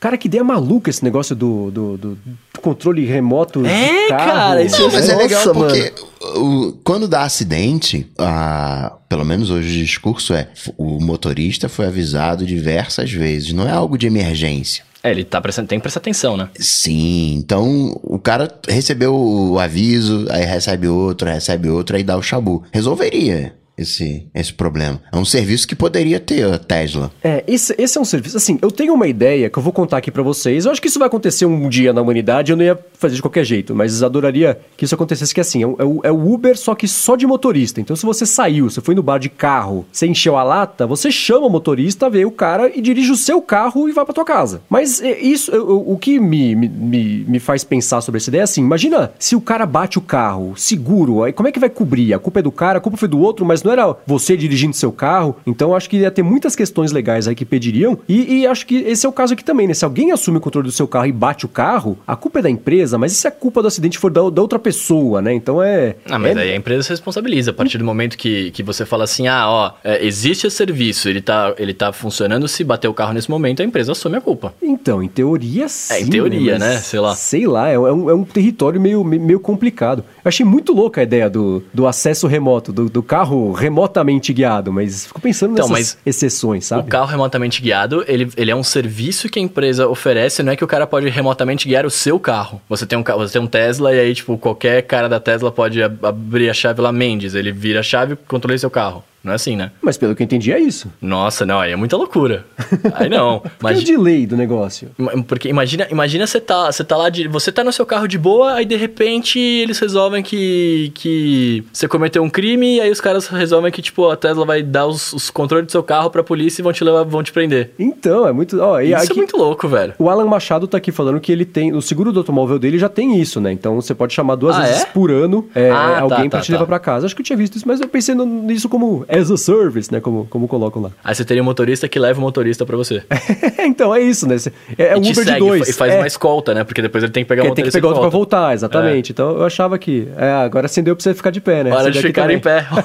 [0.06, 2.18] Cara, que ideia maluca esse negócio do, do, do
[2.62, 3.66] controle remoto.
[3.66, 5.94] É, cara, isso Não, mas é legal porque
[6.36, 12.46] o, quando dá acidente, a, pelo menos hoje o discurso é: o motorista foi avisado
[12.46, 14.84] diversas vezes, não é algo de emergência.
[15.02, 16.50] É, ele tá prestando, tem que prestar atenção, né?
[16.60, 22.22] Sim, então o cara recebeu o aviso, aí recebe outro, recebe outro, aí dá o
[22.22, 22.64] chabu.
[22.72, 25.02] Resolveria esse, esse problema.
[25.12, 27.12] É um serviço que poderia ter a Tesla.
[27.24, 28.38] É, esse, esse é um serviço.
[28.38, 30.66] Assim, eu tenho uma ideia que eu vou contar aqui para vocês.
[30.66, 32.52] Eu acho que isso vai acontecer um dia na humanidade.
[32.52, 35.34] Eu não ia fazer de qualquer jeito, mas adoraria que isso acontecesse.
[35.34, 37.82] Que assim, é o, é o Uber, só que só de motorista.
[37.82, 41.12] Então, se você saiu, você foi no bar de carro, você encheu a lata, você
[41.12, 44.26] chama o motorista, vê o cara e dirige o seu carro e vai para tua
[44.26, 44.62] casa.
[44.70, 48.62] Mas é, isso, o que me, me, me faz pensar sobre essa ideia é assim:
[48.62, 52.14] imagina se o cara bate o carro, seguro, aí como é que vai cobrir?
[52.14, 54.76] A culpa é do cara, a culpa foi do outro, mas não era você dirigindo
[54.76, 55.36] seu carro.
[55.46, 57.98] Então acho que ia ter muitas questões legais aí que pediriam.
[58.08, 59.74] E, e, acho que esse é o caso aqui também, né?
[59.74, 62.42] Se alguém assume o controle do seu carro e bate o carro, a culpa é
[62.44, 65.34] da empresa, mas e se a culpa do acidente for da, da outra pessoa, né?
[65.34, 65.96] Então é.
[66.10, 66.42] Ah, mas é...
[66.42, 67.52] aí a empresa se responsabiliza.
[67.52, 71.10] A partir do momento que, que você fala assim, ah, ó, é, existe esse serviço,
[71.10, 74.22] ele tá, ele tá funcionando, se bater o carro nesse momento, a empresa assume a
[74.22, 74.54] culpa.
[74.62, 75.94] Então, em teoria sim.
[75.94, 76.76] É, em teoria, né?
[76.76, 76.78] né?
[76.78, 77.16] Sei lá.
[77.16, 80.04] Sei lá, é, um, é um território meio, meio complicado.
[80.24, 84.72] Eu achei muito louca a ideia do, do acesso remoto, do, do carro remotamente guiado,
[84.72, 86.84] mas fico pensando então, nessas exceções, sabe?
[86.84, 90.56] O carro remotamente guiado, ele, ele é um serviço que a empresa oferece, não é
[90.56, 92.62] que o cara pode remotamente guiar o seu carro.
[92.70, 95.82] Você tem um, você tem um Tesla e aí, tipo, qualquer cara da Tesla pode
[95.82, 99.04] abrir a chave lá Mendes, ele vira a chave e controla seu carro.
[99.26, 99.72] Não é assim, né?
[99.82, 100.94] Mas pelo que eu entendi é isso.
[101.02, 102.46] Nossa, não, aí é muita loucura.
[102.94, 103.42] Aí não.
[103.60, 104.92] Mas é o delay do negócio.
[105.28, 108.20] Porque imagina, imagina você tá, você tá lá de, você tá no seu carro de
[108.20, 113.02] boa, aí de repente eles resolvem que que você cometeu um crime e aí os
[113.02, 116.24] caras resolvem que tipo a Tesla vai dar os, os controles do seu carro pra
[116.24, 117.72] polícia e vão te levar, vão te prender.
[117.80, 119.96] Então, é muito, ó, Isso aqui, é muito louco, velho.
[119.98, 122.90] O Alan Machado tá aqui falando que ele tem, o seguro do automóvel dele já
[122.90, 123.52] tem isso, né?
[123.52, 124.86] Então você pode chamar duas ah, vezes é?
[124.86, 126.68] por ano é, ah, alguém tá, pra tá, te levar tá.
[126.68, 127.06] pra casa.
[127.08, 130.00] Acho que eu tinha visto isso, mas eu pensei nisso como as a service, né?
[130.00, 130.92] Como, como colocam lá.
[131.04, 133.04] Aí você teria um motorista que leva o motorista pra você.
[133.60, 134.36] então, é isso, né?
[134.78, 135.70] É, é um Uber segue, de dois.
[135.70, 135.98] E faz é.
[135.98, 136.64] uma escolta, né?
[136.64, 138.54] Porque depois ele tem que pegar o Porque tem que motorista pegar outro pra voltar,
[138.54, 139.12] exatamente.
[139.12, 140.08] Então eu achava que.
[140.18, 141.72] É, agora acendeu pra você ficar de pé, né?
[141.74, 142.38] Hora de ficar também.
[142.38, 142.66] em pé.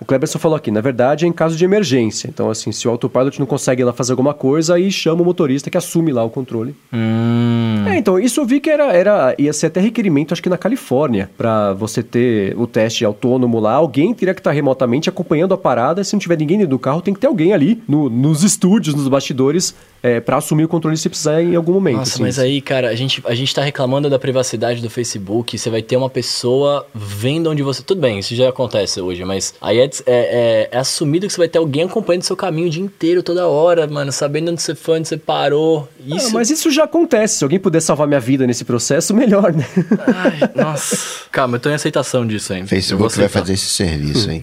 [0.00, 2.28] O Cleberson falou aqui, na verdade é em caso de emergência.
[2.28, 5.24] Então, assim, se o autopilot não consegue ir lá fazer alguma coisa, aí chama o
[5.24, 6.74] motorista que assume lá o controle.
[6.92, 7.84] hum.
[7.86, 10.58] É, então, isso eu vi que era, era ia ser até requerimento, acho que na
[10.58, 14.77] Califórnia, pra você ter o teste autônomo lá, alguém teria que estar remotamente
[15.08, 17.82] acompanhando a parada, se não tiver ninguém dentro do carro, tem que ter alguém ali
[17.88, 21.96] no- nos estúdios, nos bastidores, é, para assumir o controle se precisar em algum momento.
[21.98, 22.22] Nossa, assim.
[22.22, 25.58] mas aí, cara, a gente, a gente tá reclamando da privacidade do Facebook.
[25.58, 27.82] Você vai ter uma pessoa vendo onde você.
[27.82, 31.38] Tudo bem, isso já acontece hoje, mas aí é, é, é- é assumido que você
[31.38, 34.74] vai ter alguém acompanhando seu caminho o dia inteiro, toda hora, mano, sabendo onde você
[34.74, 35.88] foi, onde você parou.
[36.10, 36.32] Ah, Isso.
[36.32, 37.38] mas isso já acontece.
[37.38, 39.66] Se alguém puder salvar minha vida nesse processo, melhor, né?
[40.06, 40.96] Ai, nossa.
[41.32, 44.42] Calma, eu tô em aceitação disso vou Facebook vai fazer esse serviço aí.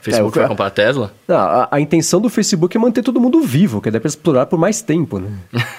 [0.00, 1.12] Facebook É, vai comprar a Tesla?
[1.26, 4.46] Não, a, a intenção do Facebook é manter todo mundo vivo, que é pra explorar
[4.46, 5.30] por mais tempo, né?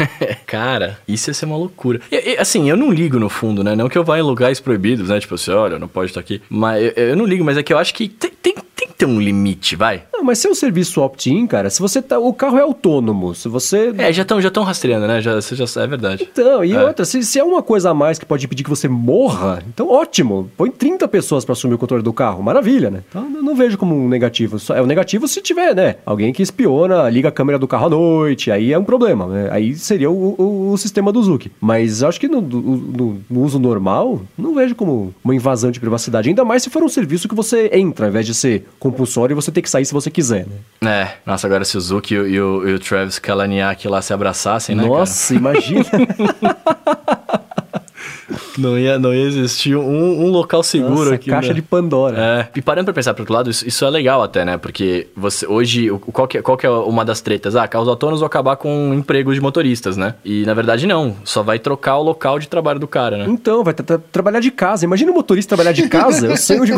[0.46, 2.02] Cara, isso ia ser uma loucura.
[2.12, 3.76] E, e, assim, eu não ligo no fundo, né?
[3.76, 5.20] Não que eu vá em lugares proibidos, né?
[5.20, 6.42] Tipo assim, olha, não pode estar aqui.
[6.50, 9.06] Mas eu, eu não ligo, mas é que eu acho que tem, tem, tem, ter
[9.06, 10.04] um limite, vai.
[10.12, 12.20] Não, mas se é um serviço opt-in, cara, se você tá.
[12.20, 13.34] O carro é autônomo.
[13.34, 13.94] Se você.
[13.98, 15.22] É, já estão já tão rastreando, né?
[15.22, 16.28] Já, já, é verdade.
[16.30, 16.84] Então, e é.
[16.84, 19.88] outra, se, se é uma coisa a mais que pode impedir que você morra, então
[19.90, 20.52] ótimo.
[20.58, 22.44] Põe 30 pessoas para assumir o controle do carro.
[22.44, 23.02] Maravilha, né?
[23.08, 24.58] Então eu não vejo como um negativo.
[24.74, 25.96] É um negativo se tiver, né?
[26.06, 29.28] Alguém que espiona, liga a câmera do carro à noite, aí é um problema.
[29.28, 29.50] Né?
[29.52, 31.52] Aí seria o, o, o sistema do Zuki.
[31.60, 36.30] Mas acho que no, no, no, uso normal, não vejo como uma invasão de privacidade.
[36.30, 39.36] Ainda mais se for um serviço que você entra, ao invés de ser compulsório e
[39.36, 40.46] você ter que sair se você quiser,
[40.82, 40.90] né?
[40.90, 44.02] É, nossa, agora se o Zuki e o, e o, e o Travis Kalaniak lá
[44.02, 44.86] se abraçassem, né?
[44.86, 45.86] Nossa, imagina.
[48.60, 51.30] Não ia, não ia existir um, um local seguro Nossa, aqui.
[51.30, 51.54] Caixa né?
[51.56, 52.18] de Pandora.
[52.18, 52.48] É.
[52.56, 54.58] E parando pra pensar pro outro lado, isso, isso é legal até, né?
[54.58, 57.56] Porque você hoje, qual que, é, qual que é uma das tretas?
[57.56, 60.16] Ah, carros autônomos vão acabar com empregos de motoristas, né?
[60.24, 61.16] E na verdade não.
[61.24, 63.26] Só vai trocar o local de trabalho do cara, né?
[63.28, 64.86] Então, vai trabalhar de casa.
[64.86, 66.28] Imagina um motorista trabalhar de casa.
[66.28, 66.74] eu sei onde.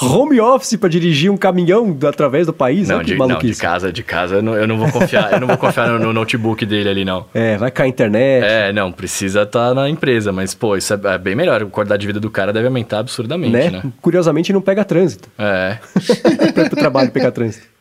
[0.00, 2.88] Home office pra dirigir um caminhão através do país.
[2.88, 4.36] Não, de, não de casa, de casa.
[4.36, 5.32] Eu não, eu não vou confiar.
[5.32, 7.26] eu não vou confiar no, no, notebook dele ali, não.
[7.34, 8.44] É, vai cair a internet.
[8.44, 11.62] É, não, precisa estar tá na empresa, mas, pô, isso é, é, bem melhor.
[11.62, 13.70] A qualidade de vida do cara deve aumentar absurdamente, né?
[13.70, 13.82] né?
[14.00, 15.28] Curiosamente, não pega trânsito.
[15.38, 15.78] É.
[16.54, 17.75] Para o trabalho pegar trânsito.